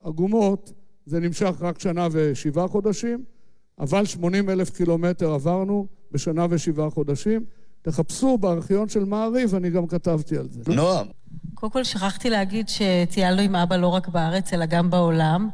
עגומות 0.00 0.72
זה 1.06 1.20
נמשך 1.20 1.52
רק 1.60 1.80
שנה 1.80 2.08
ושבעה 2.12 2.68
חודשים, 2.68 3.24
אבל 3.78 4.04
80 4.04 4.50
אלף 4.50 4.70
קילומטר 4.70 5.32
עברנו 5.32 5.86
בשנה 6.12 6.46
ושבעה 6.50 6.90
חודשים. 6.90 7.44
תחפשו 7.82 8.38
בארכיון 8.38 8.88
של 8.88 9.04
מעריב, 9.04 9.54
אני 9.54 9.70
גם 9.70 9.86
כתבתי 9.86 10.38
על 10.38 10.48
זה. 10.50 10.74
נועם. 10.74 11.06
קודם 11.54 11.72
כל 11.72 11.84
שכחתי 11.84 12.30
להגיד 12.30 12.68
שטיילנו 12.68 13.42
עם 13.42 13.56
אבא 13.56 13.76
לא 13.76 13.86
רק 13.86 14.08
בארץ, 14.08 14.52
אלא 14.52 14.66
גם 14.66 14.90
בעולם. 14.90 15.48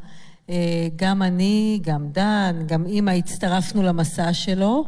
אה, 0.50 0.88
גם 0.96 1.22
אני, 1.22 1.80
גם 1.82 2.08
דן, 2.12 2.62
גם 2.66 2.86
אימא 2.86 3.10
הצטרפנו 3.10 3.82
למסע 3.82 4.32
שלו. 4.32 4.84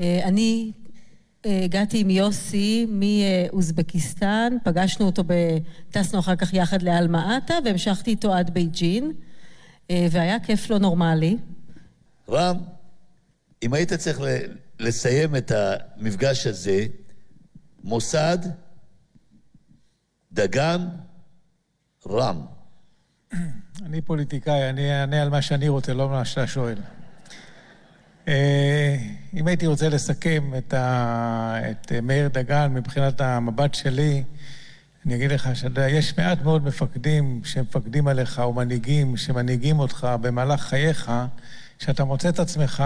אה, 0.00 0.20
אני 0.24 0.72
אה, 1.46 1.60
הגעתי 1.64 2.00
עם 2.00 2.10
יוסי 2.10 2.86
מאוזבקיסטן, 2.90 4.56
פגשנו 4.64 5.06
אותו, 5.06 5.22
טסנו 5.90 6.18
אחר 6.18 6.36
כך 6.36 6.54
יחד 6.54 6.82
לאלמה 6.82 7.36
עטה 7.36 7.54
והמשכתי 7.64 8.10
איתו 8.10 8.34
עד 8.34 8.54
בייג'ין, 8.54 9.12
והיה 9.92 10.40
כיף 10.40 10.70
לא 10.70 10.78
נורמלי. 10.78 11.36
רם, 12.28 12.56
אם 13.62 13.74
היית 13.74 13.92
צריך 13.92 14.20
לסיים 14.80 15.36
את 15.36 15.52
המפגש 15.52 16.46
הזה, 16.46 16.86
מוסד, 17.84 18.38
דגן, 20.32 20.88
רם. 22.06 22.40
אני 23.86 24.00
פוליטיקאי, 24.00 24.70
אני 24.70 25.00
אענה 25.00 25.22
על 25.22 25.28
מה 25.28 25.42
שאני 25.42 25.68
רוצה, 25.68 25.94
לא 25.94 26.08
מה 26.08 26.24
שאתה 26.24 26.46
שואל. 26.46 26.78
אה, 28.28 28.96
אם 29.34 29.46
הייתי 29.46 29.66
רוצה 29.66 29.88
לסכם 29.88 30.52
את, 30.58 30.74
ה... 30.74 31.70
את 31.70 31.92
מאיר 31.92 32.28
דגן 32.28 32.74
מבחינת 32.74 33.20
המבט 33.20 33.74
שלי, 33.74 34.24
אני 35.06 35.14
אגיד 35.14 35.32
לך 35.32 35.50
שיש 35.54 36.18
מעט 36.18 36.42
מאוד 36.42 36.64
מפקדים 36.64 37.40
שמפקדים 37.44 38.08
עליך, 38.08 38.38
או 38.38 38.52
מנהיגים 38.52 39.16
שמנהיגים 39.16 39.78
אותך 39.78 40.08
במהלך 40.20 40.60
חייך, 40.60 41.12
שאתה 41.78 42.04
מוצא 42.04 42.28
את 42.28 42.38
עצמך 42.38 42.84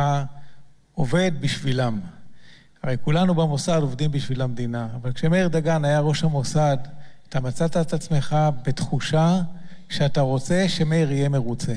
עובד 0.95 1.33
בשבילם. 1.41 2.01
הרי 2.83 2.97
כולנו 3.05 3.35
במוסד 3.35 3.79
עובדים 3.81 4.13
בשביל 4.13 4.43
המדינה, 4.43 4.89
אבל 4.95 5.13
כשמאיר 5.13 5.49
דגן 5.49 5.85
היה 5.85 6.01
ראש 6.01 6.25
המוסד, 6.25 6.77
אתה 7.29 7.41
מצאת 7.41 7.77
את 7.77 7.93
עצמך 7.93 8.37
בתחושה 8.63 9.41
שאתה 9.89 10.21
רוצה 10.21 10.65
שמאיר 10.69 11.13
יהיה 11.13 11.29
מרוצה. 11.29 11.77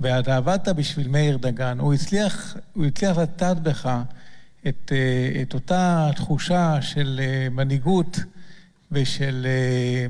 ואתה 0.00 0.36
עבדת 0.36 0.68
בשביל 0.68 1.08
מאיר 1.08 1.36
דגן. 1.36 1.78
הוא 1.78 1.94
הצליח, 1.94 2.56
הוא 2.74 2.86
הצליח 2.86 3.18
לטעת 3.18 3.60
בך 3.60 3.98
את, 4.68 4.92
אה, 4.92 5.42
את 5.42 5.54
אותה 5.54 6.10
תחושה 6.16 6.82
של 6.82 7.20
אה, 7.22 7.48
מנהיגות 7.50 8.18
ושל, 8.92 9.46
אה, 9.46 10.06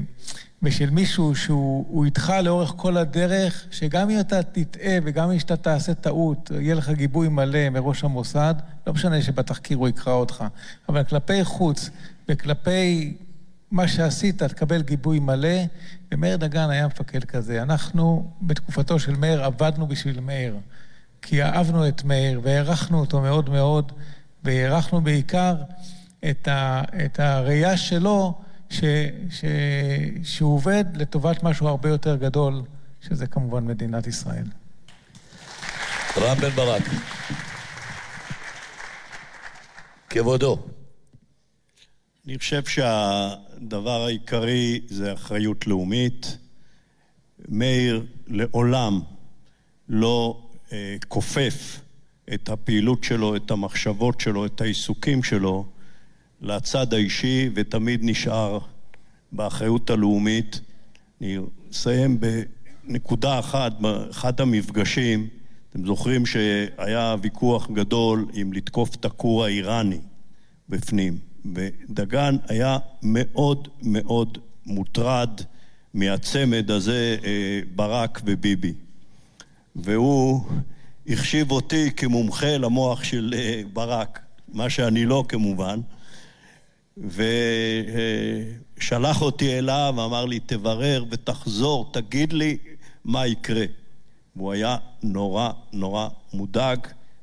ושל 0.63 0.91
מישהו 0.91 1.35
שהוא 1.35 2.05
איתך 2.05 2.33
לאורך 2.43 2.73
כל 2.77 2.97
הדרך, 2.97 3.67
שגם 3.71 4.11
אם 4.11 4.21
אתה 4.21 4.43
תטעה 4.43 4.99
וגם 5.05 5.31
אם 5.31 5.39
אתה 5.39 5.57
תעשה 5.57 5.95
טעות, 5.95 6.51
יהיה 6.61 6.75
לך 6.75 6.91
גיבוי 6.91 7.29
מלא 7.29 7.69
מראש 7.71 8.05
המוסד, 8.05 8.55
לא 8.87 8.93
משנה 8.93 9.23
שבתחקיר 9.23 9.79
הוא 9.79 9.89
יקרא 9.89 10.13
אותך, 10.13 10.45
אבל 10.89 11.05
כלפי 11.05 11.45
חוץ 11.45 11.91
וכלפי 12.29 13.15
מה 13.71 13.89
שעשית, 13.89 14.43
תקבל 14.43 14.83
גיבוי 14.83 15.19
מלא, 15.19 15.59
ומאיר 16.13 16.37
דגן 16.37 16.71
היה 16.71 16.87
מפקד 16.87 17.25
כזה. 17.25 17.63
אנחנו, 17.63 18.31
בתקופתו 18.43 18.99
של 18.99 19.17
מאיר, 19.17 19.45
עבדנו 19.45 19.87
בשביל 19.87 20.21
מאיר, 20.21 20.57
כי 21.23 21.43
אהבנו 21.43 21.89
את 21.89 22.05
מאיר 22.05 22.41
והערכנו 22.43 23.01
אותו 23.01 23.21
מאוד 23.21 23.51
מאוד, 23.51 23.93
והערכנו 24.45 25.01
בעיקר 25.01 25.55
את, 26.31 26.49
ה, 26.49 26.83
את 27.05 27.21
הראייה 27.21 27.77
שלו, 27.77 28.41
ש, 28.71 28.81
ש, 29.31 29.45
שהוא 30.23 30.55
עובד 30.55 30.85
לטובת 30.95 31.43
משהו 31.43 31.69
הרבה 31.69 31.89
יותר 31.89 32.17
גדול, 32.17 32.63
שזה 33.01 33.27
כמובן 33.27 33.65
מדינת 33.65 34.07
ישראל. 34.07 34.45
רם 36.17 36.37
בן 36.41 36.51
ברק. 36.51 36.83
כבודו. 40.11 40.59
אני 42.27 42.39
חושב 42.39 42.65
שהדבר 42.65 44.05
העיקרי 44.05 44.81
זה 44.87 45.13
אחריות 45.13 45.67
לאומית. 45.67 46.39
מאיר 47.49 48.07
לעולם 48.27 49.01
לא 49.89 50.43
אה, 50.73 50.97
כופף 51.09 51.81
את 52.35 52.49
הפעילות 52.49 53.05
שלו, 53.05 53.37
את 53.37 53.51
המחשבות 53.51 54.21
שלו, 54.21 54.47
את 54.47 54.61
העיסוקים 54.61 55.23
שלו 55.23 55.67
לצד 56.41 56.95
האישי 56.95 57.51
ותמיד 57.55 58.01
נשאר 58.03 58.59
באחריות 59.33 59.91
הלאומית. 59.91 60.61
אני 61.21 61.37
אסיים 61.73 62.21
בנקודה 62.21 63.39
אחת, 63.39 63.81
באחד 63.81 64.41
המפגשים, 64.41 65.29
אתם 65.71 65.87
זוכרים 65.87 66.27
שהיה 66.27 67.17
ויכוח 67.23 67.71
גדול 67.71 68.27
אם 68.43 68.53
לתקוף 68.53 68.95
את 68.95 69.05
הכור 69.05 69.45
האיראני 69.45 69.99
בפנים. 70.69 71.19
ודגן 71.55 72.37
היה 72.49 72.79
מאוד 73.03 73.69
מאוד 73.83 74.39
מוטרד 74.67 75.31
מהצמד 75.95 76.71
הזה, 76.71 77.17
אה, 77.25 77.61
ברק 77.75 78.21
וביבי. 78.25 78.73
והוא 79.77 80.43
החשיב 81.09 81.51
אותי 81.51 81.91
כמומחה 81.97 82.59
למוח 82.59 83.05
של 83.05 83.35
אה, 83.37 83.63
ברק, 83.73 84.21
מה 84.49 84.71
שאני 84.71 85.05
לא 85.05 85.25
כמובן, 85.29 85.81
ושלח 88.79 89.23
אותי 89.23 89.59
אליו, 89.59 89.95
ואמר 89.97 90.25
לי, 90.25 90.41
תברר 90.41 91.05
ותחזור, 91.11 91.91
תגיד 91.93 92.33
לי 92.33 92.59
מה 93.05 93.27
יקרה. 93.27 93.65
והוא 94.37 94.53
היה 94.53 94.77
נורא 95.03 95.51
נורא 95.73 96.09
מודאג, 96.33 96.79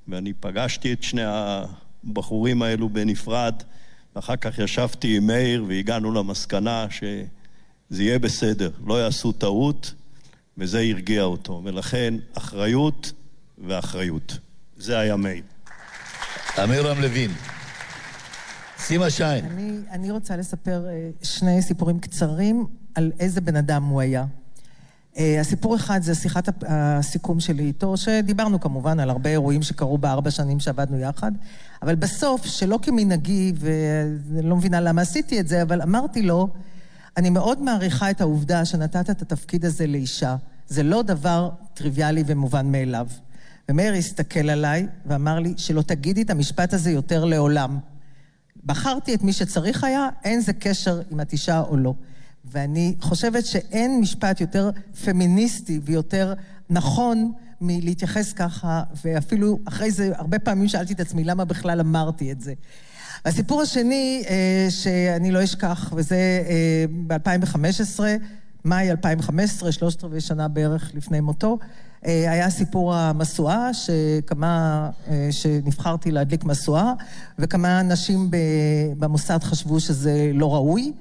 ואני 0.08 0.34
פגשתי 0.34 0.94
את 0.94 1.04
שני 1.04 1.22
הבחורים 1.26 2.62
האלו 2.62 2.90
בנפרד, 2.90 3.64
ואחר 4.16 4.36
כך 4.36 4.60
ישבתי 4.60 5.18
עם 5.18 5.28
מאיר 5.28 5.66
והגענו 5.68 6.12
למסקנה 6.12 6.88
שזה 6.90 8.04
יהיה 8.04 8.20
בסדר, 8.20 8.72
לא 8.86 9.02
יעשו 9.04 9.32
טעות, 9.32 9.94
וזה 10.58 10.80
הרגיע 10.80 11.24
אותו. 11.24 11.62
ולכן, 11.64 12.14
אחריות 12.38 13.12
ואחריות. 13.58 14.38
זה 14.78 15.00
היה 15.00 15.16
מאיר. 15.16 15.44
אמירם 16.64 17.02
לוין. 17.02 17.32
סימה 18.80 19.10
שיין. 19.10 19.46
אני, 19.46 19.80
אני 19.92 20.12
רוצה 20.12 20.38
לספר 20.38 20.86
אה, 20.88 21.10
שני 21.24 21.62
סיפורים 21.62 22.00
קצרים 22.00 22.66
על 22.96 23.12
איזה 23.20 23.42
בן 23.42 23.56
אדם 23.56 23.84
הוא 23.84 24.02
היה. 24.02 24.26
אה, 25.18 25.42
הסיפור 25.42 25.76
אחד 25.76 26.02
זה 26.02 26.16
שיחת 26.16 26.64
הסיכום 26.68 27.40
שלי 27.40 27.64
איתו, 27.64 27.98
שדיברנו 27.98 28.60
כמובן 28.60 29.00
על 29.00 29.10
הרבה 29.10 29.30
אירועים 29.30 29.64
שקרו 29.64 29.98
בארבע 29.98 30.32
שנים 30.32 30.60
שעבדנו 30.60 31.00
יחד, 31.00 31.32
אבל 31.82 31.96
בסוף, 31.96 32.46
שלא 32.46 32.80
כמנהגי, 32.82 33.54
ואני 33.56 34.50
לא 34.50 34.56
מבינה 34.56 34.82
למה 34.82 35.02
עשיתי 35.02 35.40
את 35.40 35.48
זה, 35.48 35.62
אבל 35.62 35.82
אמרתי 35.82 36.22
לו, 36.22 36.50
אני 37.18 37.30
מאוד 37.30 37.62
מעריכה 37.62 38.12
את 38.12 38.22
העובדה 38.22 38.66
שנתת 38.66 39.10
את 39.10 39.22
התפקיד 39.22 39.66
הזה 39.66 39.88
לאישה. 39.88 40.36
זה 40.68 40.84
לא 40.84 41.02
דבר 41.02 41.50
טריוויאלי 41.74 42.24
ומובן 42.26 42.72
מאליו. 42.72 43.08
ומאיר 43.70 43.94
הסתכל 43.94 44.50
עליי 44.50 44.88
ואמר 45.06 45.40
לי, 45.40 45.54
שלא 45.58 45.82
תגידי 45.82 46.22
את 46.22 46.30
המשפט 46.30 46.74
הזה 46.74 46.92
יותר 46.92 47.26
לעולם. 47.26 47.80
בחרתי 48.68 49.13
את 49.13 49.24
מי 49.24 49.34
שצריך 49.34 49.84
היה, 49.84 50.09
אין 50.24 50.41
זה 50.41 50.53
קשר 50.53 51.01
אם 51.11 51.22
את 51.22 51.32
אישה 51.32 51.59
או 51.59 51.78
לא. 51.78 51.93
ואני 52.45 52.95
חושבת 53.01 53.45
שאין 53.45 53.99
משפט 54.01 54.41
יותר 54.41 54.72
פמיניסטי 55.05 55.80
ויותר 55.84 56.34
נכון 56.70 57.32
מלהתייחס 57.61 58.34
ככה, 58.34 58.84
ואפילו 59.05 59.59
אחרי 59.65 59.91
זה 59.91 60.11
הרבה 60.15 60.39
פעמים 60.39 60.68
שאלתי 60.68 60.93
את 60.93 60.99
עצמי 60.99 61.24
למה 61.24 61.45
בכלל 61.45 61.80
אמרתי 61.80 62.32
את 62.32 62.41
זה. 62.41 62.53
הסיפור 63.26 63.61
השני 63.61 64.24
אה, 64.30 64.68
שאני 64.70 65.32
לא 65.32 65.43
אשכח, 65.43 65.93
וזה 65.95 66.43
אה, 66.49 66.86
ב-2015, 67.07 67.99
במאי 68.65 68.91
2015, 68.91 69.72
שלושת 69.72 70.03
רבעי 70.03 70.22
שנה 70.22 70.47
בערך 70.47 70.91
לפני 70.93 71.20
מותו, 71.20 71.57
היה 72.12 72.49
סיפור 72.49 72.95
המשואה, 72.95 73.74
שכמה, 73.74 74.89
אה, 75.08 75.28
שנבחרתי 75.32 76.12
להדליק 76.12 76.43
משואה, 76.43 76.93
וכמה 77.39 77.80
אנשים 77.80 78.28
במוסד 78.97 79.43
חשבו 79.43 79.80
שזה 79.80 80.32
לא 80.34 80.53
ראוי. 80.55 80.93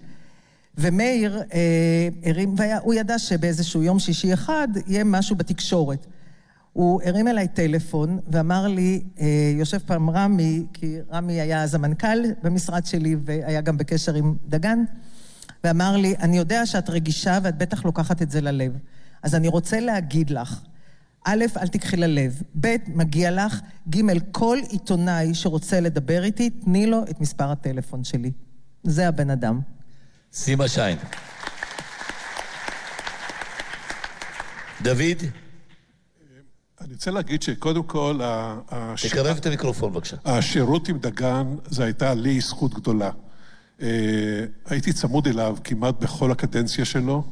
ומאיר 0.79 1.43
אה, 1.55 2.09
הרים, 2.25 2.55
והוא 2.59 2.95
ידע 2.95 3.19
שבאיזשהו 3.19 3.83
יום 3.83 3.99
שישי 3.99 4.35
אחד 4.35 4.69
יהיה 4.87 5.05
משהו 5.05 5.37
בתקשורת. 5.37 6.07
הוא 6.73 7.01
הרים 7.05 7.29
אליי 7.29 7.49
טלפון 7.49 8.19
ואמר 8.29 8.67
לי, 8.67 9.03
יושב 9.59 9.79
פעם 9.79 10.11
רמי, 10.11 10.67
כי 10.73 10.97
רמי 11.13 11.41
היה 11.41 11.63
אז 11.63 11.75
המנכ"ל 11.75 12.19
במשרד 12.43 12.87
שלי 12.87 13.17
והיה 13.25 13.61
גם 13.61 13.79
בקשר 13.79 14.15
עם 14.15 14.35
דגן, 14.49 14.85
ואמר 15.65 15.97
לי, 15.97 16.15
אני 16.21 16.39
יודע 16.39 16.67
שאת 16.67 16.91
רגישה 16.91 17.39
ואת 17.43 17.59
בטח 17.59 17.85
לוקחת 17.85 18.23
את 18.23 18.31
זה 18.31 18.41
ללב. 18.41 18.73
אז 19.23 19.35
אני 19.35 19.49
רוצה 19.49 19.81
להגיד 19.81 20.31
לך, 20.31 20.61
א', 21.29 21.45
אל 21.57 21.69
תקחי 21.69 21.97
ללב, 21.97 22.43
ב', 22.61 22.77
מגיע 22.89 23.31
לך, 23.31 23.61
ג', 23.91 24.01
כל 24.33 24.59
עיתונאי 24.69 25.35
שרוצה 25.35 25.81
לדבר 25.81 26.25
איתי, 26.25 26.51
תני 26.51 26.87
לו 26.87 27.03
את 27.11 27.21
מספר 27.21 27.51
הטלפון 27.51 28.05
שלי. 28.05 28.31
זה 28.83 29.09
הבן 29.09 29.31
אדם. 29.31 29.61
סימה 30.33 30.69
שיין. 30.69 30.99
דוד? 34.83 35.23
אני 36.81 36.93
רוצה 36.93 37.11
להגיד 37.11 37.43
שקודם 37.43 37.83
כל... 37.83 38.21
תקרב 39.03 39.37
את 39.37 39.47
המיקרופון 39.47 39.93
בבקשה. 39.93 40.17
השירות 40.25 40.89
עם 40.89 40.99
דגן, 40.99 41.57
זו 41.71 41.83
הייתה 41.83 42.15
לי 42.15 42.41
זכות 42.41 42.75
גדולה. 42.75 43.11
אה, 43.83 43.89
הייתי 44.67 44.93
צמוד 44.93 45.27
אליו 45.27 45.57
כמעט 45.65 45.95
בכל 46.01 46.31
הקדנציה 46.31 46.85
שלו. 46.85 47.25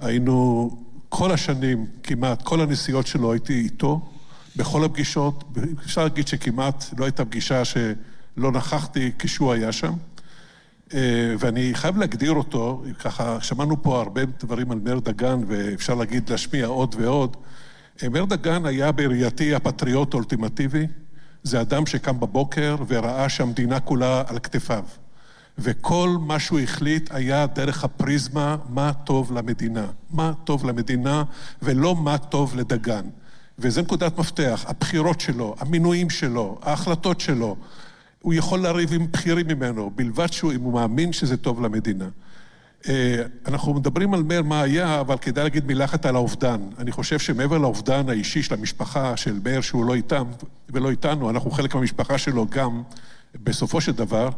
היינו 0.00 0.70
כל 1.08 1.32
השנים, 1.32 1.86
כמעט, 2.02 2.42
כל 2.42 2.60
הנסיעות 2.60 3.06
שלו 3.06 3.32
הייתי 3.32 3.52
איתו, 3.52 4.08
בכל 4.56 4.84
הפגישות. 4.84 5.44
אפשר 5.84 6.02
להגיד 6.02 6.28
שכמעט 6.28 6.84
לא 6.98 7.04
הייתה 7.04 7.24
פגישה 7.24 7.64
שלא 7.64 8.52
נכחתי 8.52 9.12
כשהוא 9.18 9.52
היה 9.52 9.72
שם. 9.72 9.92
אה, 10.94 11.34
ואני 11.38 11.70
חייב 11.74 11.96
להגדיר 11.96 12.32
אותו, 12.32 12.82
ככה, 12.98 13.40
שמענו 13.40 13.82
פה 13.82 14.00
הרבה 14.00 14.20
דברים 14.24 14.70
על 14.70 14.78
מאיר 14.78 14.98
דגן, 14.98 15.40
ואפשר 15.46 15.94
להגיד, 15.94 16.30
להשמיע 16.30 16.66
עוד 16.66 16.94
ועוד. 16.98 17.36
אה, 18.02 18.08
מאיר 18.08 18.24
דגן 18.24 18.66
היה 18.66 18.92
בראייתי 18.92 19.54
הפטריוט 19.54 20.14
האולטימטיבי. 20.14 20.86
זה 21.42 21.60
אדם 21.60 21.86
שקם 21.86 22.20
בבוקר 22.20 22.76
וראה 22.88 23.28
שהמדינה 23.28 23.80
כולה 23.80 24.22
על 24.26 24.38
כתפיו. 24.38 24.84
וכל 25.58 26.16
מה 26.20 26.38
שהוא 26.38 26.60
החליט 26.60 27.10
היה 27.14 27.46
דרך 27.46 27.84
הפריזמה 27.84 28.56
מה 28.68 28.92
טוב 28.92 29.32
למדינה. 29.32 29.86
מה 30.10 30.32
טוב 30.44 30.66
למדינה 30.66 31.24
ולא 31.62 31.96
מה 31.96 32.18
טוב 32.18 32.56
לדגן. 32.56 33.04
וזו 33.58 33.82
נקודת 33.82 34.18
מפתח, 34.18 34.64
הבחירות 34.68 35.20
שלו, 35.20 35.54
המינויים 35.58 36.10
שלו, 36.10 36.58
ההחלטות 36.62 37.20
שלו. 37.20 37.56
הוא 38.22 38.34
יכול 38.34 38.60
לריב 38.60 38.92
עם 38.92 39.12
בכירים 39.12 39.46
ממנו, 39.46 39.90
בלבד 39.94 40.32
שהוא, 40.32 40.52
אם 40.52 40.60
הוא 40.60 40.72
מאמין 40.72 41.12
שזה 41.12 41.36
טוב 41.36 41.62
למדינה. 41.62 42.08
אה, 42.88 43.22
אנחנו 43.46 43.74
מדברים 43.74 44.14
על 44.14 44.22
מאיר 44.22 44.42
מה 44.42 44.62
היה, 44.62 45.00
אבל 45.00 45.18
כדאי 45.18 45.44
להגיד 45.44 45.66
מילה 45.66 45.84
אחת 45.84 46.06
על 46.06 46.14
האובדן. 46.14 46.60
אני 46.78 46.92
חושב 46.92 47.18
שמעבר 47.18 47.58
לאובדן 47.58 48.08
האישי 48.08 48.42
של 48.42 48.54
המשפחה, 48.54 49.16
של 49.16 49.40
מאיר 49.44 49.60
שהוא 49.60 49.84
לא 49.84 49.94
איתם 49.94 50.24
ולא 50.70 50.90
איתנו, 50.90 51.30
אנחנו 51.30 51.50
חלק 51.50 51.74
מהמשפחה 51.74 52.18
שלו 52.18 52.46
גם, 52.46 52.82
בסופו 53.34 53.80
של 53.80 53.92
דבר, 53.92 54.28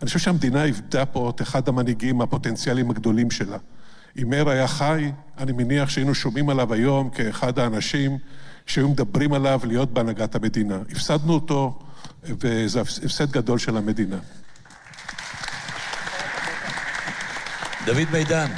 אני 0.00 0.06
חושב 0.06 0.18
שהמדינה 0.18 0.64
איבדה 0.64 1.06
פה 1.06 1.30
את 1.34 1.42
אחד 1.42 1.68
המנהיגים 1.68 2.20
הפוטנציאליים 2.20 2.90
הגדולים 2.90 3.30
שלה. 3.30 3.58
אם 4.22 4.30
מאיר 4.30 4.48
היה 4.48 4.68
חי, 4.68 5.12
אני 5.38 5.52
מניח 5.52 5.88
שהיינו 5.88 6.14
שומעים 6.14 6.48
עליו 6.48 6.72
היום 6.72 7.10
כאחד 7.10 7.58
האנשים 7.58 8.18
שהיו 8.66 8.88
מדברים 8.88 9.32
עליו 9.32 9.60
להיות 9.64 9.92
בהנהגת 9.92 10.34
המדינה. 10.34 10.78
הפסדנו 10.90 11.32
אותו, 11.32 11.78
וזה 12.24 12.80
הפסד 12.80 13.30
גדול 13.30 13.58
של 13.58 13.76
המדינה. 13.76 14.18
דוד 17.86 18.10
מידן, 18.12 18.50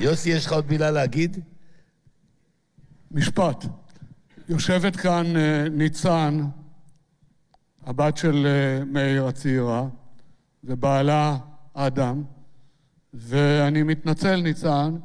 יוסי, 0.00 0.30
יש 0.30 0.46
לך 0.46 0.52
עוד 0.52 0.70
מילה 0.70 0.90
להגיד? 0.90 1.40
משפט. 3.10 3.64
יושבת 4.48 4.96
כאן 4.96 5.36
אה, 5.36 5.66
ניצן, 5.70 6.44
הבת 7.86 8.16
של 8.16 8.46
אה, 8.46 8.84
מאיר 8.84 9.26
הצעירה, 9.26 9.86
ובעלה 10.64 11.36
אדם, 11.74 12.22
ואני 13.14 13.82
מתנצל, 13.82 14.40
ניצן, 14.40 14.96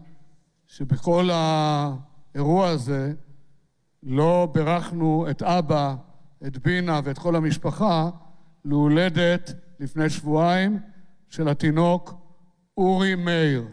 שבכל 0.68 1.30
האירוע 1.34 2.68
הזה 2.68 3.14
לא 4.04 4.48
בירכנו 4.54 5.26
את 5.30 5.44
אבא, 5.44 5.96
את 6.48 6.58
בינה 6.58 7.00
ואת 7.04 7.18
כל 7.18 7.36
המשפחה 7.36 8.10
להולדת 8.66 9.54
לפני 9.80 10.10
שבועיים 10.10 10.80
של 11.30 11.50
התינוק 11.50 12.14
אורי 12.78 13.16
מאיר. 13.16 13.68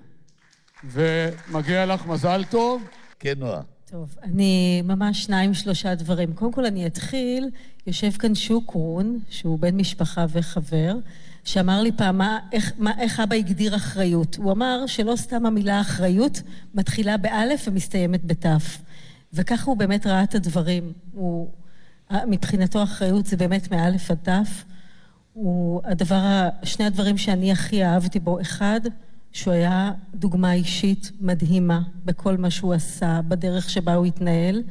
ומגיע 0.84 1.86
לך 1.86 2.06
מזל 2.06 2.44
טוב. 2.50 2.82
כן, 3.18 3.34
נועה. 3.38 3.75
טוב, 3.96 4.16
אני 4.22 4.82
ממש 4.84 5.24
שניים, 5.24 5.54
שלושה 5.54 5.94
דברים. 5.94 6.32
קודם 6.32 6.52
כל 6.52 6.66
אני 6.66 6.86
אתחיל, 6.86 7.50
יושב 7.86 8.10
כאן 8.10 8.34
שוקרון, 8.34 9.18
שהוא 9.28 9.58
בן 9.58 9.76
משפחה 9.76 10.26
וחבר, 10.28 10.96
שאמר 11.44 11.82
לי 11.82 11.92
פעם, 11.92 12.18
מה, 12.18 12.38
איך, 12.52 12.72
מה, 12.78 13.00
איך 13.00 13.20
אבא 13.20 13.36
הגדיר 13.36 13.76
אחריות. 13.76 14.36
הוא 14.36 14.52
אמר 14.52 14.84
שלא 14.86 15.16
סתם 15.16 15.46
המילה 15.46 15.80
אחריות 15.80 16.42
מתחילה 16.74 17.16
באלף 17.16 17.64
ומסתיימת 17.68 18.24
בתף. 18.24 18.78
וככה 19.32 19.70
הוא 19.70 19.76
באמת 19.76 20.06
ראה 20.06 20.22
את 20.22 20.34
הדברים. 20.34 20.92
הוא, 21.12 21.48
מבחינתו 22.26 22.82
אחריות 22.82 23.26
זה 23.26 23.36
באמת 23.36 23.70
מאלף 23.70 24.10
עד 24.10 24.18
תף. 24.22 24.64
הוא 25.32 25.80
הדבר, 25.84 26.48
שני 26.62 26.84
הדברים 26.84 27.18
שאני 27.18 27.52
הכי 27.52 27.84
אהבתי 27.84 28.20
בו, 28.20 28.40
אחד, 28.40 28.80
שהוא 29.36 29.54
היה 29.54 29.92
דוגמה 30.14 30.52
אישית 30.52 31.10
מדהימה 31.20 31.80
בכל 32.04 32.36
מה 32.36 32.50
שהוא 32.50 32.74
עשה, 32.74 33.20
בדרך 33.28 33.70
שבה 33.70 33.94
הוא 33.94 34.06
התנהל, 34.06 34.62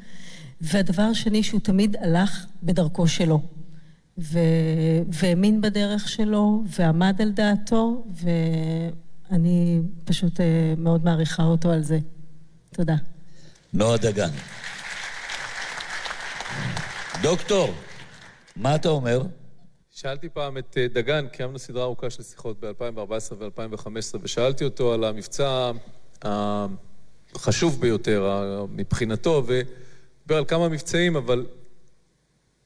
והדבר 0.62 1.02
השני, 1.02 1.44
שהוא 1.44 1.60
תמיד 1.60 1.96
הלך 2.02 2.46
בדרכו 2.64 3.08
שלו, 3.08 3.42
והאמין 5.08 5.62
בדרך 5.62 6.10
שלו, 6.10 6.64
ועמד 6.80 7.22
על 7.22 7.32
דעתו, 7.32 8.06
ואני 9.32 9.82
פשוט 10.06 10.40
אה, 10.42 10.74
מאוד 10.78 11.06
מעריכה 11.06 11.44
אותו 11.44 11.72
על 11.72 11.84
זה. 11.84 12.00
תודה. 12.72 12.96
נועה 13.74 13.98
דגן. 13.98 14.30
דוקטור, 17.22 17.74
מה 18.56 18.76
אתה 18.76 18.90
אומר? 18.90 19.22
שאלתי 19.98 20.30
פעם 20.30 20.58
את 20.58 20.78
אה, 20.78 20.88
דגן, 20.88 21.28
קיימנו 21.28 21.60
סדרה 21.60 21.84
ארוכה 21.84 22.10
של 22.10 22.24
שיחות 22.24 22.60
ב-2014 22.60 23.34
ו-2015, 23.40 24.18
ושאלתי 24.22 24.64
אותו 24.64 24.94
על 24.94 25.04
המבצע 25.04 25.72
החשוב 27.36 27.82
ביותר 27.82 28.66
מבחינתו, 28.76 29.44
ודיבר 29.46 30.38
על 30.38 30.46
כמה 30.46 30.70
מבצעים, 30.70 31.16
אבל 31.16 31.46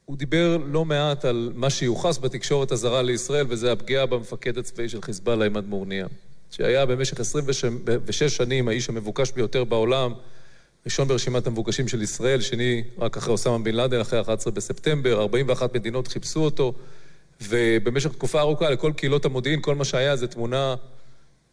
הוא 0.06 0.18
דיבר 0.18 0.58
לא 0.66 0.86
מעט 0.86 1.26
על 1.26 1.52
מה 1.56 1.70
שיוחס 1.70 2.18
בתקשורת 2.18 2.72
הזרה 2.72 3.02
לישראל, 3.02 3.46
וזה 3.50 3.72
הפגיעה 3.72 4.06
במפקד 4.06 4.58
הצבאי 4.58 4.90
של 4.90 5.02
חיזבאללה, 5.02 5.46
עמד 5.46 5.68
מורניה, 5.68 6.08
שהיה 6.52 6.86
במשך 6.86 7.20
26 7.20 8.24
שנים 8.24 8.68
האיש 8.68 8.90
המבוקש 8.90 9.32
ביותר 9.32 9.64
בעולם, 9.64 10.14
ראשון 10.86 11.08
ברשימת 11.08 11.48
המבוקשים 11.48 11.88
של 11.88 12.02
ישראל, 12.02 12.42
שני 12.42 12.84
רק 12.98 13.18
אחרי 13.18 13.32
אוסמה 13.32 13.60
בן 13.60 13.76
לאדן, 13.76 14.00
אחרי 14.00 14.22
11 14.22 14.54
בספטמבר, 14.54 15.22
41 15.22 15.76
מדינות 15.76 16.08
חיפשו 16.08 16.40
אותו. 16.40 16.74
ובמשך 17.42 18.12
תקופה 18.12 18.40
ארוכה 18.40 18.70
לכל 18.70 18.92
קהילות 18.96 19.26
המודיעין, 19.26 19.62
כל 19.62 19.76
מה 19.76 19.86
שהיה 19.86 20.16
זה 20.16 20.28
תמונה 20.28 20.76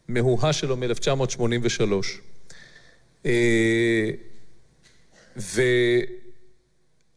מהוהה 0.07 0.53
שלו 0.53 0.77
מ-1983. 0.77 1.93
אה, 3.25 4.09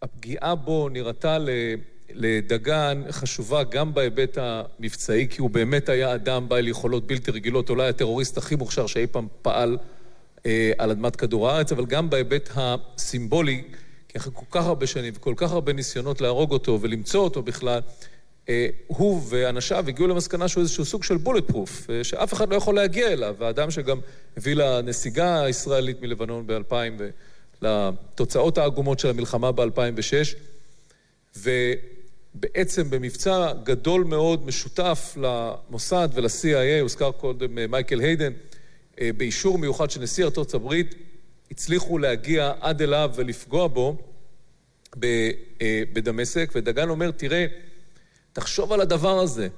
והפגיעה 0.02 0.54
בו 0.54 0.88
נראתה 0.88 1.38
לדגן 2.12 3.02
חשובה 3.10 3.64
גם 3.64 3.94
בהיבט 3.94 4.38
המבצעי, 4.40 5.28
כי 5.28 5.40
הוא 5.40 5.50
באמת 5.50 5.88
היה 5.88 6.14
אדם 6.14 6.48
בעל 6.48 6.68
יכולות 6.68 7.06
בלתי 7.06 7.30
רגילות, 7.30 7.70
אולי 7.70 7.88
הטרוריסט 7.88 8.38
הכי 8.38 8.56
מוכשר 8.56 8.86
שאי 8.86 9.06
פעם 9.06 9.26
פעל 9.42 9.78
אה, 10.46 10.72
על 10.78 10.90
אדמת 10.90 11.16
כדור 11.16 11.50
הארץ, 11.50 11.72
אבל 11.72 11.86
גם 11.86 12.10
בהיבט 12.10 12.50
הסימבולי, 12.54 13.62
כי 14.08 14.18
אחרי 14.18 14.32
כל 14.36 14.46
כך 14.50 14.66
הרבה 14.66 14.86
שנים 14.86 15.12
וכל 15.16 15.34
כך 15.36 15.52
הרבה 15.52 15.72
ניסיונות 15.72 16.20
להרוג 16.20 16.52
אותו 16.52 16.78
ולמצוא 16.80 17.20
אותו 17.20 17.42
בכלל, 17.42 17.80
הוא 18.86 19.22
ואנשיו 19.28 19.84
הגיעו 19.88 20.08
למסקנה 20.08 20.48
שהוא 20.48 20.60
איזשהו 20.60 20.84
סוג 20.84 21.04
של 21.04 21.16
בולט 21.16 21.46
פרוף, 21.46 21.90
אה, 21.90 22.04
שאף 22.04 22.32
אחד 22.32 22.50
לא 22.50 22.56
יכול 22.56 22.74
להגיע 22.74 23.12
אליו, 23.12 23.44
האדם 23.44 23.70
שגם 23.70 24.00
הביא 24.36 24.54
לנסיגה 24.54 25.42
הישראלית 25.42 26.02
מלבנון 26.02 26.46
ב-2000 26.46 27.02
ולתוצאות 27.62 28.58
העגומות 28.58 28.98
של 28.98 29.08
המלחמה 29.08 29.52
ב-2006, 29.52 30.36
ובעצם 31.36 32.90
במבצע 32.90 33.52
גדול 33.64 34.04
מאוד, 34.04 34.46
משותף 34.46 35.16
למוסד 35.16 36.08
ול-CIA, 36.14 36.80
הוזכר 36.80 37.12
קודם 37.12 37.58
אה, 37.58 37.66
מייקל 37.66 38.00
היידן, 38.00 38.32
באישור 39.16 39.58
מיוחד 39.58 39.90
של 39.90 40.00
נשיא 40.00 40.24
ארצות 40.24 40.54
הברית, 40.54 40.94
הצליחו 41.50 41.98
להגיע 41.98 42.52
עד 42.60 42.82
אליו 42.82 43.10
ולפגוע 43.14 43.68
בו 43.68 43.96
בדמשק, 45.92 46.50
ודגן 46.54 46.88
אומר, 46.88 47.10
תראה, 47.10 47.46
תחשוב 48.32 48.72
על 48.72 48.80
הדבר 48.80 49.18
הזה, 49.18 49.48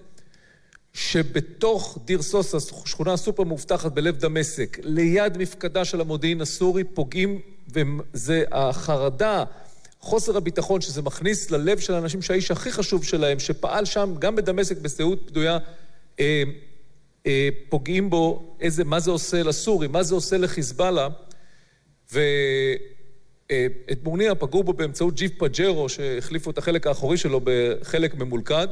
שבתוך 0.92 1.98
דיר 2.04 2.22
סוסה, 2.22 2.58
שכונה 2.84 3.16
סופר 3.16 3.44
מאובטחת 3.44 3.92
בלב 3.92 4.16
דמשק, 4.16 4.78
ליד 4.82 5.38
מפקדה 5.38 5.84
של 5.84 6.00
המודיעין 6.00 6.40
הסורי, 6.40 6.84
פוגעים, 6.84 7.40
וזה 7.68 8.44
החרדה, 8.52 9.44
חוסר 10.00 10.36
הביטחון 10.36 10.80
שזה 10.80 11.02
מכניס 11.02 11.50
ללב 11.50 11.78
של 11.78 11.94
האנשים 11.94 12.22
שהאיש 12.22 12.50
הכי 12.50 12.72
חשוב 12.72 13.04
שלהם, 13.04 13.38
שפעל 13.38 13.84
שם 13.84 14.14
גם 14.18 14.36
בדמשק 14.36 14.78
בשאות 14.78 15.22
פדויה, 15.26 15.58
אה, 16.20 16.42
אה, 17.26 17.48
פוגעים 17.68 18.10
בו, 18.10 18.56
איזה, 18.60 18.84
מה 18.84 19.00
זה 19.00 19.10
עושה 19.10 19.42
לסורים, 19.42 19.92
מה 19.92 20.02
זה 20.02 20.14
עושה 20.14 20.38
לחיזבאללה. 20.38 21.08
ואת 23.88 24.04
מורניה 24.04 24.34
פגעו 24.34 24.64
בו 24.64 24.72
באמצעות 24.72 25.14
ג'יפ 25.14 25.38
פג'רו, 25.38 25.88
שהחליפו 25.88 26.50
את 26.50 26.58
החלק 26.58 26.86
האחורי 26.86 27.16
שלו 27.16 27.40
בחלק 27.44 28.14
ממולכד. 28.14 28.68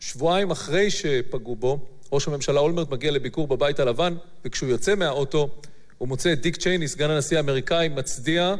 ושבועיים 0.00 0.50
אחרי 0.50 0.90
שפגעו 0.90 1.56
בו, 1.56 1.78
ראש 2.12 2.28
הממשלה 2.28 2.60
אולמרט 2.60 2.90
מגיע 2.90 3.10
לביקור 3.10 3.46
בבית 3.46 3.80
הלבן, 3.80 4.14
וכשהוא 4.44 4.70
יוצא 4.70 4.94
מהאוטו, 4.94 5.48
הוא 5.98 6.08
מוצא 6.08 6.32
את 6.32 6.40
דיק 6.40 6.56
צ'ייני, 6.56 6.88
סגן 6.88 7.10
הנשיא 7.10 7.36
האמריקאי, 7.36 7.88
מצדיע 7.88 8.54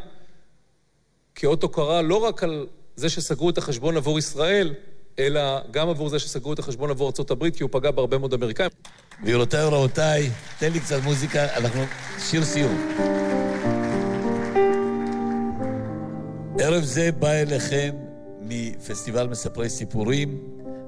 כאות 1.35 1.62
הוקרה 1.62 2.03
לא 2.03 2.16
רק 2.16 2.43
על 2.43 2.66
זה 2.97 3.09
שסגרו 3.09 3.51
את 3.51 3.59
החשבון 3.59 3.97
עבור 3.97 4.18
ישראל, 4.18 4.74
אלא 5.18 5.61
גם 5.70 5.89
עבור 5.89 6.09
זה 6.09 6.18
שסגרו 6.18 6.53
את 6.53 6.59
החשבון 6.59 6.91
עבור 6.91 7.12
ארה"ב, 7.18 7.51
כי 7.51 7.62
הוא 7.62 7.70
פגע 7.72 7.91
בהרבה 7.91 8.18
מאוד 8.18 8.35
אמריקאים. 8.35 8.70
גבירותיי 9.23 9.65
ורבותיי, 9.65 10.31
תן 10.59 10.73
לי 10.73 10.81
קצת 10.81 11.03
מוזיקה, 11.05 11.57
אנחנו... 11.57 11.81
שיר 12.19 12.45
סיום. 12.45 12.89
ערב 16.59 16.83
זה 16.83 17.12
בא 17.12 17.31
אליכם 17.31 17.91
מפסטיבל 18.41 19.27
מספרי 19.27 19.69
סיפורים, 19.69 20.39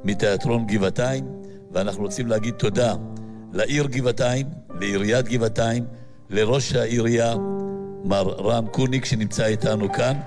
מתיאטרון 0.04 0.66
גבעתיים, 0.66 1.24
ואנחנו 1.72 2.02
רוצים 2.02 2.26
להגיד 2.26 2.54
תודה 2.54 2.94
לעיר 3.52 3.86
גבעתיים, 3.86 4.46
לעיריית 4.80 5.28
גבעתיים, 5.28 5.84
לראש 6.30 6.72
העירייה, 6.72 7.34
מר 8.04 8.28
רם 8.28 8.66
קוניק, 8.66 9.04
שנמצא 9.04 9.46
איתנו 9.46 9.92
כאן. 9.92 10.20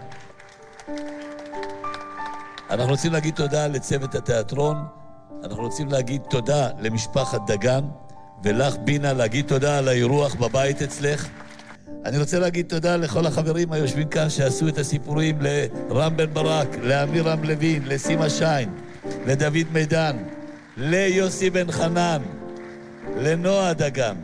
אנחנו 2.70 2.92
רוצים 2.92 3.14
להגיד 3.14 3.36
תודה 3.36 3.68
לצוות 3.68 4.16
התיאטרון, 4.16 4.78
אנחנו 5.44 5.64
רוצים 5.64 5.88
להגיד 5.88 6.22
תודה 6.30 6.70
למשפחת 6.80 7.42
דגן, 7.48 7.84
ולך, 8.44 8.76
בינה, 8.84 9.14
להגיד 9.14 9.48
תודה 9.48 9.78
על 9.78 9.88
האירוח 9.88 10.36
בבית 10.36 10.82
אצלך. 10.82 11.28
אני 12.06 12.18
רוצה 12.18 12.40
להגיד 12.40 12.66
תודה 12.68 12.96
לכל 12.96 13.26
החברים 13.26 13.72
היושבים 13.72 14.08
כאן 14.08 14.30
שעשו 14.30 14.68
את 14.68 14.78
הסיפורים, 14.78 15.38
לרם 15.42 16.18
בן 16.18 16.34
ברק, 16.34 16.68
לאמירם 16.82 17.44
לוין, 17.44 17.84
לסימה 17.86 18.30
שיין, 18.30 18.70
לדוד 19.28 19.68
מידן, 19.74 20.18
ליוסי 20.78 21.50
בן 21.50 21.72
חנן, 21.72 22.22
לנועה 23.18 23.74
דגן 23.74 24.16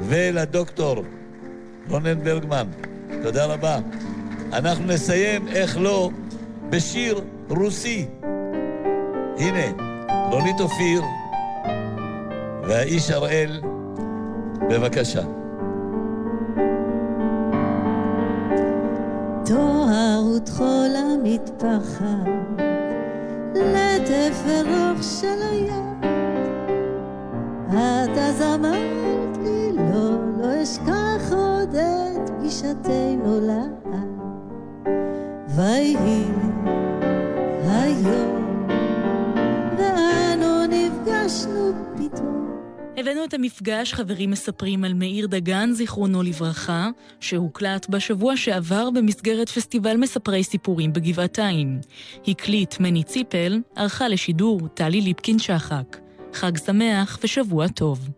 ולדוקטור 0.00 1.04
רונן 1.88 2.24
ברגמן. 2.24 2.66
תודה 3.22 3.46
רבה. 3.46 3.78
אנחנו 4.52 4.84
נסיים, 4.86 5.48
איך 5.48 5.78
לא, 5.80 6.10
בשיר 6.70 7.20
רוסי. 7.48 8.06
הנה, 9.38 9.87
רונית 10.10 10.60
אופיר 10.60 11.02
והאיש 12.68 13.10
הראל, 13.10 13.60
בבקשה. 14.70 15.22
תואר 19.46 20.22
וטחול 20.36 20.90
המטפחת, 20.96 22.28
לטף 23.54 24.42
ורוח 24.46 25.02
של 25.20 25.42
היד. 25.50 25.78
את 27.68 28.18
אז 28.18 28.42
אמרת 28.42 29.36
לי 29.42 29.72
לא, 29.72 30.10
לא 30.38 30.62
אשכח 30.62 31.32
עוד 31.32 31.74
את 31.74 32.30
פגישתנו 32.30 33.40
לאט. 33.40 33.78
ויהי 35.56 36.24
היום, 37.70 38.37
נפגשנו 41.28 41.72
פתאום. 41.96 42.48
הבאנו 42.96 43.24
את 43.24 43.34
המפגש, 43.34 43.94
חברים 43.94 44.30
מספרים 44.30 44.84
על 44.84 44.94
מאיר 44.94 45.26
דגן, 45.26 45.72
זיכרונו 45.72 46.22
לברכה, 46.22 46.88
שהוקלט 47.20 47.88
בשבוע 47.88 48.36
שעבר 48.36 48.90
במסגרת 48.90 49.48
פסטיבל 49.48 49.96
מספרי 49.96 50.44
סיפורים 50.44 50.92
בגבעתיים. 50.92 51.80
הקליט 52.28 52.80
מני 52.80 53.04
ציפל, 53.04 53.60
ערכה 53.76 54.08
לשידור 54.08 54.68
טלי 54.74 55.00
ליפקין 55.00 55.38
שחק. 55.38 55.96
חג 56.32 56.56
שמח 56.56 57.18
ושבוע 57.22 57.68
טוב. 57.68 58.08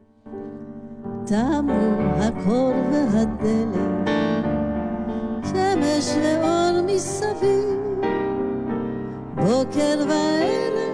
תמו 1.26 1.98
הקור 2.16 2.74
והדלת, 2.92 4.10
שמש 5.44 6.06
ואור 6.22 6.82
מסביב, 6.86 7.80
בוקר 9.36 10.04
וערב, 10.08 10.89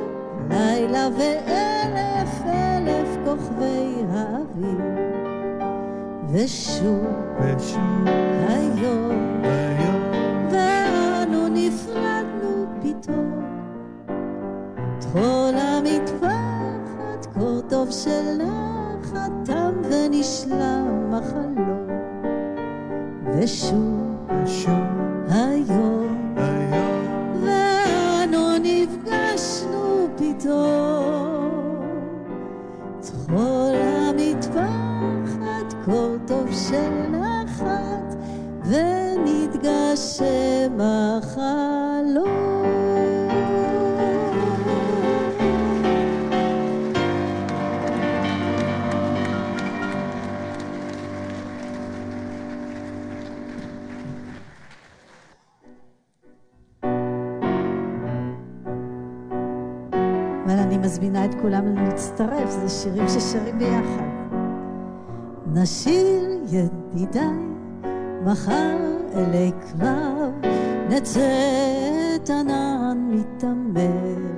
לילה 0.51 1.09
ואלף 1.18 2.42
אלף 2.47 3.09
כוכבי 3.24 4.03
האוויר. 4.11 4.80
ושוב, 6.32 7.07
ושוב, 7.40 8.07
היום, 8.49 9.42
היום, 9.42 10.03
ואנו 10.51 11.49
נפרדנו 11.49 12.66
פתאום. 12.82 13.42
טחול 15.01 15.55
המטפחת, 15.55 17.26
קור 17.34 17.61
טוב 17.68 17.90
של 17.90 18.38
נחת, 18.38 19.30
תם 19.44 19.72
ונשלם 19.82 21.14
החלום. 21.14 21.86
ושוב, 23.38 24.30
ושוב, 24.44 24.84
היום, 25.30 25.86
ונתגשם 39.97 40.80
החלום. 40.80 42.47
מזמינה 60.82 61.24
את 61.24 61.34
כולם 61.42 61.74
להצטרף, 61.74 62.51
זה 62.51 62.68
שירים 62.68 63.09
ששרים 63.09 63.59
ביחד. 63.59 64.03
נשיר 65.53 66.40
ידידיי, 66.51 67.26
מחר 68.24 68.95
אלי 69.16 69.52
קרב, 69.60 70.32
נצא 70.88 71.20
את 72.16 72.30
ענן 72.30 73.10
מתעמר. 73.10 74.36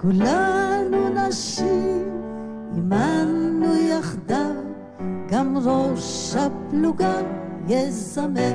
כולנו 0.00 1.08
נשיר, 1.08 2.08
עמנו 2.76 3.76
יחדיו, 3.76 4.54
גם 5.30 5.56
ראש 5.64 6.34
הפלוגה 6.36 7.20
יזמר. 7.68 8.54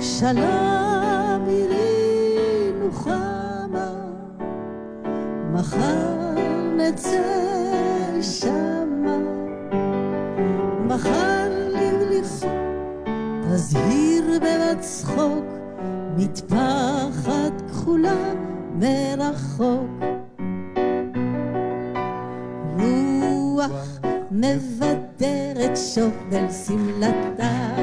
שלום 0.00 1.44
עירי 1.46 2.72
נוחמה, 2.80 3.90
מחר 5.52 6.34
נצא 6.76 7.22
שמה, 8.20 8.83
תזהיר 13.54 14.24
במצחוק, 14.42 15.44
מטפחת 16.16 17.62
כחולה 17.68 18.34
מרחוק. 18.78 19.90
רוח 22.78 23.98
מבדרת 24.30 25.76
שובל 25.94 26.46
שמלתה, 26.66 27.74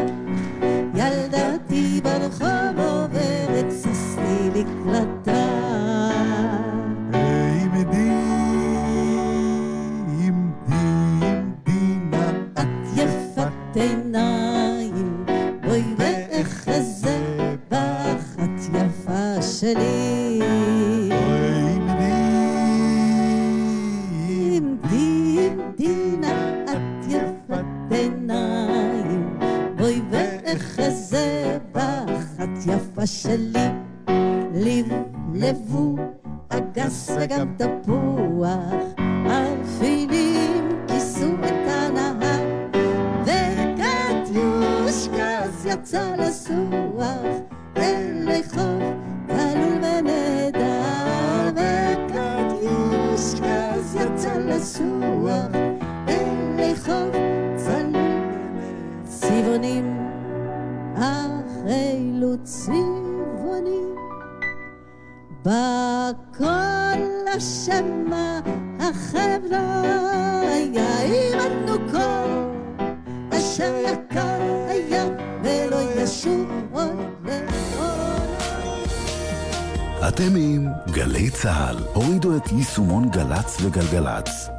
וגלגלצ. 83.61 84.49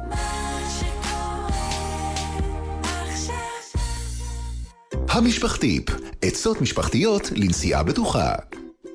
המשפחתיפ, 5.09 5.83
עצות 6.21 6.61
משפחתיות 6.61 7.31
לנסיעה 7.35 7.83
בטוחה. 7.83 8.33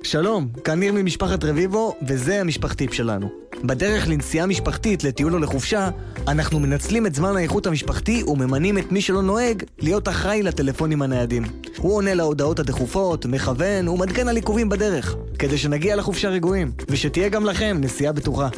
שלום, 0.02 0.48
כאן 0.64 0.80
ניר 0.80 0.92
ממשפחת 0.92 1.44
רביבו, 1.44 1.94
וזה 2.09 2.40
המשפחתיפ 2.40 2.94
שלנו. 2.94 3.28
בדרך 3.64 4.09
לנסיעה 4.09 4.46
משפחתית 4.46 5.04
לטיול 5.04 5.34
או 5.34 5.38
לחופשה, 5.38 5.88
אנחנו 6.28 6.61
מנצלים 6.61 7.06
את 7.06 7.14
זמן 7.14 7.36
האיכות 7.36 7.66
המשפחתי 7.66 8.22
וממנים 8.26 8.78
את 8.78 8.92
מי 8.92 9.00
שלא 9.00 9.22
נוהג 9.22 9.62
להיות 9.78 10.09
אחראי 10.09 10.42
לטלפונים 10.42 11.02
הניידים. 11.02 11.42
הוא 11.76 11.96
עונה 11.96 12.14
להודעות 12.14 12.59
הדחופות, 12.59 13.26
מכוון 13.26 13.88
ומעדכן 13.88 14.28
על 14.28 14.36
עיכובים 14.36 14.68
בדרך, 14.68 15.16
כדי 15.38 15.59
שנגיע 15.59 15.96
לחופשה 15.96 16.28
רגועים, 16.28 16.72
ושתהיה 16.90 17.28
גם 17.28 17.44
לכם 17.44 17.76
נסיעה 17.80 18.12
בטוחה. 18.12 18.48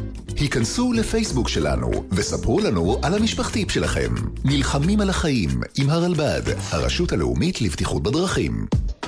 היכנסו 0.41 0.93
לפייסבוק 0.93 1.49
שלנו 1.49 1.91
וספרו 2.13 2.61
לנו 2.61 2.97
על 3.03 3.15
המשפחתיפ 3.15 3.71
שלכם. 3.71 4.15
נלחמים 4.45 5.01
על 5.01 5.11
החיים 5.11 5.51
עם 5.79 5.91
הרלב"ד, 5.91 6.43
הרשות 6.71 7.13
הלאומית 7.13 7.63
לבטיחות 7.63 8.03
בדרכים. 8.03 8.67